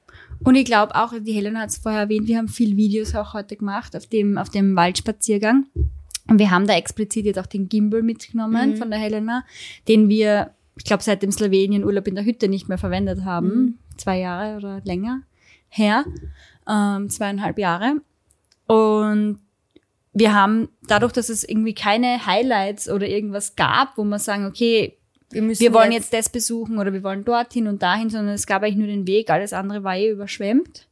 Und 0.44 0.56
ich 0.56 0.66
glaube 0.66 0.96
auch, 0.96 1.14
die 1.14 1.34
Helena 1.34 1.60
hat 1.60 1.70
es 1.70 1.78
vorher 1.78 2.02
erwähnt, 2.02 2.28
wir 2.28 2.40
haben 2.40 2.48
viel 2.48 2.76
Videos 2.76 3.14
auch 3.14 3.36
heute 3.36 3.58
gemacht 3.58 3.96
auf 3.96 4.08
dem, 4.08 4.40
auf 4.40 4.50
dem 4.50 4.76
Waldspaziergang. 4.76 5.68
Und 6.28 6.40
wir 6.40 6.50
haben 6.50 6.66
da 6.66 6.74
explizit 6.74 7.26
jetzt 7.26 7.38
auch 7.38 7.46
den 7.46 7.70
Gimbal 7.70 8.02
mitgenommen 8.02 8.76
von 8.76 8.90
der 8.90 9.00
Helena, 9.00 9.46
den 9.88 10.10
wir, 10.10 10.52
ich 10.78 10.84
glaube, 10.84 11.04
seit 11.04 11.24
dem 11.24 11.32
Slowenien-Urlaub 11.32 12.08
in 12.08 12.16
der 12.16 12.26
Hütte 12.26 12.48
nicht 12.48 12.70
mehr 12.70 12.78
verwendet 12.78 13.26
haben. 13.26 13.80
Zwei 13.98 14.20
Jahre 14.20 14.58
oder 14.58 14.82
länger 14.84 15.22
her. 15.70 16.06
Ähm, 16.68 17.10
zweieinhalb 17.10 17.58
Jahre. 17.58 18.02
Und 18.68 19.40
wir 20.14 20.34
haben 20.34 20.70
dadurch, 20.88 21.14
dass 21.14 21.30
es 21.30 21.44
irgendwie 21.44 21.74
keine 21.74 22.26
Highlights 22.26 22.90
oder 22.90 23.08
irgendwas 23.08 23.56
gab, 23.56 23.98
wo 23.98 24.04
wir 24.04 24.20
sagen, 24.20 24.46
okay, 24.46 24.98
Wir, 25.30 25.44
wir 25.44 25.74
wollen 25.74 25.92
jetzt 25.92 26.14
das 26.14 26.30
besuchen 26.30 26.78
oder 26.80 26.94
wir 26.94 27.04
wollen 27.04 27.26
dorthin 27.26 27.68
und 27.68 27.82
dahin, 27.82 28.10
sondern 28.10 28.34
es 28.34 28.48
gab 28.48 28.64
eigentlich 28.64 28.78
nur 28.78 28.88
den 28.88 29.06
Weg, 29.08 29.30
alles 29.30 29.52
andere 29.52 29.84
war 29.84 29.98
eh 29.98 30.10
überschwemmt. 30.10 30.88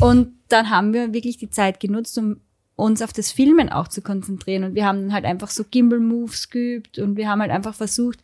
Und 0.00 0.34
dann 0.48 0.68
haben 0.70 0.92
wir 0.92 1.12
wirklich 1.12 1.36
die 1.36 1.48
Zeit 1.48 1.78
genutzt, 1.78 2.18
um 2.18 2.40
uns 2.74 3.02
auf 3.02 3.12
das 3.12 3.30
Filmen 3.30 3.68
auch 3.70 3.88
zu 3.88 4.02
konzentrieren. 4.02 4.64
Und 4.64 4.74
wir 4.74 4.84
haben 4.84 5.00
dann 5.02 5.12
halt 5.12 5.24
einfach 5.24 5.50
so 5.50 5.64
Gimbal-Moves 5.64 6.50
geübt 6.50 6.98
und 6.98 7.16
wir 7.16 7.28
haben 7.28 7.40
halt 7.40 7.50
einfach 7.50 7.74
versucht, 7.74 8.18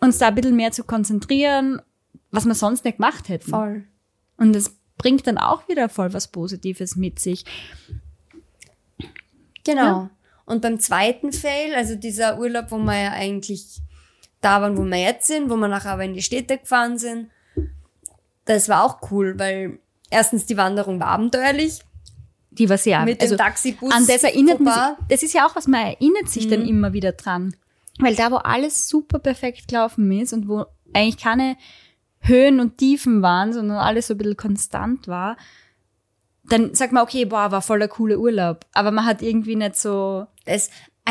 uns 0.00 0.18
da 0.18 0.28
ein 0.28 0.34
bisschen 0.34 0.56
mehr 0.56 0.72
zu 0.72 0.84
konzentrieren, 0.84 1.80
was 2.30 2.46
wir 2.46 2.54
sonst 2.54 2.84
nicht 2.84 2.96
gemacht 2.96 3.28
hätten. 3.28 3.50
voll. 3.50 3.84
Und 4.36 4.54
das 4.54 4.74
bringt 4.96 5.26
dann 5.26 5.38
auch 5.38 5.68
wieder 5.68 5.88
voll 5.88 6.12
was 6.12 6.28
Positives 6.28 6.96
mit 6.96 7.18
sich. 7.18 7.44
Genau. 9.64 9.82
Ja. 9.82 10.10
Und 10.46 10.62
beim 10.62 10.80
zweiten 10.80 11.32
Fail, 11.32 11.74
also 11.74 11.94
dieser 11.94 12.38
Urlaub, 12.38 12.70
wo 12.70 12.78
wir 12.78 12.98
ja 13.00 13.12
eigentlich 13.12 13.80
da 14.40 14.62
waren, 14.62 14.76
wo 14.76 14.84
wir 14.84 15.00
jetzt 15.00 15.26
sind, 15.26 15.50
wo 15.50 15.56
wir 15.56 15.68
nachher 15.68 15.92
aber 15.92 16.04
in 16.04 16.14
die 16.14 16.22
Städte 16.22 16.58
gefahren 16.58 16.98
sind, 16.98 17.30
das 18.46 18.68
war 18.68 18.84
auch 18.84 19.10
cool, 19.10 19.38
weil 19.38 19.78
erstens 20.10 20.46
die 20.46 20.56
Wanderung 20.56 20.98
war 20.98 21.08
abenteuerlich. 21.08 21.80
Die 22.50 22.68
war 22.68 22.78
sehr, 22.78 23.04
Mit 23.04 23.20
also 23.20 23.36
dem 23.36 23.38
Taxibus. 23.38 23.92
an 23.92 24.06
das 24.06 24.24
erinnert 24.24 24.58
man 24.60 24.96
sich, 24.96 25.06
das 25.08 25.22
ist 25.22 25.34
ja 25.34 25.46
auch 25.46 25.54
was, 25.54 25.68
man 25.68 25.86
erinnert 25.86 26.28
sich 26.28 26.48
dann 26.48 26.66
immer 26.66 26.92
wieder 26.92 27.12
dran. 27.12 27.54
Weil 28.00 28.14
da, 28.14 28.30
wo 28.30 28.36
alles 28.36 28.88
super 28.88 29.18
perfekt 29.18 29.68
gelaufen 29.68 30.10
ist 30.12 30.32
und 30.32 30.48
wo 30.48 30.64
eigentlich 30.92 31.18
keine 31.18 31.56
Höhen 32.20 32.60
und 32.60 32.78
Tiefen 32.78 33.22
waren, 33.22 33.52
sondern 33.52 33.78
alles 33.78 34.06
so 34.06 34.14
ein 34.14 34.18
bisschen 34.18 34.36
konstant 34.36 35.08
war, 35.08 35.36
dann 36.44 36.74
sagt 36.74 36.92
man, 36.92 37.02
okay, 37.02 37.24
boah, 37.24 37.52
war 37.52 37.62
voll 37.62 37.78
der 37.78 37.88
coole 37.88 38.18
Urlaub. 38.18 38.66
Aber 38.72 38.90
man 38.90 39.06
hat 39.06 39.22
irgendwie 39.22 39.56
nicht 39.56 39.76
so, 39.76 40.26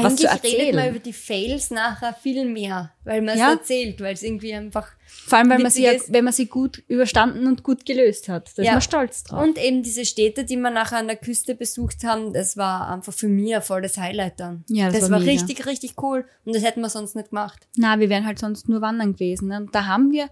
Das, 0.04 0.14
Was 0.14 0.20
zu 0.22 0.30
eigentlich 0.30 0.44
redet 0.54 0.60
erzählen. 0.60 0.76
man 0.76 0.90
über 0.90 1.00
die 1.00 1.14
Fails 1.14 1.72
nachher 1.72 2.14
viel 2.14 2.46
mehr, 2.46 2.92
weil 3.04 3.22
man 3.22 3.36
es 3.36 3.40
Ja. 3.40 3.52
erzählt, 3.52 4.02
weil 4.02 4.14
es 4.14 4.24
irgendwie 4.24 4.54
einfach 4.54 4.88
vor 5.08 5.38
allem, 5.40 5.50
weil 5.50 5.60
man 5.60 5.72
sie, 5.72 5.86
Witziges- 5.88 6.12
wenn 6.14 6.24
man 6.24 6.34
sie 6.34 6.46
gut 6.48 6.84
überstanden 6.88 7.48
und 7.48 7.64
gut 7.64 7.86
gelöst 7.86 8.30
hat. 8.30 8.52
Da 8.56 8.62
ist 8.62 8.66
Ja. 8.68 8.72
man 8.74 8.82
stolz 8.82 9.24
drauf. 9.24 9.42
Und 9.44 9.58
eben 9.58 9.82
diese 9.84 10.06
Städte, 10.06 10.44
die 10.46 10.56
wir 10.58 10.70
nachher 10.70 10.98
an 11.00 11.08
der 11.08 11.16
Küste 11.18 11.56
besucht 11.56 12.04
haben, 12.04 12.34
das 12.34 12.58
war 12.58 12.90
einfach 12.90 13.14
für 13.14 13.28
mich 13.28 13.56
ein 13.56 13.62
volles 13.62 13.98
Highlight 13.98 14.40
dann. 14.40 14.64
Ja, 14.70 14.90
das 14.90 15.02
das, 15.02 15.12
war 15.12 15.20
war, 15.20 15.26
richtig, 15.28 15.66
richtig 15.66 15.94
cool. 16.02 16.26
Und 16.46 16.56
das 16.56 16.64
hätten 16.64 16.82
wir 16.82 16.90
sonst 16.90 17.16
nicht 17.16 17.30
gemacht. 17.30 17.68
Na, 17.76 18.00
wir 18.00 18.10
wären 18.10 18.26
halt 18.26 18.40
sonst 18.40 18.70
nur 18.70 18.82
wandern 18.82 19.14
gewesen. 19.14 19.48
Ne? 19.50 19.58
Und 19.58 19.74
da 19.76 19.86
haben 19.86 20.12
wir, 20.12 20.30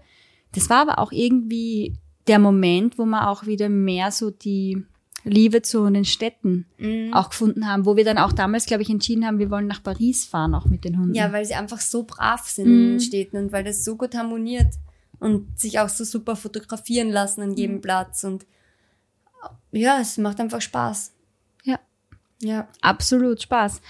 das 0.54 0.70
war 0.70 0.82
aber 0.82 0.98
auch 0.98 1.12
irgendwie 1.12 1.94
der 2.26 2.38
Moment, 2.38 2.98
wo 2.98 3.04
wir 3.06 3.28
auch 3.28 3.46
wieder 3.46 3.68
mehr 3.68 4.10
so 4.10 4.30
die 4.30 4.84
Liebe 5.28 5.62
zu 5.62 5.88
den 5.90 6.04
Städten 6.04 6.66
Mhm. 6.78 7.12
auch 7.14 7.30
gefunden 7.30 7.66
haben, 7.68 7.86
wo 7.86 7.96
wir 7.96 8.04
dann 8.04 8.18
auch 8.18 8.32
damals, 8.32 8.66
glaube 8.66 8.82
ich, 8.82 8.90
entschieden 8.90 9.24
haben, 9.26 9.38
wir 9.38 9.50
wollen 9.50 9.66
nach 9.66 9.82
Paris 9.82 10.24
fahren, 10.26 10.54
auch 10.54 10.66
mit 10.66 10.84
den 10.84 10.98
Hunden. 10.98 11.14
Ja, 11.14 11.32
weil 11.32 11.44
sie 11.44 11.54
einfach 11.54 11.80
so 11.80 12.02
brav 12.04 12.46
sind 12.48 12.66
in 12.66 12.88
den 12.92 13.00
Städten 13.00 13.36
und 13.36 13.52
weil 13.52 13.64
das 13.64 13.84
so 13.84 13.96
gut 13.96 14.14
harmoniert 14.14 14.74
und 15.20 15.58
sich 15.58 15.78
auch 15.80 15.88
so 15.88 16.04
super 16.04 16.36
fotografieren 16.36 17.10
lassen 17.10 17.42
an 17.42 17.54
jedem 17.56 17.80
Platz 17.80 18.24
und 18.24 18.46
ja, 19.72 20.00
es 20.00 20.16
macht 20.18 20.40
einfach 20.40 20.60
Spaß. 20.60 21.12
ja. 21.64 21.78
Ja. 22.40 22.68
Absolut 22.80 23.42
Spaß. 23.42 23.80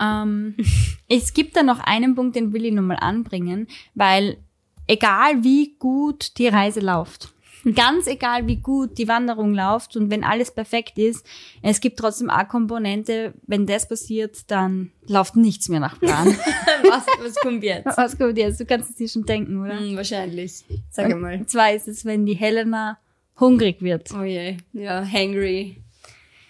Ähm, 0.00 0.56
es 1.08 1.32
gibt 1.34 1.56
da 1.56 1.62
noch 1.62 1.78
einen 1.80 2.14
Punkt, 2.14 2.36
den 2.36 2.52
will 2.52 2.64
ich 2.64 2.72
nochmal 2.72 2.96
anbringen, 3.00 3.66
weil 3.94 4.38
egal 4.86 5.44
wie 5.44 5.76
gut 5.78 6.38
die 6.38 6.48
Reise 6.48 6.80
läuft, 6.80 7.32
ganz 7.74 8.06
egal 8.06 8.46
wie 8.46 8.56
gut 8.56 8.98
die 8.98 9.08
Wanderung 9.08 9.54
läuft 9.54 9.96
und 9.96 10.10
wenn 10.10 10.24
alles 10.24 10.50
perfekt 10.50 10.98
ist, 10.98 11.24
es 11.62 11.80
gibt 11.80 11.98
trotzdem 11.98 12.30
eine 12.30 12.48
Komponente, 12.48 13.34
wenn 13.46 13.66
das 13.66 13.88
passiert, 13.88 14.50
dann 14.50 14.90
läuft 15.06 15.36
nichts 15.36 15.68
mehr 15.68 15.80
nach 15.80 15.98
Plan. 15.98 16.26
was, 16.82 17.06
was 17.20 17.36
kommt 17.36 17.62
jetzt? 17.62 17.86
Was 17.96 18.18
kommt 18.18 18.36
jetzt? 18.38 18.60
Du 18.60 18.64
kannst 18.64 18.90
es 18.90 18.96
dir 18.96 19.08
schon 19.08 19.24
denken, 19.24 19.60
oder? 19.62 19.78
Hm, 19.78 19.96
wahrscheinlich. 19.96 20.64
Sag 20.90 21.16
mal. 21.18 21.34
Und 21.38 21.50
zwar 21.50 21.72
ist 21.72 21.88
es, 21.88 22.04
wenn 22.04 22.26
die 22.26 22.34
Helena 22.34 22.98
hungrig 23.38 23.80
wird. 23.82 24.10
Oh 24.12 24.24
je. 24.24 24.56
Ja, 24.72 25.04
hangry. 25.04 25.76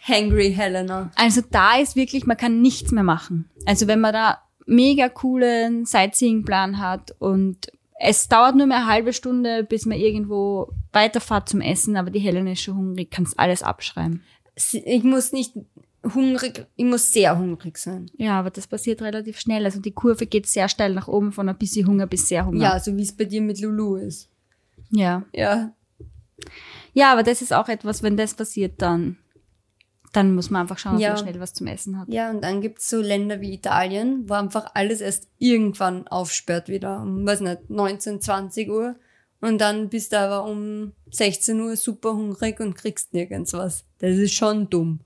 Hangry 0.03 0.53
Helena. 0.53 1.11
Also 1.15 1.43
da 1.49 1.79
ist 1.79 1.95
wirklich, 1.95 2.27
man 2.27 2.37
kann 2.37 2.61
nichts 2.61 2.91
mehr 2.91 3.05
machen. 3.05 3.49
Also 3.67 3.87
wenn 3.87 4.01
man 4.01 4.13
da 4.13 4.39
mega 4.67 5.09
coolen 5.09 5.85
Sightseeing-Plan 5.85 6.79
hat 6.79 7.15
und 7.19 7.71
es 8.05 8.27
dauert 8.27 8.57
nur 8.57 8.67
mehr 8.67 8.79
eine 8.79 8.87
halbe 8.87 9.13
Stunde, 9.13 9.63
bis 9.63 9.87
man 9.87 9.97
irgendwo 9.97 10.73
weiterfahrt 10.93 11.49
zum 11.49 11.61
Essen, 11.61 11.97
aber 11.97 12.11
die 12.11 12.19
Helena 12.19 12.51
ist 12.51 12.63
schon 12.63 12.77
hungrig, 12.77 13.13
kannst 13.13 13.39
alles 13.39 13.63
abschreiben. 13.63 14.23
Ich 14.73 15.05
muss 15.05 15.33
nicht 15.33 15.55
hungrig, 16.13 16.67
ich 16.75 16.85
muss 16.85 17.13
sehr 17.13 17.39
hungrig 17.39 17.79
sein. 17.79 18.11
Ja, 18.17 18.41
aber 18.41 18.51
das 18.51 18.67
passiert 18.67 19.03
relativ 19.03 19.39
schnell. 19.39 19.65
Also 19.65 19.81
die 19.81 19.93
Kurve 19.93 20.27
geht 20.27 20.47
sehr 20.47 20.69
steil 20.69 20.95
nach 20.95 21.07
oben, 21.07 21.31
von 21.31 21.49
ein 21.49 21.57
bisschen 21.57 21.87
Hunger 21.87 22.09
bis 22.09 22.29
sehr 22.29 22.45
Hunger. 22.45 22.61
Ja, 22.61 22.81
so 22.81 22.97
wie 22.97 23.03
es 23.03 23.17
bei 23.17 23.25
dir 23.25 23.41
mit 23.41 23.61
Lulu 23.61 23.95
ist. 23.95 24.29
Ja. 24.91 25.23
Ja. 25.33 25.73
Ja, 26.95 27.13
aber 27.13 27.23
das 27.23 27.41
ist 27.41 27.53
auch 27.53 27.69
etwas, 27.69 28.03
wenn 28.03 28.17
das 28.17 28.35
passiert, 28.35 28.83
dann, 28.83 29.17
dann 30.13 30.35
muss 30.35 30.51
man 30.51 30.63
einfach 30.63 30.79
schauen, 30.79 30.99
Ja. 30.99 31.11
dass 31.13 31.23
man 31.23 31.31
schnell 31.31 31.41
was 31.41 31.55
zum 31.55 31.67
Essen 31.67 31.99
hat. 31.99 32.09
Ja, 32.09 32.31
und 32.31 32.43
dann 32.43 32.61
gibt's 32.61 32.89
so 32.91 33.01
Länder 33.01 33.41
wie 33.41 33.55
Italien, 33.55 34.29
wo 34.29 34.35
einfach 34.35 34.71
alles 34.75 35.01
erst 35.01 35.29
irgendwann 35.39 36.07
aufsperrt 36.09 36.69
wieder. 36.69 37.01
Um, 37.03 37.27
weiß 37.27 37.41
nicht, 37.41 37.71
19, 37.71 38.21
20 38.21 38.69
Uhr. 38.71 38.95
Und 39.41 39.59
dann 39.61 39.89
bist 39.89 40.13
du 40.13 40.19
aber 40.21 40.45
um 40.45 40.93
16 41.11 41.61
Uhr 41.61 41.77
super 41.77 42.13
hungrig 42.15 42.61
und 42.61 42.75
kriegst 42.77 43.13
nirgends 43.15 43.53
was. 43.55 43.85
Das 43.99 44.17
ist 44.17 44.35
schon 44.35 44.69
dumm. 44.71 45.01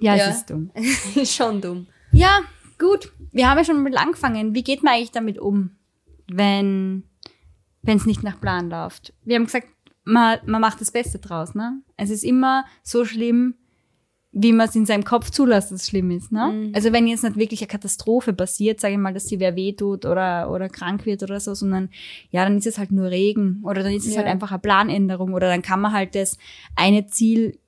Ja, 0.00 0.14
Ja. 0.16 0.28
es 0.28 0.36
ist 0.38 0.50
dumm. 0.50 0.70
ist 1.14 1.34
schon 1.34 1.60
dumm. 1.60 1.86
Ja, 2.12 2.40
gut. 2.78 3.12
Wir 3.32 3.48
haben 3.48 3.58
ja 3.58 3.64
schon 3.64 3.82
mal 3.82 3.96
angefangen. 3.96 4.54
Wie 4.54 4.62
geht 4.64 4.82
man 4.82 4.94
eigentlich 4.94 5.12
damit 5.12 5.38
um, 5.38 5.70
wenn 6.28 7.04
wenn 7.82 7.98
es 7.98 8.06
nicht 8.06 8.22
nach 8.24 8.40
Plan 8.40 8.68
läuft? 8.68 9.14
Wir 9.24 9.36
haben 9.36 9.44
gesagt, 9.46 9.68
man, 10.04 10.38
man 10.46 10.60
macht 10.60 10.80
das 10.80 10.90
Beste 10.90 11.18
draus. 11.18 11.54
Ne? 11.54 11.80
Es 11.96 12.10
ist 12.10 12.24
immer 12.24 12.64
so 12.82 13.04
schlimm, 13.04 13.54
wie 14.38 14.52
man 14.52 14.68
es 14.68 14.76
in 14.76 14.84
seinem 14.84 15.02
Kopf 15.04 15.30
zulässt, 15.30 15.72
dass 15.72 15.80
es 15.80 15.86
schlimm 15.88 16.10
ist. 16.10 16.30
Ne? 16.30 16.70
Also 16.74 16.92
wenn 16.92 17.06
jetzt 17.06 17.24
nicht 17.24 17.36
wirklich 17.36 17.62
eine 17.62 17.68
Katastrophe 17.68 18.34
passiert, 18.34 18.80
sage 18.80 18.92
ich 18.92 19.00
mal, 19.00 19.14
dass 19.14 19.28
sie 19.28 19.40
wer 19.40 19.56
wehtut 19.56 20.04
oder, 20.04 20.50
oder 20.50 20.68
krank 20.68 21.06
wird 21.06 21.22
oder 21.22 21.40
so, 21.40 21.54
sondern 21.54 21.88
ja, 22.30 22.44
dann 22.44 22.58
ist 22.58 22.66
es 22.66 22.76
halt 22.76 22.92
nur 22.92 23.08
Regen 23.10 23.60
oder 23.64 23.82
dann 23.82 23.94
ist 23.94 24.04
es 24.06 24.12
Ja. 24.12 24.18
halt 24.18 24.28
einfach 24.28 24.50
eine 24.50 24.58
Planänderung 24.58 25.32
oder 25.32 25.48
dann 25.48 25.62
kann 25.62 25.80
man 25.80 25.92
halt 25.92 26.14
das 26.14 26.36
eine 26.74 27.06
Ziel 27.06 27.58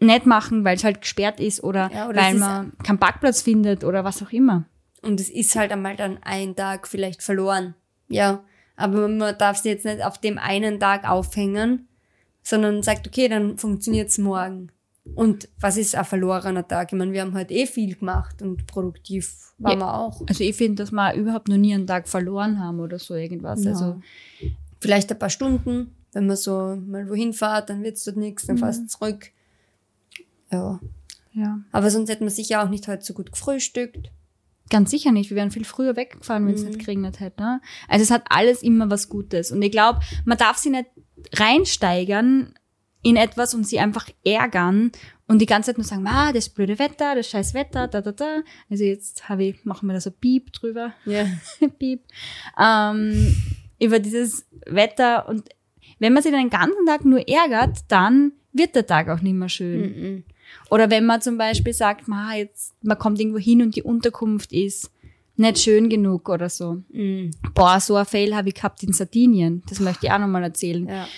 nicht 0.00 0.26
machen, 0.26 0.64
weil 0.64 0.74
es 0.74 0.82
halt 0.82 1.02
gesperrt 1.02 1.38
ist 1.38 1.62
oder, 1.62 1.88
Ja, 1.94 2.08
oder 2.08 2.18
es 2.18 2.24
weil 2.24 2.34
man 2.34 2.72
keinen 2.82 2.98
Parkplatz 2.98 3.40
findet 3.42 3.84
oder 3.84 4.02
was 4.02 4.20
auch 4.24 4.32
immer. 4.32 4.64
Und 5.02 5.20
es 5.20 5.30
ist 5.30 5.54
halt 5.54 5.70
einmal 5.70 5.94
dann 5.94 6.18
ein 6.22 6.56
Tag 6.56 6.88
vielleicht 6.88 7.22
verloren. 7.22 7.76
Ja. 8.08 8.42
Aber 8.74 9.06
man 9.06 9.38
darf 9.38 9.58
sie 9.58 9.68
jetzt 9.68 9.84
nicht 9.84 10.04
auf 10.04 10.18
dem 10.18 10.38
einen 10.38 10.80
Tag 10.80 11.08
aufhängen, 11.08 11.86
sondern 12.42 12.82
sagt, 12.82 13.06
okay, 13.06 13.28
dann 13.28 13.56
funktioniert's 13.56 14.18
morgen. 14.18 14.72
Und 15.14 15.48
was 15.58 15.76
ist 15.76 15.94
ein 15.96 16.04
verlorener 16.04 16.66
Tag? 16.66 16.92
Ich 16.92 16.98
meine, 16.98 17.12
wir 17.12 17.22
haben 17.22 17.34
halt 17.34 17.50
eh 17.50 17.66
viel 17.66 17.96
gemacht 17.96 18.40
und 18.40 18.66
produktiv 18.66 19.52
waren 19.58 19.80
Ja. 19.80 19.86
wir 19.86 19.94
auch. 19.94 20.22
Also 20.28 20.44
ich 20.44 20.54
finde, 20.56 20.82
dass 20.82 20.92
wir 20.92 21.14
überhaupt 21.14 21.48
noch 21.48 21.56
nie 21.56 21.74
einen 21.74 21.86
Tag 21.86 22.08
verloren 22.08 22.60
haben 22.60 22.78
oder 22.80 22.98
so 22.98 23.14
irgendwas. 23.14 23.64
Ja. 23.64 23.72
Also 23.72 24.00
Vielleicht 24.80 25.12
ein 25.12 25.18
paar 25.18 25.30
Stunden, 25.30 25.94
wenn 26.12 26.26
man 26.26 26.36
so 26.36 26.76
mal 26.76 27.08
wohin 27.08 27.32
fährt, 27.32 27.70
dann 27.70 27.84
wird's 27.84 28.02
dort 28.02 28.16
nichts, 28.16 28.46
dann 28.46 28.58
fährst 28.58 28.82
du 28.82 28.86
zurück. 28.88 29.30
Ja. 30.50 30.80
ja. 31.32 31.60
Aber 31.70 31.88
sonst 31.90 32.10
hätte 32.10 32.24
man 32.24 32.32
sicher 32.32 32.64
auch 32.64 32.68
nicht 32.68 32.88
heute 32.88 33.04
so 33.04 33.14
gut 33.14 33.30
gefrühstückt. 33.30 34.10
Ganz 34.70 34.90
sicher 34.90 35.12
nicht. 35.12 35.30
Wir 35.30 35.36
wären 35.36 35.50
viel 35.52 35.64
früher 35.64 35.94
weggefahren, 35.94 36.46
wenn 36.46 36.54
es 36.54 36.64
nicht 36.64 36.80
geregnet 36.80 37.20
hätte. 37.20 37.42
Ne? 37.42 37.60
Also 37.88 38.02
es 38.02 38.10
hat 38.10 38.24
alles 38.28 38.62
immer 38.62 38.90
was 38.90 39.08
Gutes. 39.08 39.52
Und 39.52 39.62
ich 39.62 39.70
glaube, 39.70 40.00
man 40.24 40.38
darf 40.38 40.56
sie 40.58 40.70
nicht 40.70 40.86
reinsteigern 41.34 42.54
in 43.02 43.16
etwas 43.16 43.54
und 43.54 43.66
sie 43.66 43.78
einfach 43.78 44.08
ärgern 44.24 44.92
und 45.26 45.40
die 45.40 45.46
ganze 45.46 45.70
Zeit 45.70 45.78
nur 45.78 45.84
sagen, 45.84 46.06
ah, 46.06 46.32
das 46.32 46.48
blöde 46.48 46.78
Wetter, 46.78 47.14
das 47.14 47.28
scheiß 47.28 47.54
Wetter, 47.54 47.88
da, 47.88 48.00
da, 48.00 48.12
da. 48.12 48.42
Also 48.70 48.84
jetzt 48.84 49.28
habe 49.28 49.44
ich, 49.44 49.64
machen 49.64 49.88
wir 49.88 49.94
da 49.94 50.00
so 50.00 50.10
Piep 50.10 50.52
drüber. 50.52 50.92
Ja. 51.04 51.26
Piep. 51.78 52.02
Ähm, 52.58 53.34
über 53.80 53.98
dieses 53.98 54.46
Wetter 54.66 55.28
und 55.28 55.48
wenn 55.98 56.12
man 56.12 56.22
sich 56.22 56.32
den 56.32 56.50
ganzen 56.50 56.86
Tag 56.86 57.04
nur 57.04 57.26
ärgert, 57.28 57.78
dann 57.88 58.32
wird 58.52 58.74
der 58.74 58.86
Tag 58.86 59.08
auch 59.08 59.20
nicht 59.20 59.34
mehr 59.34 59.48
schön. 59.48 60.24
Oder 60.70 60.90
wenn 60.90 61.06
man 61.06 61.20
zum 61.22 61.38
Beispiel 61.38 61.72
sagt, 61.72 62.08
ma, 62.08 62.34
jetzt, 62.34 62.74
man 62.82 62.98
kommt 62.98 63.20
irgendwo 63.20 63.38
hin 63.38 63.62
und 63.62 63.76
die 63.76 63.82
Unterkunft 63.82 64.52
ist 64.52 64.90
nicht 65.36 65.58
schön 65.58 65.88
genug 65.88 66.28
oder 66.28 66.48
so. 66.48 66.82
Boah, 67.54 67.80
so 67.80 67.96
ein 67.96 68.04
Fail 68.04 68.34
habe 68.34 68.48
ich 68.48 68.54
gehabt 68.54 68.82
in 68.82 68.92
Sardinien. 68.92 69.62
Das 69.68 69.80
möchte 69.80 70.06
ich 70.06 70.12
auch 70.12 70.18
nochmal 70.18 70.42
erzählen. 70.42 70.86
Ja. 70.86 71.08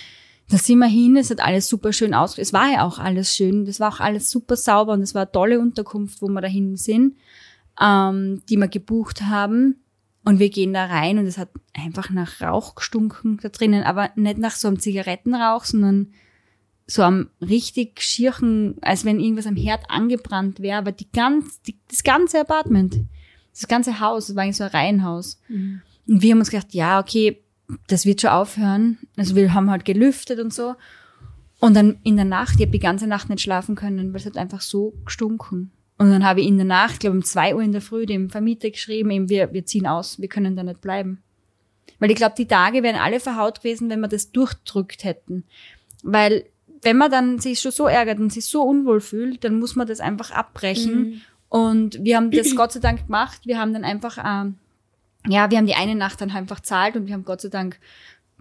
Da 0.49 0.57
sind 0.57 0.79
wir 0.79 0.87
hin, 0.87 1.17
es 1.17 1.31
hat 1.31 1.39
alles 1.39 1.67
super 1.67 1.91
schön 1.91 2.13
aus. 2.13 2.37
Es 2.37 2.53
war 2.53 2.71
ja 2.71 2.85
auch 2.85 2.99
alles 2.99 3.35
schön, 3.35 3.65
das 3.65 3.79
war 3.79 3.93
auch 3.93 3.99
alles 3.99 4.29
super 4.29 4.55
sauber 4.55 4.93
und 4.93 5.01
es 5.01 5.15
war 5.15 5.23
eine 5.23 5.31
tolle 5.31 5.59
Unterkunft, 5.59 6.21
wo 6.21 6.27
wir 6.27 6.41
dahin 6.41 6.77
sind, 6.77 7.17
ähm, 7.81 8.43
die 8.47 8.57
wir 8.57 8.67
gebucht 8.67 9.23
haben. 9.23 9.81
Und 10.23 10.39
wir 10.39 10.49
gehen 10.49 10.73
da 10.73 10.85
rein 10.85 11.19
und 11.19 11.27
es 11.27 11.37
hat 11.37 11.49
einfach 11.73 12.09
nach 12.09 12.41
Rauch 12.41 12.73
gestunken 12.73 13.37
da 13.43 13.49
drinnen, 13.49 13.83
aber 13.83 14.09
nicht 14.15 14.39
nach 14.39 14.55
so 14.55 14.67
einem 14.67 14.79
Zigarettenrauch, 14.79 15.65
sondern 15.65 16.13
so 16.87 17.03
am 17.03 17.29
richtig 17.41 18.01
schirchen, 18.01 18.75
als 18.81 19.05
wenn 19.05 19.19
irgendwas 19.19 19.47
am 19.47 19.55
Herd 19.55 19.89
angebrannt 19.89 20.59
wäre, 20.59 20.77
aber 20.79 20.91
die 20.91 21.11
ganz, 21.11 21.61
die, 21.61 21.77
das 21.89 22.03
ganze 22.03 22.41
Apartment, 22.41 23.01
das 23.53 23.67
ganze 23.67 23.99
Haus, 23.99 24.27
das 24.27 24.35
war 24.35 24.43
eigentlich 24.43 24.57
so 24.57 24.63
ein 24.63 24.71
Reihenhaus. 24.71 25.39
Und 26.07 26.21
wir 26.21 26.31
haben 26.31 26.39
uns 26.39 26.51
gedacht, 26.51 26.73
ja, 26.73 26.99
okay, 26.99 27.41
das 27.87 28.05
wird 28.05 28.21
schon 28.21 28.31
aufhören. 28.31 28.99
Also 29.17 29.35
wir 29.35 29.53
haben 29.53 29.69
halt 29.69 29.85
gelüftet 29.85 30.39
und 30.39 30.53
so. 30.53 30.75
Und 31.59 31.75
dann 31.75 31.99
in 32.03 32.15
der 32.15 32.25
Nacht, 32.25 32.55
ich 32.55 32.61
habe 32.61 32.71
die 32.71 32.79
ganze 32.79 33.07
Nacht 33.07 33.29
nicht 33.29 33.41
schlafen 33.41 33.75
können, 33.75 34.13
weil 34.13 34.19
es 34.19 34.25
hat 34.25 34.37
einfach 34.37 34.61
so 34.61 34.93
gestunken. 35.05 35.71
Und 35.97 36.09
dann 36.09 36.25
habe 36.25 36.41
ich 36.41 36.47
in 36.47 36.57
der 36.57 36.65
Nacht, 36.65 36.99
glaube 36.99 37.15
um 37.15 37.23
zwei 37.23 37.55
Uhr 37.55 37.61
in 37.61 37.71
der 37.71 37.81
Früh, 37.81 38.05
dem 38.05 38.29
Vermieter 38.29 38.69
geschrieben, 38.69 39.11
eben, 39.11 39.29
wir, 39.29 39.53
wir 39.53 39.65
ziehen 39.65 39.87
aus, 39.87 40.19
wir 40.19 40.27
können 40.27 40.55
da 40.55 40.63
nicht 40.63 40.81
bleiben. 40.81 41.23
Weil 41.99 42.11
ich 42.11 42.17
glaube, 42.17 42.35
die 42.37 42.47
Tage 42.47 42.83
wären 42.83 42.97
alle 42.97 43.21
verhaut 43.21 43.59
gewesen, 43.59 43.89
wenn 43.89 44.01
wir 44.01 44.09
das 44.09 44.31
durchdrückt 44.31 45.05
hätten. 45.05 45.45
Weil 46.03 46.45
wenn 46.81 46.97
man 46.97 47.09
dann 47.09 47.39
sich 47.39 47.59
schon 47.61 47.71
so 47.71 47.87
ärgert 47.87 48.19
und 48.19 48.31
sich 48.31 48.45
so 48.45 48.61
unwohl 48.63 48.99
fühlt, 48.99 49.43
dann 49.43 49.59
muss 49.59 49.75
man 49.75 49.87
das 49.87 50.01
einfach 50.01 50.31
abbrechen. 50.31 51.21
Und 51.47 52.03
wir 52.03 52.17
haben 52.17 52.31
das 52.31 52.55
Gott 52.55 52.73
sei 52.73 52.81
Dank 52.81 53.05
gemacht. 53.05 53.41
Wir 53.45 53.57
haben 53.57 53.73
dann 53.73 53.85
einfach, 53.85 54.17
ähm, 54.23 54.55
ja, 55.27 55.49
wir 55.49 55.57
haben 55.57 55.67
die 55.67 55.75
eine 55.75 55.95
Nacht 55.95 56.21
dann 56.21 56.31
einfach 56.31 56.59
zahlt 56.59 56.95
und 56.95 57.07
wir 57.07 57.13
haben 57.13 57.25
Gott 57.25 57.41
sei 57.41 57.49
Dank 57.49 57.79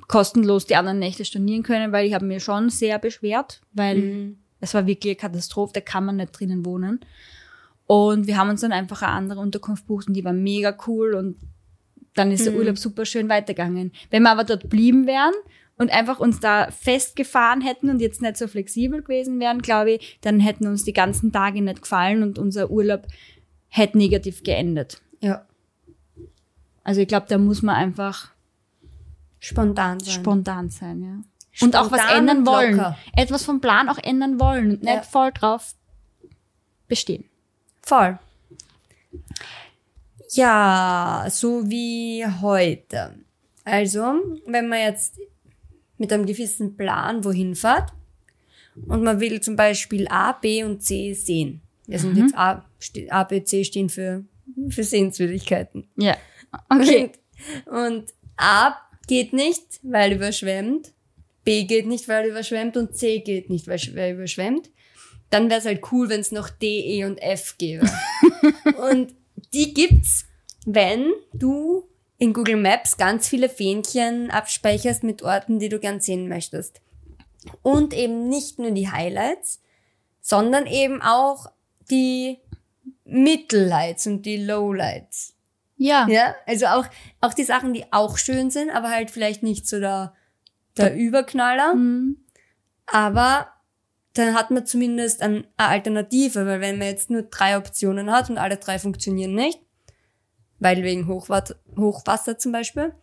kostenlos 0.09 0.67
die 0.67 0.77
anderen 0.77 0.99
Nächte 0.99 1.25
stornieren 1.25 1.63
können, 1.63 1.93
weil 1.93 2.07
ich 2.07 2.15
habe 2.15 2.25
mir 2.25 2.41
schon 2.41 2.71
sehr 2.71 2.99
beschwert, 2.99 3.61
weil 3.73 4.35
es 4.61 4.75
war 4.75 4.87
wirklich 4.87 5.13
eine 5.13 5.31
Katastrophe, 5.31 5.73
da 5.75 5.81
kann 5.81 6.05
man 6.05 6.17
nicht 6.17 6.39
drinnen 6.39 6.65
wohnen. 6.65 7.01
Und 7.87 8.27
wir 8.27 8.39
haben 8.39 8.49
uns 8.49 8.63
dann 8.63 8.73
einfach 8.73 9.03
eine 9.03 9.13
andere 9.13 9.41
Unterkunft 9.41 9.87
gebucht 9.87 10.09
und 10.09 10.15
die 10.15 10.25
war 10.25 10.33
mega 10.33 10.77
cool 10.87 11.15
und 11.15 11.37
dann 12.15 12.31
ist 12.31 12.47
der 12.47 12.55
Urlaub 12.55 12.79
super 12.79 13.05
schön 13.05 13.29
weitergegangen. 13.29 13.93
Wenn 14.11 14.23
wir 14.23 14.31
aber 14.31 14.45
dort 14.45 14.69
blieben 14.69 15.07
wären 15.07 15.35
und 15.77 15.93
einfach 15.93 16.21
uns 16.21 16.41
da 16.41 16.71
festgefahren 16.71 17.61
hätten 17.61 17.91
und 17.91 18.01
jetzt 18.01 18.23
nicht 18.23 18.37
so 18.37 18.47
flexibel 18.47 19.03
gewesen 19.03 19.41
wären, 19.41 19.61
glaube 19.61 19.93
ich, 19.93 20.19
dann 20.23 20.41
hätten 20.41 20.67
uns 20.67 20.85
die 20.85 20.93
ganzen 20.93 21.33
Tage 21.33 21.61
nicht 21.61 21.83
gefallen 21.83 22.23
und 22.23 22.39
unser 22.39 22.71
Urlaub 22.71 23.07
hätte 23.69 23.99
negativ 23.99 24.45
geendet. 24.45 25.03
Ja. 25.21 25.45
Also 26.85 27.01
ich 27.01 27.09
glaube, 27.09 27.27
da 27.29 27.39
muss 27.39 27.63
man 27.63 27.75
einfach 27.75 28.31
Spontan 29.41 30.01
sein. 30.01 30.15
spontan 30.15 30.71
sein, 30.71 31.03
ja. 31.03 31.65
Und 31.65 31.77
auch 31.77 31.91
was 31.91 32.01
Spontan 32.01 32.19
ändern 32.29 32.47
wollen. 32.47 32.77
locker. 32.77 32.99
Etwas 33.17 33.45
vom 33.45 33.61
Plan 33.61 33.89
auch 33.89 33.99
ändern 33.99 34.39
wollen 34.41 34.71
und 34.73 34.83
nicht 34.83 34.95
Ja. 34.95 35.03
voll 35.03 35.33
drauf 35.33 35.75
bestehen. 36.89 37.25
Voll. 37.83 38.19
Ja, 40.31 41.27
so 41.31 41.69
wie 41.71 42.25
heute. 42.41 43.15
Also, 43.65 44.15
wenn 44.47 44.69
man 44.69 44.81
jetzt 44.81 45.19
mit 45.97 46.13
einem 46.13 46.27
gewissen 46.27 46.77
Plan 46.77 47.25
wohin 47.25 47.55
fährt 47.55 47.93
und 48.87 49.03
man 49.05 49.21
will 49.21 49.41
zum 49.41 49.57
Beispiel 49.57 50.09
A, 50.09 50.33
B 50.33 50.65
und 50.65 50.83
C 50.83 51.15
sehen. 51.15 51.61
Wir 51.87 51.99
sind 51.99 52.17
jetzt 52.17 52.35
A, 52.37 52.65
A, 53.11 53.25
B, 53.25 53.45
C 53.45 53.63
stehen 53.65 53.89
für, 53.91 54.25
für 54.71 54.83
Sehenswürdigkeiten. 54.85 55.87
Ja. 55.97 56.17
Okay. 56.69 57.13
Und, 57.67 58.13
A 58.37 58.77
geht 59.07 59.33
nicht, 59.33 59.81
weil 59.83 60.13
überschwemmt. 60.13 60.93
B 61.45 61.65
geht 61.65 61.87
nicht, 61.87 62.09
weil 62.09 62.29
überschwemmt. 62.29 62.77
Und 62.77 62.97
C 62.97 63.21
geht 63.21 63.51
nicht, 63.51 63.69
weil, 63.69 63.79
weil 63.95 64.15
überschwemmt. 64.15 64.71
Dann 65.31 65.51
wäre 65.51 65.61
es 65.61 65.67
halt 65.67 65.83
cool, 65.93 66.09
wenn 66.09 66.21
es 66.21 66.33
noch 66.33 66.49
D, 66.49 66.81
E 66.81 67.05
und 67.05 67.19
F 67.19 67.57
gäbe. 67.59 67.89
und 68.91 69.15
die 69.53 69.75
gibt's, 69.75 70.27
wenn 70.65 71.13
du 71.33 71.89
in 72.19 72.33
Google 72.33 72.57
Maps 72.57 72.97
ganz 72.97 73.29
viele 73.29 73.49
Fähnchen 73.49 74.31
abspeicherst 74.31 75.03
mit 75.03 75.23
Orten, 75.23 75.59
die 75.59 75.69
du 75.69 75.79
gern 75.79 76.01
sehen 76.01 76.29
möchtest. 76.29 76.81
Und 77.63 77.93
eben 77.93 78.29
nicht 78.29 78.59
nur 78.59 78.71
die 78.71 78.91
Highlights, 78.91 79.61
sondern 80.21 80.67
eben 80.67 81.03
auch 81.03 81.51
die 81.91 82.39
Mittellights 83.05 84.07
und 84.07 84.23
die 84.25 84.39
Lowlights. 84.39 85.34
Ja. 85.85 86.09
Ja, 86.09 86.35
also 86.47 86.67
auch, 86.67 86.87
auch 87.21 87.35
die 87.35 87.45
Sachen, 87.45 87.75
die 87.75 87.93
auch 87.93 88.17
schön 88.17 88.51
sind, 88.51 88.71
aber 88.71 88.89
halt 88.89 89.11
vielleicht 89.11 89.43
nicht 89.43 89.69
so 89.69 89.81
der, 89.81 90.15
der 90.79 90.97
Überknaller. 90.97 91.75
Mhm. 91.75 92.17
Aber 92.87 93.49
dann 94.15 94.35
hat 94.35 94.51
man 94.51 94.65
zumindest 94.65 95.21
ein, 95.21 95.45
eine 95.59 95.69
Alternative, 95.69 96.47
weil 96.47 96.63
wenn 96.63 96.79
man 96.79 96.89
jetzt 96.89 97.11
nur 97.11 97.23
drei 97.23 97.59
Optionen 97.59 98.11
hat 98.11 98.31
und 98.31 98.39
alle 98.39 98.57
drei 98.57 98.79
funktionieren 98.79 99.35
nicht, 99.35 99.61
weil 100.59 100.83
wegen 100.83 101.07
Hochwasser, 101.07 101.57
Hochwasser 101.77 102.39
zum 102.39 102.53
Beispiel, 102.53 102.95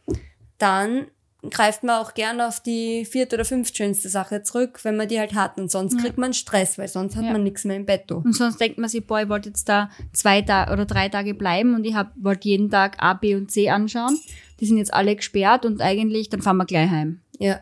dann 0.57 1.05
greift 1.49 1.83
man 1.83 1.95
auch 1.99 2.13
gerne 2.13 2.47
auf 2.47 2.59
die 2.59 3.03
vierte 3.05 3.35
oder 3.35 3.45
fünftschönste 3.45 4.09
Sache 4.09 4.43
zurück, 4.43 4.79
wenn 4.83 4.95
man 4.95 5.07
die 5.07 5.19
halt 5.19 5.33
hat. 5.33 5.59
Und 5.59 5.71
sonst 5.71 5.97
kriegt 5.97 6.17
man 6.17 6.33
Stress, 6.33 6.77
weil 6.77 6.87
sonst 6.87 7.15
hat 7.15 7.25
Ja. 7.25 7.31
man 7.31 7.43
nichts 7.43 7.65
mehr 7.65 7.77
im 7.77 7.85
Betto. 7.85 8.17
Und 8.17 8.33
sonst 8.35 8.59
denkt 8.61 8.77
man 8.77 8.89
sich, 8.89 9.05
boah, 9.07 9.21
ich 9.21 9.29
wollte 9.29 9.49
jetzt 9.49 9.67
da 9.67 9.89
zwei 10.13 10.41
Tage 10.43 10.71
oder 10.71 10.85
drei 10.85 11.09
Tage 11.09 11.33
bleiben 11.33 11.73
und 11.73 11.83
ich 11.83 11.95
hab, 11.95 12.11
wollte 12.15 12.47
jeden 12.47 12.69
Tag 12.69 13.01
A, 13.01 13.15
B 13.15 13.33
und 13.35 13.49
C 13.49 13.69
anschauen. 13.69 14.19
Die 14.59 14.65
sind 14.67 14.77
jetzt 14.77 14.93
alle 14.93 15.15
gesperrt 15.15 15.65
und 15.65 15.81
eigentlich, 15.81 16.29
dann 16.29 16.43
fahren 16.43 16.57
wir 16.57 16.65
gleich 16.65 16.89
heim. 16.91 17.21
Ja. 17.39 17.59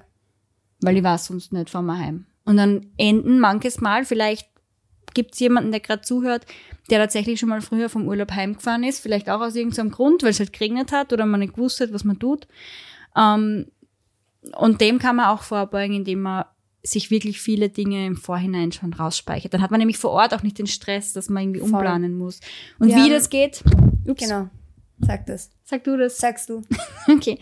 Weil 0.82 0.97
ich 0.97 1.03
weiß 1.03 1.25
sonst 1.27 1.53
nicht, 1.53 1.69
fahren 1.69 1.86
wir 1.86 1.97
heim. 1.97 2.25
Und 2.43 2.57
dann 2.57 2.88
enden 2.97 3.39
manches 3.39 3.80
Mal, 3.80 4.03
vielleicht 4.03 4.49
gibt's 5.13 5.39
jemanden, 5.39 5.71
der 5.71 5.80
gerade 5.80 6.01
zuhört, 6.01 6.45
der 6.89 6.99
tatsächlich 6.99 7.39
schon 7.39 7.49
mal 7.49 7.61
früher 7.61 7.88
vom 7.89 8.07
Urlaub 8.07 8.32
heimgefahren 8.32 8.84
ist, 8.84 8.99
vielleicht 8.99 9.30
auch 9.30 9.39
aus 9.41 9.55
irgendeinem 9.55 9.91
Grund, 9.91 10.21
weil 10.23 10.32
es 10.32 10.39
halt 10.39 10.51
geregnet 10.53 10.91
hat 10.91 11.13
oder 11.13 11.25
man 11.25 11.39
nicht 11.39 11.53
gewusst 11.55 11.80
hat, 11.80 11.93
was 11.93 12.03
man 12.03 12.19
tut. 12.19 12.47
Ähm, 13.20 13.65
und 14.57 14.80
dem 14.82 14.99
kann 14.99 15.17
man 15.17 15.26
auch 15.28 15.41
vorbeugen, 15.41 15.95
indem 15.95 16.22
man 16.22 16.45
sich 16.82 17.11
wirklich 17.11 17.41
viele 17.41 17.67
Dinge 17.70 18.05
im 18.05 18.15
Vorhinein 18.15 18.72
schon 18.72 18.93
rausspeichert. 18.93 19.53
Dann 19.53 19.61
hat 19.61 19.70
man 19.72 19.80
nämlich 19.80 19.97
vor 19.97 20.11
Ort 20.11 20.34
auch 20.34 20.43
nicht 20.43 20.57
den 20.57 20.67
Stress, 20.67 21.11
dass 21.11 21.28
man 21.30 21.43
irgendwie 21.43 21.59
Voll. 21.59 21.72
umplanen 21.74 22.17
muss. 22.17 22.39
Und 22.80 22.88
Wir 22.88 22.95
wie 23.03 23.09
das 23.09 23.30
geht, 23.30 23.63
ups, 24.07 24.24
Genau. 24.24 24.47
Sag 25.01 25.26
das. 25.28 25.49
sag 25.63 25.84
du 25.86 25.97
das. 25.97 26.17
Sagst 26.17 26.49
du. 26.49 26.61
Okay. 27.11 27.39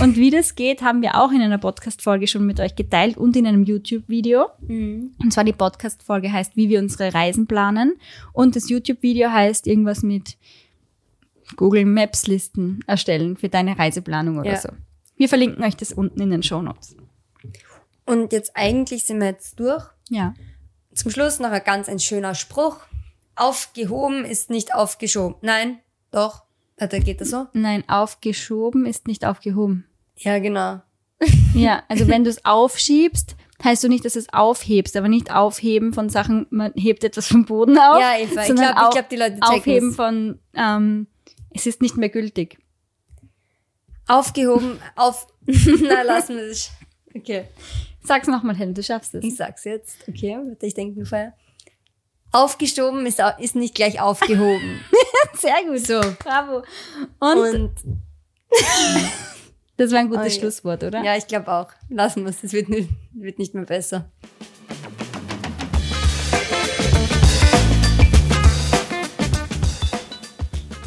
Und 0.00 0.16
wie 0.16 0.30
das 0.30 0.54
geht, 0.54 0.80
haben 0.82 1.02
wir 1.02 1.16
auch 1.20 1.32
in 1.32 1.40
einer 1.40 1.58
Podcast-Folge 1.58 2.28
schon 2.28 2.46
mit 2.46 2.60
euch 2.60 2.76
geteilt 2.76 3.16
und 3.16 3.34
in 3.36 3.46
einem 3.48 3.64
YouTube-Video. 3.64 4.46
Und 4.68 5.32
zwar 5.32 5.42
die 5.44 5.52
Podcast-Folge 5.52 6.32
heißt, 6.32 6.54
wie 6.56 6.68
wir 6.68 6.78
unsere 6.78 7.12
Reisen 7.12 7.46
planen. 7.48 7.94
Und 8.32 8.54
das 8.56 8.68
YouTube-Video 8.70 9.30
heißt 9.30 9.66
irgendwas 9.66 10.02
mit 10.04 10.36
Google 11.56 11.84
Maps-Listen 11.86 12.80
erstellen 12.86 13.36
für 13.36 13.48
deine 13.48 13.76
Reiseplanung 13.78 14.38
oder 14.38 14.50
Ja. 14.52 14.60
so. 14.60 14.68
Wir 15.18 15.28
verlinken 15.28 15.62
euch 15.64 15.76
das 15.76 15.92
unten 15.92 16.20
in 16.22 16.30
den 16.30 16.42
Show 16.42 16.62
Notes. 16.62 16.96
Und 18.06 18.32
jetzt 18.32 18.52
eigentlich 18.54 19.04
sind 19.04 19.18
wir 19.20 19.26
jetzt 19.26 19.60
durch. 19.60 19.84
Ja. 20.08 20.32
Zum 20.94 21.10
Schluss 21.10 21.40
noch 21.40 21.50
ein 21.50 21.62
ganz 21.64 21.88
ein 21.88 21.98
schöner 21.98 22.34
Spruch. 22.34 22.78
Aufgehoben 23.36 24.24
ist 24.24 24.48
nicht 24.48 24.74
aufgeschoben. 24.74 25.36
Nein, 25.42 25.80
doch. 26.10 26.44
Warte, 26.78 27.00
geht 27.00 27.20
das 27.20 27.30
so? 27.30 27.46
Nein, 27.52 27.84
aufgeschoben 27.88 28.86
ist 28.86 29.06
nicht 29.06 29.24
aufgehoben. 29.24 29.84
Ja, 30.16 30.38
genau. 30.38 30.80
Ja, 31.54 31.82
also 31.88 32.06
wenn 32.06 32.22
du 32.22 32.30
es 32.30 32.44
aufschiebst, 32.44 33.34
heißt 33.64 33.82
du 33.82 33.88
nicht, 33.88 34.04
dass 34.04 34.14
es 34.14 34.32
aufhebst, 34.32 34.96
aber 34.96 35.08
nicht 35.08 35.34
aufheben 35.34 35.92
von 35.92 36.08
Sachen, 36.08 36.46
man 36.50 36.72
hebt 36.76 37.02
etwas 37.02 37.26
vom 37.26 37.46
Boden 37.46 37.76
auf. 37.76 38.00
Ja, 38.00 38.18
Eva, 38.18 38.42
ich 38.42 38.54
glaube, 38.54 38.90
glaub, 38.92 39.08
die 39.08 39.16
Leute 39.16 39.40
checken 39.40 39.42
Aufheben 39.42 39.88
es. 39.90 39.96
von, 39.96 40.38
ähm, 40.54 41.06
es 41.50 41.66
ist 41.66 41.82
nicht 41.82 41.96
mehr 41.96 42.10
gültig. 42.10 42.58
Aufgehoben, 44.08 44.80
auf. 44.96 45.26
Na, 45.46 46.02
lassen 46.02 46.36
wir 46.36 46.44
es. 46.44 46.70
Okay. 47.14 47.44
Sag's 48.02 48.26
nochmal, 48.26 48.56
Helen, 48.56 48.74
du 48.74 48.82
schaffst 48.82 49.14
es. 49.14 49.22
Ich 49.24 49.36
sag's 49.36 49.64
jetzt. 49.64 49.96
Okay, 50.08 50.36
warte, 50.42 50.66
ich 50.66 50.74
denke 50.74 50.96
nur 50.98 51.06
vorher. 51.06 51.34
Aufgeschoben 52.32 53.06
ist, 53.06 53.20
ist 53.38 53.54
nicht 53.54 53.74
gleich 53.74 54.00
aufgehoben. 54.00 54.80
Sehr 55.34 55.56
gut. 55.66 55.86
So. 55.86 56.00
Bravo. 56.18 56.62
Und, 57.20 57.38
Und 57.38 57.70
das 59.76 59.92
war 59.92 60.00
ein 60.00 60.10
gutes 60.10 60.36
Oh. 60.36 60.40
Schlusswort, 60.40 60.84
oder? 60.84 61.02
ja, 61.02 61.16
ich 61.16 61.26
glaube 61.26 61.50
auch. 61.52 61.68
Lassen 61.88 62.24
wir 62.24 62.30
es. 62.30 62.42
Es 62.42 62.52
wird 62.52 62.68
nicht 62.68 63.54
mehr 63.54 63.64
besser. 63.64 64.10